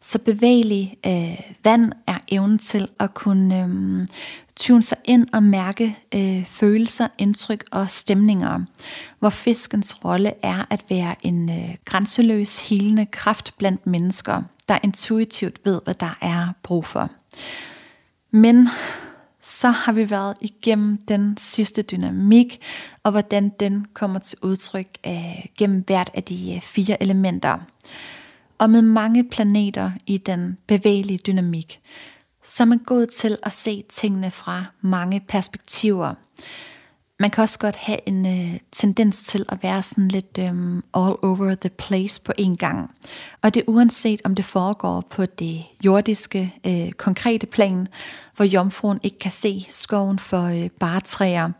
Så 0.00 0.18
bevægelig 0.18 0.96
øh, 1.06 1.40
vand 1.64 1.92
er 2.06 2.18
evnen 2.28 2.58
til 2.58 2.88
at 2.98 3.14
kunne 3.14 3.62
øh, 3.64 4.08
tune 4.56 4.82
sig 4.82 4.98
ind 5.04 5.26
og 5.32 5.42
mærke 5.42 5.98
øh, 6.14 6.46
følelser, 6.46 7.08
indtryk 7.18 7.64
og 7.70 7.90
stemninger, 7.90 8.60
hvor 9.18 9.30
fiskens 9.30 10.04
rolle 10.04 10.32
er 10.42 10.64
at 10.70 10.84
være 10.88 11.14
en 11.22 11.50
øh, 11.50 11.74
grænseløs, 11.84 12.68
helende 12.68 13.06
kraft 13.06 13.54
blandt 13.58 13.86
mennesker, 13.86 14.42
der 14.68 14.78
intuitivt 14.82 15.60
ved, 15.64 15.80
hvad 15.84 15.94
der 15.94 16.18
er 16.20 16.48
brug 16.62 16.84
for. 16.84 17.10
Men 18.30 18.68
så 19.42 19.70
har 19.70 19.92
vi 19.92 20.10
været 20.10 20.36
igennem 20.40 20.96
den 20.96 21.36
sidste 21.36 21.82
dynamik, 21.82 22.62
og 23.02 23.10
hvordan 23.10 23.48
den 23.48 23.86
kommer 23.94 24.18
til 24.18 24.38
udtryk 24.42 24.88
øh, 25.06 25.44
gennem 25.58 25.84
hvert 25.86 26.10
af 26.14 26.22
de 26.22 26.54
øh, 26.54 26.60
fire 26.60 27.02
elementer. 27.02 27.58
Og 28.58 28.70
med 28.70 28.82
mange 28.82 29.24
planeter 29.24 29.90
i 30.06 30.18
den 30.18 30.58
bevægelige 30.66 31.18
dynamik, 31.26 31.80
så 32.44 32.62
er 32.62 32.66
man 32.66 32.78
god 32.78 33.06
til 33.06 33.38
at 33.42 33.52
se 33.52 33.84
tingene 33.90 34.30
fra 34.30 34.64
mange 34.80 35.20
perspektiver. 35.28 36.14
Man 37.22 37.30
kan 37.30 37.42
også 37.42 37.58
godt 37.58 37.76
have 37.76 37.98
en 38.06 38.26
øh, 38.26 38.60
tendens 38.72 39.24
til 39.24 39.44
at 39.48 39.62
være 39.62 39.82
sådan 39.82 40.08
lidt 40.08 40.38
øh, 40.38 40.74
all 40.74 41.14
over 41.22 41.54
the 41.60 41.70
place 41.70 42.22
på 42.22 42.32
en 42.38 42.56
gang. 42.56 42.90
Og 43.42 43.54
det 43.54 43.60
er 43.60 43.64
uanset 43.66 44.20
om 44.24 44.34
det 44.34 44.44
foregår 44.44 45.00
på 45.10 45.26
det 45.26 45.64
jordiske, 45.84 46.54
øh, 46.66 46.92
konkrete 46.92 47.46
plan, 47.46 47.88
hvor 48.36 48.44
jomfruen 48.44 49.00
ikke 49.02 49.18
kan 49.18 49.30
se 49.30 49.66
skoven 49.68 50.18
for 50.18 50.42
øh, 50.42 50.70
bare 50.80 51.00
træer, 51.00 51.50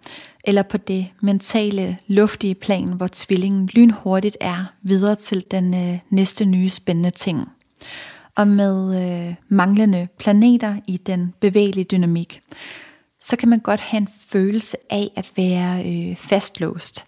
eller 0.45 0.63
på 0.63 0.77
det 0.77 1.09
mentale, 1.21 1.99
luftige 2.07 2.55
plan, 2.55 2.89
hvor 2.89 3.09
tvillingen 3.13 3.67
lynhurtigt 3.67 4.37
er 4.41 4.65
videre 4.83 5.15
til 5.15 5.45
den 5.51 5.75
øh, 5.75 5.99
næste 6.11 6.45
nye 6.45 6.71
spændende 6.71 7.11
ting. 7.11 7.49
Og 8.37 8.49
med 8.49 9.03
øh, 9.03 9.35
manglende 9.49 10.09
planeter 10.19 10.77
i 10.87 10.97
den 10.97 11.35
bevægelige 11.41 11.85
dynamik, 11.85 12.43
så 13.23 13.37
kan 13.37 13.49
man 13.49 13.61
godt 13.61 13.81
have 13.81 13.99
en 13.99 14.09
følelse 14.21 14.77
af 14.91 15.11
at 15.17 15.33
være 15.37 15.85
øh, 15.87 16.17
fastlåst. 16.17 17.05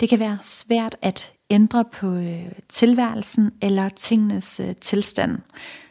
Det 0.00 0.08
kan 0.08 0.20
være 0.20 0.38
svært 0.42 0.96
at 1.02 1.32
ændre 1.50 1.84
på 1.84 2.14
øh, 2.14 2.52
tilværelsen 2.68 3.52
eller 3.62 3.88
tingenes 3.88 4.60
øh, 4.60 4.76
tilstand. 4.80 5.38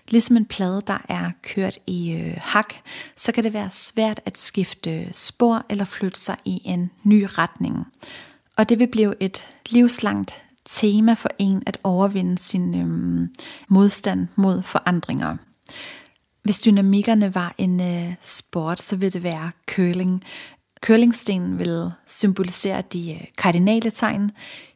Ligesom 0.10 0.38
en 0.38 0.46
plade, 0.46 0.82
der 0.88 1.06
er 1.10 1.32
kørt 1.42 1.78
i 1.88 2.12
øh, 2.12 2.38
hak, 2.42 2.74
så 3.16 3.32
kan 3.32 3.44
det 3.44 3.54
være 3.54 3.70
svært 3.70 4.22
at 4.26 4.38
skifte 4.38 4.92
øh, 4.92 5.08
spor 5.12 5.66
eller 5.70 5.86
flytte 5.86 6.20
sig 6.20 6.38
i 6.46 6.62
en 6.66 6.92
ny 7.04 7.28
retning. 7.30 7.86
Og 8.58 8.70
det 8.70 8.80
vil 8.80 8.88
blive 8.88 9.14
et 9.20 9.48
livslangt 9.70 10.42
tema 10.66 11.14
for 11.14 11.30
en 11.40 11.64
at 11.66 11.78
overvinde 11.84 12.38
sin 12.38 12.76
øh, 12.76 13.28
modstand 13.68 14.28
mod 14.36 14.62
forandringer. 14.62 15.38
Hvis 16.46 16.60
dynamikkerne 16.60 17.36
var 17.36 17.56
en 17.58 17.82
øh, 17.82 18.14
sport, 18.22 18.82
så 18.82 18.96
ville 18.96 19.12
det 19.12 19.24
være 19.24 19.52
curling. 19.68 20.24
Curlingstenen 20.82 21.60
vil 21.60 21.92
symbolisere 22.08 22.84
de 22.94 23.14
øh, 23.14 23.22
kardinale 23.38 23.92
tegn, 23.92 24.32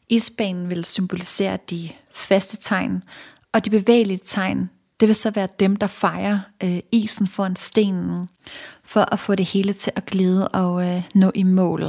isbanen 0.09 0.69
vil 0.69 0.85
symbolisere 0.85 1.57
de 1.69 1.89
faste 2.11 2.57
tegn, 2.57 3.03
og 3.53 3.65
de 3.65 3.69
bevægelige 3.69 4.19
tegn, 4.23 4.69
det 4.99 5.07
vil 5.07 5.15
så 5.15 5.31
være 5.31 5.47
dem, 5.59 5.75
der 5.75 5.87
fejrer 5.87 6.39
øh, 6.63 6.79
isen 6.91 7.27
foran 7.27 7.55
stenen, 7.55 8.29
for 8.83 9.13
at 9.13 9.19
få 9.19 9.35
det 9.35 9.45
hele 9.45 9.73
til 9.73 9.91
at 9.95 10.05
glide 10.05 10.47
og 10.47 10.87
øh, 10.87 11.03
nå 11.15 11.31
i 11.35 11.43
mål. 11.43 11.83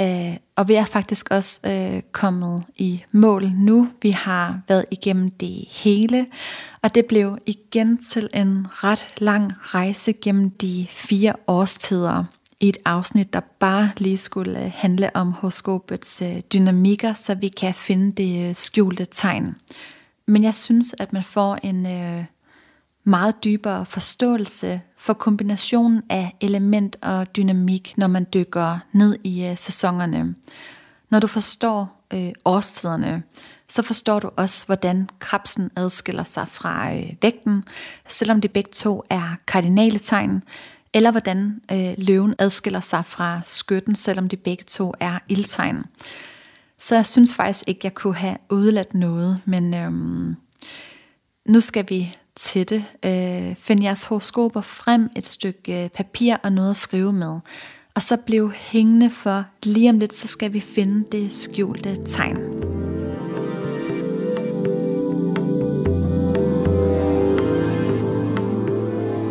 Øh, 0.00 0.36
og 0.56 0.68
vi 0.68 0.74
er 0.74 0.84
faktisk 0.84 1.30
også 1.30 1.60
øh, 1.66 2.02
kommet 2.12 2.64
i 2.76 3.04
mål 3.12 3.50
nu. 3.54 3.88
Vi 4.02 4.10
har 4.10 4.60
været 4.68 4.84
igennem 4.90 5.30
det 5.30 5.64
hele, 5.70 6.26
og 6.82 6.94
det 6.94 7.06
blev 7.06 7.38
igen 7.46 8.04
til 8.04 8.28
en 8.34 8.66
ret 8.70 9.06
lang 9.18 9.52
rejse 9.60 10.12
gennem 10.12 10.50
de 10.50 10.86
fire 10.90 11.32
årstider 11.46 12.24
i 12.60 12.68
et 12.68 12.76
afsnit, 12.84 13.32
der 13.32 13.40
bare 13.40 13.90
lige 13.96 14.16
skulle 14.16 14.64
øh, 14.64 14.72
handle 14.74 15.16
om 15.16 15.32
horoskopets 15.32 16.22
øh, 16.22 16.40
dynamikker, 16.52 17.14
så 17.14 17.34
vi 17.34 17.48
kan 17.48 17.74
finde 17.74 18.12
det 18.12 18.48
øh, 18.48 18.54
skjulte 18.54 19.04
tegn. 19.04 19.54
Men 20.26 20.44
jeg 20.44 20.54
synes, 20.54 20.94
at 20.98 21.12
man 21.12 21.22
får 21.22 21.58
en 21.62 21.86
øh, 21.86 22.24
meget 23.04 23.44
dybere 23.44 23.86
forståelse 23.86 24.80
for 24.96 25.12
kombinationen 25.12 26.02
af 26.10 26.36
element 26.40 26.96
og 27.02 27.36
dynamik, 27.36 27.94
når 27.96 28.06
man 28.06 28.26
dykker 28.34 28.78
ned 28.92 29.18
i 29.24 29.46
øh, 29.46 29.58
sæsonerne. 29.58 30.34
Når 31.10 31.18
du 31.18 31.26
forstår 31.26 32.04
øh, 32.12 32.32
årstiderne, 32.44 33.22
så 33.68 33.82
forstår 33.82 34.20
du 34.20 34.30
også, 34.36 34.66
hvordan 34.66 35.08
krabsen 35.18 35.70
adskiller 35.76 36.24
sig 36.24 36.48
fra 36.48 36.94
øh, 36.94 37.12
vægten, 37.22 37.64
selvom 38.08 38.40
de 38.40 38.48
begge 38.48 38.70
to 38.72 39.02
er 39.10 39.36
kardinale 39.46 39.98
tegn, 39.98 40.42
eller 40.94 41.10
hvordan 41.10 41.60
øh, 41.72 41.94
løven 41.98 42.34
adskiller 42.38 42.80
sig 42.80 43.04
fra 43.04 43.40
skytten, 43.44 43.96
selvom 43.96 44.28
de 44.28 44.36
begge 44.36 44.64
to 44.64 44.94
er 45.00 45.18
ildtegn. 45.28 45.82
Så 46.78 46.94
jeg 46.94 47.06
synes 47.06 47.34
faktisk 47.34 47.64
ikke, 47.66 47.80
jeg 47.84 47.94
kunne 47.94 48.14
have 48.14 48.36
udladt 48.50 48.94
noget, 48.94 49.40
men 49.44 49.74
øhm, 49.74 50.36
nu 51.46 51.60
skal 51.60 51.86
vi 51.88 52.14
til 52.36 52.68
det. 52.68 52.84
Øh, 53.04 53.56
find 53.56 53.82
jeres 53.82 54.04
horoskoper 54.04 54.60
frem, 54.60 55.10
et 55.16 55.26
stykke 55.26 55.84
øh, 55.84 55.88
papir 55.88 56.36
og 56.42 56.52
noget 56.52 56.70
at 56.70 56.76
skrive 56.76 57.12
med. 57.12 57.38
Og 57.94 58.02
så 58.02 58.16
blev 58.16 58.52
hængende 58.52 59.10
for 59.10 59.44
lige 59.62 59.90
om 59.90 59.98
lidt, 59.98 60.14
så 60.14 60.28
skal 60.28 60.52
vi 60.52 60.60
finde 60.60 61.04
det 61.12 61.32
skjulte 61.32 61.96
tegn. 62.06 62.36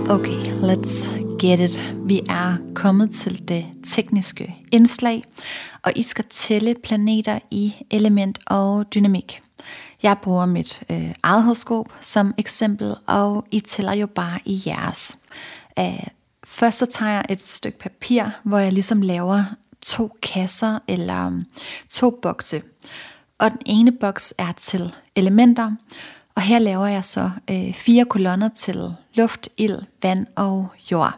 Okay, 0.10 0.44
let's 0.44 1.18
get 1.40 1.60
it. 1.60 1.94
Vi 2.06 2.22
er 2.30 2.58
kommet 2.76 3.12
til 3.12 3.48
det 3.48 3.66
tekniske 3.84 4.56
indslag, 4.72 5.24
og 5.84 5.92
I 5.96 6.02
skal 6.02 6.26
tælle 6.30 6.76
planeter 6.84 7.40
i 7.52 7.76
element 7.92 8.40
og 8.48 8.94
dynamik. 8.94 9.42
Jeg 10.04 10.18
bruger 10.22 10.46
mit 10.46 10.84
øh, 10.90 11.14
eget 11.24 11.44
horoskop 11.44 11.86
som 12.02 12.34
eksempel, 12.38 12.96
og 13.08 13.46
I 13.52 13.60
tæller 13.60 13.94
jo 13.94 14.08
bare 14.08 14.40
i 14.46 14.64
jeres. 14.66 15.18
Æh, 15.78 16.08
først 16.44 16.78
så 16.78 16.86
tager 16.86 17.12
jeg 17.12 17.26
et 17.30 17.46
stykke 17.46 17.80
papir, 17.80 18.24
hvor 18.44 18.58
jeg 18.58 18.74
ligesom 18.74 19.02
laver 19.02 19.44
to 19.82 20.18
kasser 20.22 20.80
eller 20.88 21.28
um, 21.28 21.46
to 21.90 22.20
bokse. 22.22 22.62
Og 23.38 23.52
den 23.52 23.60
ene 23.66 23.92
boks 23.92 24.34
er 24.38 24.52
til 24.52 24.96
elementer, 25.16 25.72
og 26.36 26.42
her 26.42 26.60
laver 26.60 26.88
jeg 26.88 27.06
så 27.06 27.32
øh, 27.50 27.74
fire 27.74 28.06
kolonner 28.06 28.50
til 28.50 28.94
luft, 29.16 29.50
ild, 29.58 29.80
vand 30.02 30.28
og 30.36 30.68
jord. 30.92 31.14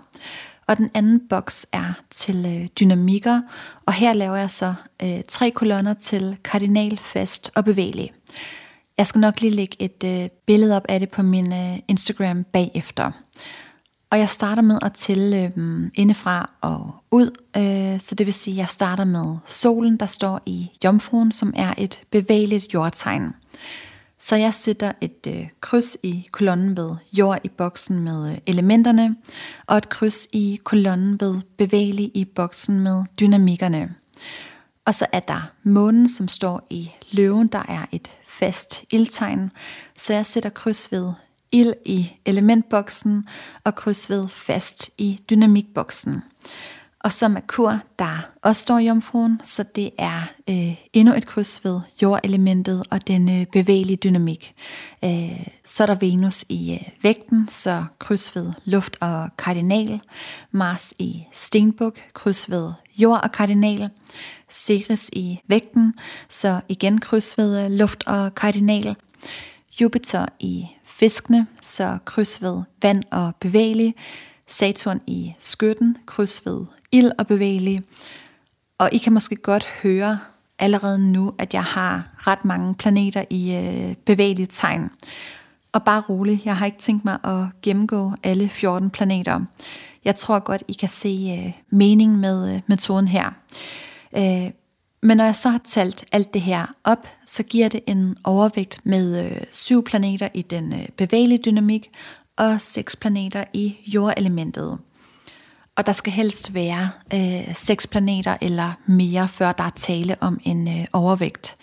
Og 0.67 0.77
den 0.77 0.89
anden 0.93 1.27
boks 1.29 1.65
er 1.71 1.93
til 2.11 2.45
øh, 2.45 2.67
dynamikker, 2.79 3.41
og 3.85 3.93
her 3.93 4.13
laver 4.13 4.35
jeg 4.35 4.51
så 4.51 4.73
øh, 5.03 5.21
tre 5.29 5.51
kolonner 5.51 5.93
til 5.93 6.37
kardinal, 6.43 6.97
fast 6.97 7.51
og 7.55 7.65
bevægelig. 7.65 8.11
Jeg 8.97 9.07
skal 9.07 9.21
nok 9.21 9.41
lige 9.41 9.55
lægge 9.55 9.75
et 9.79 10.03
øh, 10.05 10.29
billede 10.45 10.75
op 10.75 10.85
af 10.89 10.99
det 10.99 11.09
på 11.09 11.21
min 11.21 11.53
øh, 11.53 11.79
Instagram 11.87 12.43
bagefter. 12.43 13.11
Og 14.09 14.19
jeg 14.19 14.29
starter 14.29 14.61
med 14.61 14.77
at 14.81 14.93
tælle 14.93 15.53
øh, 15.57 15.91
indefra 15.93 16.51
og 16.61 16.91
ud. 17.11 17.31
Øh, 17.57 17.99
så 17.99 18.15
det 18.15 18.25
vil 18.25 18.33
sige, 18.33 18.53
at 18.53 18.57
jeg 18.57 18.69
starter 18.69 19.03
med 19.05 19.35
solen, 19.45 19.97
der 19.97 20.05
står 20.05 20.41
i 20.45 20.69
jomfruen, 20.83 21.31
som 21.31 21.53
er 21.55 21.73
et 21.77 22.01
bevægeligt 22.11 22.73
jordtegn. 22.73 23.33
Så 24.19 24.35
jeg 24.35 24.53
sætter 24.53 24.91
et 25.01 25.27
øh, 25.27 25.47
kryds 25.61 25.97
i 26.03 26.27
kolonnen 26.31 26.77
ved 26.77 26.95
jord 27.13 27.39
i 27.43 27.49
boksen 27.49 27.99
med 27.99 28.31
øh, 28.31 28.37
elementerne, 28.47 29.15
og 29.67 29.77
et 29.77 29.89
kryds 29.89 30.27
i 30.33 30.59
kolonnen 30.63 31.19
ved 31.19 31.41
bevægelig 31.57 32.11
i 32.13 32.25
boksen 32.25 32.79
med 32.79 33.03
dynamikkerne. 33.19 33.95
Og 34.85 34.95
så 34.95 35.05
er 35.11 35.19
der 35.19 35.51
månen, 35.63 36.09
som 36.09 36.27
står 36.27 36.67
i 36.69 36.91
løven, 37.11 37.47
der 37.47 37.63
er 37.67 37.85
et 37.91 38.11
fast 38.43 38.83
ildtegn, 38.91 39.51
så 39.97 40.13
jeg 40.13 40.25
sætter 40.25 40.49
kryds 40.49 40.91
ved 40.91 41.11
ild 41.51 41.73
i 41.85 42.11
elementboksen 42.25 43.25
og 43.63 43.75
kryds 43.75 44.09
ved 44.09 44.27
fast 44.27 44.89
i 44.97 45.19
dynamikboksen. 45.29 46.21
Og 46.99 47.13
så 47.13 47.27
Merkur, 47.27 47.79
der 47.99 48.29
også 48.41 48.61
står 48.61 48.77
i 48.77 48.87
jomfruen, 48.87 49.41
så 49.43 49.63
det 49.75 49.89
er 49.97 50.21
øh, 50.49 50.75
endnu 50.93 51.13
et 51.13 51.25
kryds 51.25 51.65
ved 51.65 51.79
jordelementet 52.01 52.83
og 52.91 53.07
den 53.07 53.41
øh, 53.41 53.45
bevægelige 53.45 53.97
dynamik. 53.97 54.53
Øh, 55.03 55.47
så 55.65 55.83
er 55.83 55.87
der 55.87 55.95
Venus 55.95 56.45
i 56.49 56.73
øh, 56.73 56.89
vægten, 57.03 57.47
så 57.47 57.85
kryds 57.99 58.35
ved 58.35 58.51
luft 58.65 58.97
og 58.99 59.29
kardinal. 59.37 60.01
Mars 60.51 60.93
i 60.99 61.23
stenbuk, 61.31 61.99
kryds 62.13 62.51
ved 62.51 62.71
jord 62.97 63.23
og 63.23 63.31
kardinal. 63.31 63.89
Ceres 64.53 65.09
i 65.13 65.39
vægten, 65.47 65.93
så 66.29 66.61
igen 66.69 66.99
kryds 66.99 67.37
ved 67.37 67.65
øh, 67.65 67.71
luft 67.71 68.03
og 68.07 68.35
kardinal. 68.35 68.95
Jupiter 69.81 70.25
i 70.39 70.67
fiskene, 70.85 71.47
så 71.61 71.97
kryds 72.05 72.41
ved 72.41 72.61
vand 72.81 73.03
og 73.11 73.35
bevægelig. 73.39 73.95
Saturn 74.47 75.01
i 75.07 75.33
skytten, 75.39 75.97
kryds 76.05 76.45
ved 76.45 76.65
ild 76.91 77.11
og 77.17 77.27
bevægelig. 77.27 77.81
Og 78.77 78.89
I 78.91 78.97
kan 78.97 79.13
måske 79.13 79.35
godt 79.35 79.65
høre 79.83 80.19
allerede 80.59 81.11
nu, 81.11 81.33
at 81.37 81.53
jeg 81.53 81.63
har 81.63 82.03
ret 82.17 82.45
mange 82.45 82.75
planeter 82.75 83.25
i 83.29 83.53
øh, 83.53 83.95
bevægeligt 84.05 84.51
tegn. 84.53 84.89
Og 85.71 85.83
bare 85.83 86.03
rolig, 86.09 86.41
jeg 86.45 86.57
har 86.57 86.65
ikke 86.65 86.77
tænkt 86.77 87.05
mig 87.05 87.17
at 87.23 87.45
gennemgå 87.61 88.11
alle 88.23 88.49
14 88.49 88.89
planeter. 88.89 89.39
Jeg 90.05 90.15
tror 90.15 90.39
godt, 90.39 90.63
I 90.67 90.73
kan 90.73 90.89
se 90.89 91.43
øh, 91.45 91.53
mening 91.69 92.19
med 92.19 92.55
øh, 92.55 92.61
metoden 92.67 93.07
her. 93.07 93.29
Øh, 94.17 94.51
men 95.01 95.17
når 95.17 95.25
jeg 95.25 95.35
så 95.35 95.49
har 95.49 95.61
talt 95.65 96.05
alt 96.11 96.33
det 96.33 96.41
her 96.41 96.65
op, 96.83 97.07
så 97.25 97.43
giver 97.43 97.69
det 97.69 97.81
en 97.87 98.17
overvægt 98.23 98.79
med 98.83 99.25
øh, 99.25 99.41
syv 99.51 99.83
planeter 99.83 100.29
i 100.33 100.41
den 100.41 100.73
øh, 100.73 100.89
bevægelige 100.97 101.41
dynamik 101.45 101.89
og 102.37 102.61
seks 102.61 102.95
planeter 102.95 103.43
i 103.53 103.75
jordelementet. 103.87 104.77
Og 105.75 105.85
der 105.85 105.93
skal 105.93 106.13
helst 106.13 106.53
være 106.53 106.89
øh, 107.13 107.55
seks 107.55 107.87
planeter 107.87 108.37
eller 108.41 108.71
mere, 108.85 109.27
før 109.27 109.51
der 109.51 109.63
er 109.63 109.69
tale 109.75 110.15
om 110.21 110.39
en 110.43 110.67
øh, 110.67 110.85
overvægt. 110.93 111.55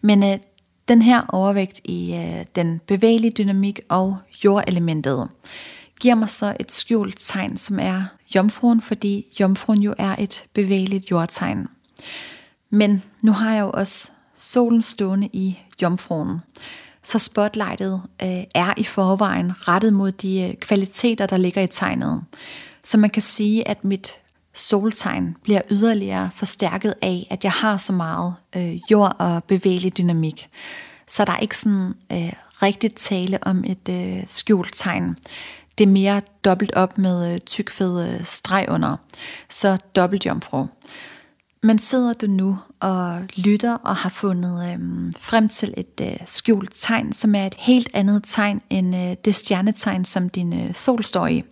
Men 0.00 0.22
øh, 0.22 0.38
den 0.88 1.02
her 1.02 1.22
overvægt 1.28 1.80
i 1.84 2.14
øh, 2.14 2.44
den 2.56 2.80
bevægelige 2.86 3.30
dynamik 3.38 3.80
og 3.88 4.16
jordelementet 4.44 5.28
giver 6.00 6.14
mig 6.14 6.30
så 6.30 6.56
et 6.60 6.72
skjult 6.72 7.16
tegn, 7.18 7.56
som 7.56 7.78
er 7.78 8.04
jomfruen, 8.34 8.80
fordi 8.80 9.26
jomfruen 9.40 9.82
jo 9.82 9.94
er 9.98 10.16
et 10.18 10.44
bevægeligt 10.52 11.10
jordtegn. 11.10 11.66
Men 12.70 13.02
nu 13.22 13.32
har 13.32 13.54
jeg 13.54 13.60
jo 13.60 13.70
også 13.70 14.10
solen 14.36 14.82
stående 14.82 15.28
i 15.32 15.58
jomfruen. 15.82 16.38
Så 17.02 17.18
spotlightet 17.18 18.02
øh, 18.22 18.44
er 18.54 18.74
i 18.76 18.84
forvejen 18.84 19.68
rettet 19.68 19.92
mod 19.92 20.12
de 20.12 20.42
øh, 20.42 20.54
kvaliteter, 20.54 21.26
der 21.26 21.36
ligger 21.36 21.62
i 21.62 21.66
tegnet. 21.66 22.22
Så 22.84 22.98
man 22.98 23.10
kan 23.10 23.22
sige, 23.22 23.68
at 23.68 23.84
mit 23.84 24.14
soltegn 24.54 25.36
bliver 25.42 25.60
yderligere 25.70 26.30
forstærket 26.34 26.94
af, 27.02 27.26
at 27.30 27.44
jeg 27.44 27.52
har 27.52 27.76
så 27.76 27.92
meget 27.92 28.34
øh, 28.56 28.80
jord 28.90 29.16
og 29.18 29.44
bevægelig 29.44 29.98
dynamik. 29.98 30.48
Så 31.08 31.24
der 31.24 31.32
er 31.32 31.38
ikke 31.38 31.58
sådan 31.58 31.94
øh, 32.12 32.32
rigtigt 32.62 32.96
tale 32.96 33.38
om 33.42 33.64
et 33.66 33.88
øh, 33.88 34.22
skjult 34.26 34.74
tegn. 34.74 35.16
Det 35.78 35.84
er 35.84 35.88
mere 35.88 36.20
dobbelt 36.44 36.72
op 36.74 36.98
med 36.98 37.32
øh, 37.32 37.40
tykfed 37.40 38.08
øh, 38.08 38.24
streg 38.24 38.66
under. 38.68 38.96
Så 39.50 39.76
dobbelt 39.96 40.26
jomfru. 40.26 40.66
Men 41.64 41.78
sidder 41.78 42.12
du 42.12 42.26
nu 42.26 42.58
og 42.80 43.22
lytter 43.36 43.74
og 43.74 43.96
har 43.96 44.08
fundet 44.08 44.72
øhm, 44.72 45.12
frem 45.12 45.48
til 45.48 45.74
et 45.76 46.00
øh, 46.02 46.16
skjult 46.26 46.72
tegn, 46.74 47.12
som 47.12 47.34
er 47.34 47.46
et 47.46 47.54
helt 47.58 47.88
andet 47.94 48.22
tegn 48.26 48.62
end 48.70 48.96
øh, 48.96 49.16
det 49.24 49.34
stjernetegn, 49.34 50.04
som 50.04 50.28
din 50.28 50.52
øh, 50.52 50.74
sol 50.74 51.04
står 51.04 51.26
i, 51.26 51.44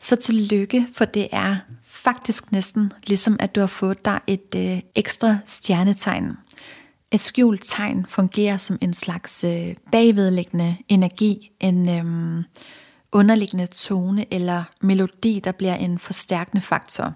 så 0.00 0.16
tillykke, 0.16 0.86
for 0.94 1.04
det 1.04 1.28
er 1.32 1.56
faktisk 1.86 2.52
næsten 2.52 2.92
ligesom, 3.06 3.36
at 3.40 3.54
du 3.54 3.60
har 3.60 3.66
fået 3.66 4.04
dig 4.04 4.20
et 4.26 4.54
øh, 4.56 4.80
ekstra 4.94 5.38
stjernetegn. 5.46 6.32
Et 7.10 7.20
skjult 7.20 7.62
tegn 7.64 8.06
fungerer 8.08 8.56
som 8.56 8.78
en 8.80 8.94
slags 8.94 9.44
øh, 9.44 9.74
bagvedliggende 9.92 10.76
energi, 10.88 11.50
en 11.60 11.88
øh, 11.88 12.44
underliggende 13.12 13.66
tone 13.66 14.34
eller 14.34 14.64
melodi, 14.80 15.40
der 15.44 15.52
bliver 15.52 15.74
en 15.74 15.98
forstærkende 15.98 16.62
faktor. 16.62 17.14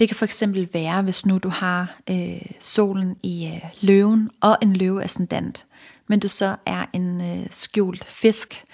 Det 0.00 0.08
kan 0.08 0.16
for 0.16 0.24
eksempel 0.24 0.68
være, 0.72 1.02
hvis 1.02 1.26
nu 1.26 1.38
du 1.38 1.48
har 1.48 2.00
øh, 2.10 2.42
solen 2.60 3.16
i 3.22 3.46
øh, 3.46 3.70
løven 3.80 4.30
og 4.40 4.56
en 4.62 4.76
løveascendant, 4.76 5.66
men 6.08 6.20
du 6.20 6.28
så 6.28 6.56
er 6.66 6.86
en 6.92 7.20
øh, 7.20 7.46
skjult 7.50 8.04
fisk, 8.04 8.64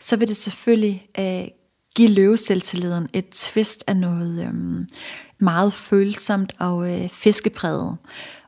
så 0.00 0.16
vil 0.16 0.28
det 0.28 0.36
selvfølgelig 0.36 1.08
øh, 1.18 1.44
give 1.94 2.08
løveselvtilliden 2.08 3.08
et 3.12 3.28
twist 3.28 3.84
af 3.86 3.96
noget 3.96 4.46
øh, 4.46 4.54
meget 5.38 5.72
følsomt 5.72 6.52
og 6.58 6.92
øh, 6.92 7.08
fiskepræget. 7.08 7.96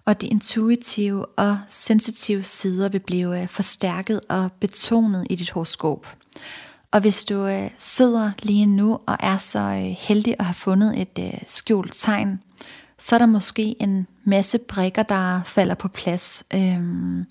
Og 0.05 0.21
de 0.21 0.27
intuitive 0.27 1.27
og 1.27 1.59
sensitive 1.69 2.43
sider 2.43 2.89
vil 2.89 3.01
blive 3.01 3.43
øh, 3.43 3.49
forstærket 3.49 4.21
og 4.29 4.53
betonet 4.53 5.27
i 5.31 5.35
dit 5.35 5.51
horoskop. 5.51 6.07
Og 6.95 7.01
hvis 7.01 7.25
du 7.25 7.47
øh, 7.47 7.71
sidder 7.79 8.31
lige 8.43 8.67
nu 8.67 8.99
og 9.07 9.17
er 9.21 9.39
så 9.39 9.59
øh, 9.59 9.97
heldig 9.99 10.37
at 10.39 10.45
have 10.45 10.55
fundet 10.55 11.01
et 11.01 11.19
øh, 11.19 11.41
skjult 11.47 11.93
tegn, 11.95 12.41
så 12.99 13.15
er 13.15 13.19
der 13.19 13.27
måske 13.27 13.83
en 13.83 14.07
masse 14.25 14.59
brikker, 14.59 15.03
der 15.03 15.41
falder 15.47 15.75
på 15.75 15.89
plads. 15.89 16.45
Øhm, 16.55 17.27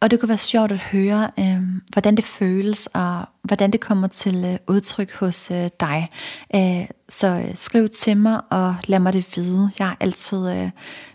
og 0.00 0.10
det 0.10 0.20
kunne 0.20 0.28
være 0.28 0.38
sjovt 0.38 0.72
at 0.72 0.78
høre, 0.78 1.30
øhm, 1.38 1.82
hvordan 1.92 2.16
det 2.16 2.24
føles, 2.24 2.86
og 2.86 3.24
hvordan 3.42 3.70
det 3.70 3.80
kommer 3.80 4.08
til 4.08 4.44
øh, 4.44 4.58
udtryk 4.66 5.14
hos 5.14 5.50
øh, 5.50 5.68
dig. 5.80 6.08
Øh, 6.54 6.86
så 7.08 7.26
øh, 7.26 7.54
skriv 7.54 7.88
til 7.88 8.16
mig, 8.16 8.40
og 8.50 8.76
lad 8.86 8.98
mig 8.98 9.12
det 9.12 9.26
vide. 9.36 9.70
Jeg 9.78 9.88
er 9.88 9.94
altid 10.00 10.50
øh, 10.50 10.70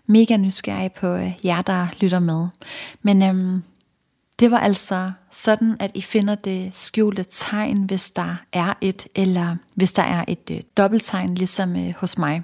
mega 0.08 0.38
nysgerrig 0.38 0.92
på 0.92 1.08
øh, 1.08 1.32
jer, 1.44 1.62
der 1.62 1.88
lytter 2.00 2.20
med. 2.20 2.48
Men 3.02 3.24
øhm, 3.24 3.64
det 4.42 4.52
var 4.52 4.58
altså 4.58 5.12
sådan, 5.32 5.76
at 5.80 5.92
I 5.94 6.02
finder 6.02 6.36
det 6.36 6.76
skjulte 6.76 7.26
tegn, 7.30 7.84
hvis 7.84 8.10
der 8.10 8.36
er 8.54 8.74
et, 8.82 9.08
eller 9.16 9.56
hvis 9.76 9.94
der 9.94 10.04
er 10.04 10.26
et 10.28 10.50
øh, 10.52 10.60
dobbelttegn, 10.78 11.36
ligesom 11.36 11.76
øh, 11.76 11.94
hos 11.98 12.18
mig. 12.18 12.44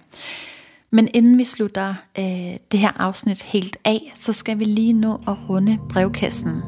Men 0.92 1.10
inden 1.14 1.38
vi 1.38 1.44
slutter 1.44 1.96
øh, 2.20 2.58
det 2.72 2.80
her 2.80 3.02
afsnit 3.02 3.42
helt 3.42 3.78
af, 3.86 4.12
så 4.16 4.34
skal 4.34 4.60
vi 4.60 4.66
lige 4.66 4.94
nå 4.94 5.22
at 5.28 5.50
runde 5.50 5.78
brevkassen. 5.90 6.62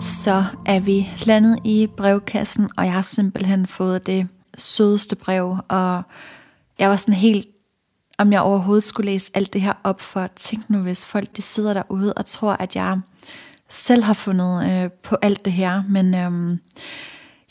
Så 0.00 0.44
er 0.66 0.80
vi 0.80 1.08
landet 1.24 1.58
i 1.64 1.86
brevkassen, 1.96 2.68
og 2.76 2.84
jeg 2.84 2.92
har 2.92 3.02
simpelthen 3.02 3.66
fået 3.66 4.06
det 4.06 4.28
sødeste 4.58 5.16
brev, 5.16 5.56
og 5.68 6.02
jeg 6.78 6.90
var 6.90 6.96
sådan 6.96 7.14
helt 7.14 7.46
om 8.20 8.32
jeg 8.32 8.40
overhovedet 8.40 8.84
skulle 8.84 9.12
læse 9.12 9.30
alt 9.34 9.52
det 9.52 9.60
her 9.60 9.72
op 9.84 10.00
for. 10.00 10.28
Tænk 10.36 10.70
nu, 10.70 10.78
hvis 10.78 11.06
folk 11.06 11.36
de 11.36 11.42
sidder 11.42 11.74
derude 11.74 12.12
og 12.12 12.26
tror, 12.26 12.52
at 12.52 12.76
jeg 12.76 13.00
selv 13.68 14.02
har 14.02 14.14
fundet 14.14 14.70
øh, 14.70 14.90
på 14.90 15.16
alt 15.22 15.44
det 15.44 15.52
her. 15.52 15.82
Men 15.88 16.14
øh, 16.14 16.58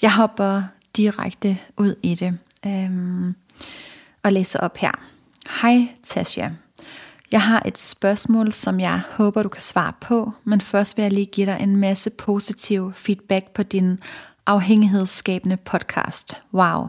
jeg 0.01 0.13
hopper 0.13 0.63
direkte 0.97 1.57
ud 1.77 1.95
i 2.03 2.15
det 2.15 2.37
øh, 2.65 2.89
og 4.23 4.33
læser 4.33 4.59
op 4.59 4.77
her. 4.77 4.91
Hej 5.61 5.87
Tasha. 6.03 6.49
Jeg 7.31 7.41
har 7.41 7.61
et 7.65 7.77
spørgsmål, 7.77 8.53
som 8.53 8.79
jeg 8.79 9.01
håber, 9.11 9.43
du 9.43 9.49
kan 9.49 9.61
svare 9.61 9.93
på, 10.01 10.31
men 10.43 10.61
først 10.61 10.97
vil 10.97 11.03
jeg 11.03 11.11
lige 11.11 11.25
give 11.25 11.45
dig 11.45 11.57
en 11.61 11.75
masse 11.75 12.09
positiv 12.09 12.93
feedback 12.93 13.49
på 13.53 13.63
din 13.63 13.99
afhængighedsskabende 14.49 15.57
podcast. 15.57 16.37
Wow. 16.53 16.87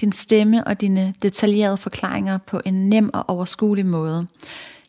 Din 0.00 0.12
stemme 0.12 0.66
og 0.66 0.80
dine 0.80 1.14
detaljerede 1.22 1.76
forklaringer 1.76 2.38
på 2.38 2.60
en 2.64 2.88
nem 2.88 3.10
og 3.14 3.24
overskuelig 3.28 3.86
måde. 3.86 4.26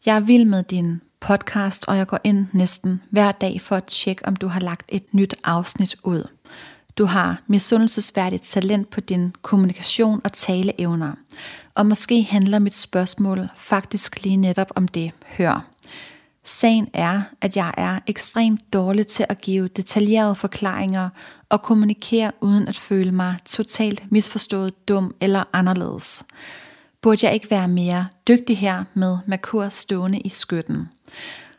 Jeg 0.05 0.15
er 0.15 0.19
vild 0.19 0.45
med 0.45 0.63
din 0.63 1.01
podcast, 1.19 1.85
og 1.87 1.97
jeg 1.97 2.07
går 2.07 2.19
ind 2.23 2.47
næsten 2.53 3.01
hver 3.09 3.31
dag 3.31 3.61
for 3.61 3.75
at 3.75 3.85
tjekke, 3.85 4.25
om 4.25 4.35
du 4.35 4.47
har 4.47 4.59
lagt 4.59 4.85
et 4.89 5.13
nyt 5.13 5.35
afsnit 5.43 5.95
ud. 6.03 6.27
Du 6.97 7.05
har 7.05 7.41
misundelsesværdigt 7.47 8.43
talent 8.43 8.89
på 8.89 8.99
din 8.99 9.35
kommunikation 9.41 10.21
og 10.23 10.33
taleevner. 10.33 11.13
Og 11.75 11.85
måske 11.85 12.23
handler 12.23 12.59
mit 12.59 12.75
spørgsmål 12.75 13.49
faktisk 13.55 14.23
lige 14.23 14.37
netop 14.37 14.71
om 14.75 14.87
det. 14.87 15.11
Hør. 15.37 15.70
Sagen 16.43 16.87
er, 16.93 17.21
at 17.41 17.57
jeg 17.57 17.73
er 17.77 17.99
ekstremt 18.07 18.73
dårlig 18.73 19.07
til 19.07 19.25
at 19.29 19.41
give 19.41 19.67
detaljerede 19.67 20.35
forklaringer 20.35 21.09
og 21.49 21.61
kommunikere 21.61 22.31
uden 22.41 22.67
at 22.67 22.77
føle 22.77 23.11
mig 23.11 23.37
totalt 23.45 24.11
misforstået, 24.11 24.87
dum 24.87 25.15
eller 25.21 25.43
anderledes. 25.53 26.25
Burde 27.01 27.25
jeg 27.25 27.33
ikke 27.33 27.51
være 27.51 27.67
mere 27.67 28.07
dygtig 28.27 28.57
her 28.57 28.83
med 28.93 29.17
Merkur 29.25 29.69
stående 29.69 30.19
i 30.19 30.29
skytten? 30.29 30.89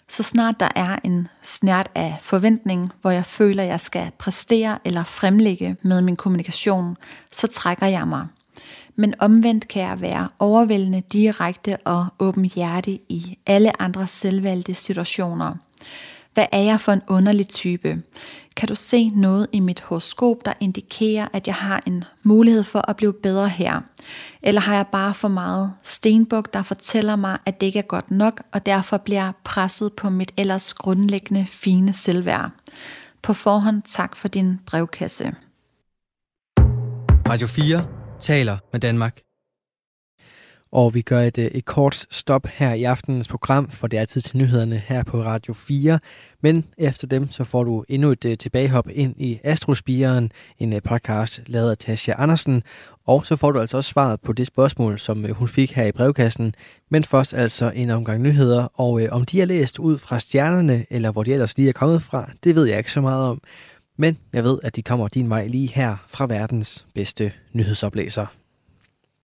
Så 0.08 0.22
snart 0.22 0.60
der 0.60 0.68
er 0.76 0.98
en 1.04 1.28
snært 1.42 1.90
af 1.94 2.16
forventning, 2.20 2.92
hvor 3.00 3.10
jeg 3.10 3.26
føler, 3.26 3.62
jeg 3.62 3.80
skal 3.80 4.10
præstere 4.18 4.78
eller 4.84 5.04
fremlægge 5.04 5.76
med 5.82 6.00
min 6.02 6.16
kommunikation, 6.16 6.96
så 7.32 7.46
trækker 7.46 7.86
jeg 7.86 8.08
mig– 8.08 8.26
men 8.96 9.14
omvendt 9.18 9.68
kan 9.68 9.82
jeg 9.82 10.00
være 10.00 10.28
overvældende 10.38 11.02
direkte 11.12 11.76
og 11.84 12.06
åbenhjertig 12.18 13.00
i 13.08 13.38
alle 13.46 13.82
andre 13.82 14.06
selvvalgte 14.06 14.74
situationer. 14.74 15.54
Hvad 16.34 16.46
er 16.52 16.60
jeg 16.60 16.80
for 16.80 16.92
en 16.92 17.02
underlig 17.08 17.48
type? 17.48 18.02
Kan 18.56 18.68
du 18.68 18.74
se 18.74 19.08
noget 19.08 19.46
i 19.52 19.60
mit 19.60 19.80
horoskop, 19.80 20.36
der 20.44 20.52
indikerer, 20.60 21.28
at 21.32 21.46
jeg 21.46 21.54
har 21.54 21.82
en 21.86 22.04
mulighed 22.22 22.64
for 22.64 22.90
at 22.90 22.96
blive 22.96 23.12
bedre 23.12 23.48
her? 23.48 23.80
Eller 24.42 24.60
har 24.60 24.74
jeg 24.74 24.86
bare 24.92 25.14
for 25.14 25.28
meget 25.28 25.72
stenbuk, 25.82 26.52
der 26.52 26.62
fortæller 26.62 27.16
mig, 27.16 27.38
at 27.46 27.60
det 27.60 27.66
ikke 27.66 27.78
er 27.78 27.82
godt 27.82 28.10
nok, 28.10 28.42
og 28.52 28.66
derfor 28.66 28.96
bliver 28.96 29.22
jeg 29.22 29.32
presset 29.44 29.92
på 29.92 30.10
mit 30.10 30.32
ellers 30.36 30.74
grundlæggende 30.74 31.46
fine 31.46 31.92
selvværd? 31.92 32.50
På 33.22 33.32
forhånd 33.32 33.82
tak 33.88 34.16
for 34.16 34.28
din 34.28 34.60
brevkasse. 34.66 35.34
Radio 37.28 37.46
4 37.46 38.01
taler 38.22 38.58
med 38.72 38.80
Danmark. 38.80 39.20
Og 40.72 40.94
vi 40.94 41.02
gør 41.02 41.20
et, 41.20 41.38
øh, 41.38 41.44
et 41.44 41.64
kort 41.64 42.06
stop 42.10 42.46
her 42.46 42.72
i 42.72 42.84
aftenens 42.84 43.28
program, 43.28 43.70
for 43.70 43.86
det 43.86 43.98
er 43.98 44.04
tid 44.04 44.20
til 44.20 44.38
nyhederne 44.38 44.82
her 44.86 45.04
på 45.04 45.22
Radio 45.22 45.54
4. 45.54 45.98
Men 46.42 46.64
efter 46.78 47.06
dem, 47.06 47.30
så 47.30 47.44
får 47.44 47.64
du 47.64 47.84
endnu 47.88 48.10
et 48.10 48.24
øh, 48.24 48.38
tilbagehop 48.38 48.88
ind 48.92 49.14
i 49.18 49.40
Astrospiren, 49.44 50.32
en 50.58 50.72
øh, 50.72 50.82
podcast 50.82 51.42
lavet 51.46 51.70
af 51.70 51.78
Tasha 51.78 52.12
Andersen. 52.18 52.62
Og 53.06 53.26
så 53.26 53.36
får 53.36 53.52
du 53.52 53.60
altså 53.60 53.76
også 53.76 53.90
svaret 53.90 54.20
på 54.20 54.32
det 54.32 54.46
spørgsmål, 54.46 54.98
som 54.98 55.26
hun 55.32 55.48
fik 55.48 55.72
her 55.72 55.84
i 55.84 55.92
brevkassen. 55.92 56.54
Men 56.90 57.04
først 57.04 57.34
altså 57.34 57.72
en 57.74 57.90
omgang 57.90 58.22
nyheder, 58.22 58.68
og 58.74 59.02
øh, 59.02 59.08
om 59.12 59.24
de 59.24 59.40
er 59.40 59.44
læst 59.44 59.78
ud 59.78 59.98
fra 59.98 60.20
stjernerne, 60.20 60.86
eller 60.90 61.10
hvor 61.10 61.22
de 61.22 61.32
ellers 61.32 61.56
lige 61.56 61.68
er 61.68 61.72
kommet 61.72 62.02
fra, 62.02 62.30
det 62.44 62.54
ved 62.54 62.64
jeg 62.64 62.78
ikke 62.78 62.92
så 62.92 63.00
meget 63.00 63.28
om. 63.28 63.40
Men 63.96 64.18
jeg 64.32 64.44
ved, 64.44 64.58
at 64.62 64.76
de 64.76 64.82
kommer 64.82 65.08
din 65.08 65.28
vej 65.28 65.46
lige 65.46 65.68
her 65.68 65.96
fra 66.06 66.26
verdens 66.26 66.86
bedste 66.94 67.32
nyhedsoplæser. 67.52 68.26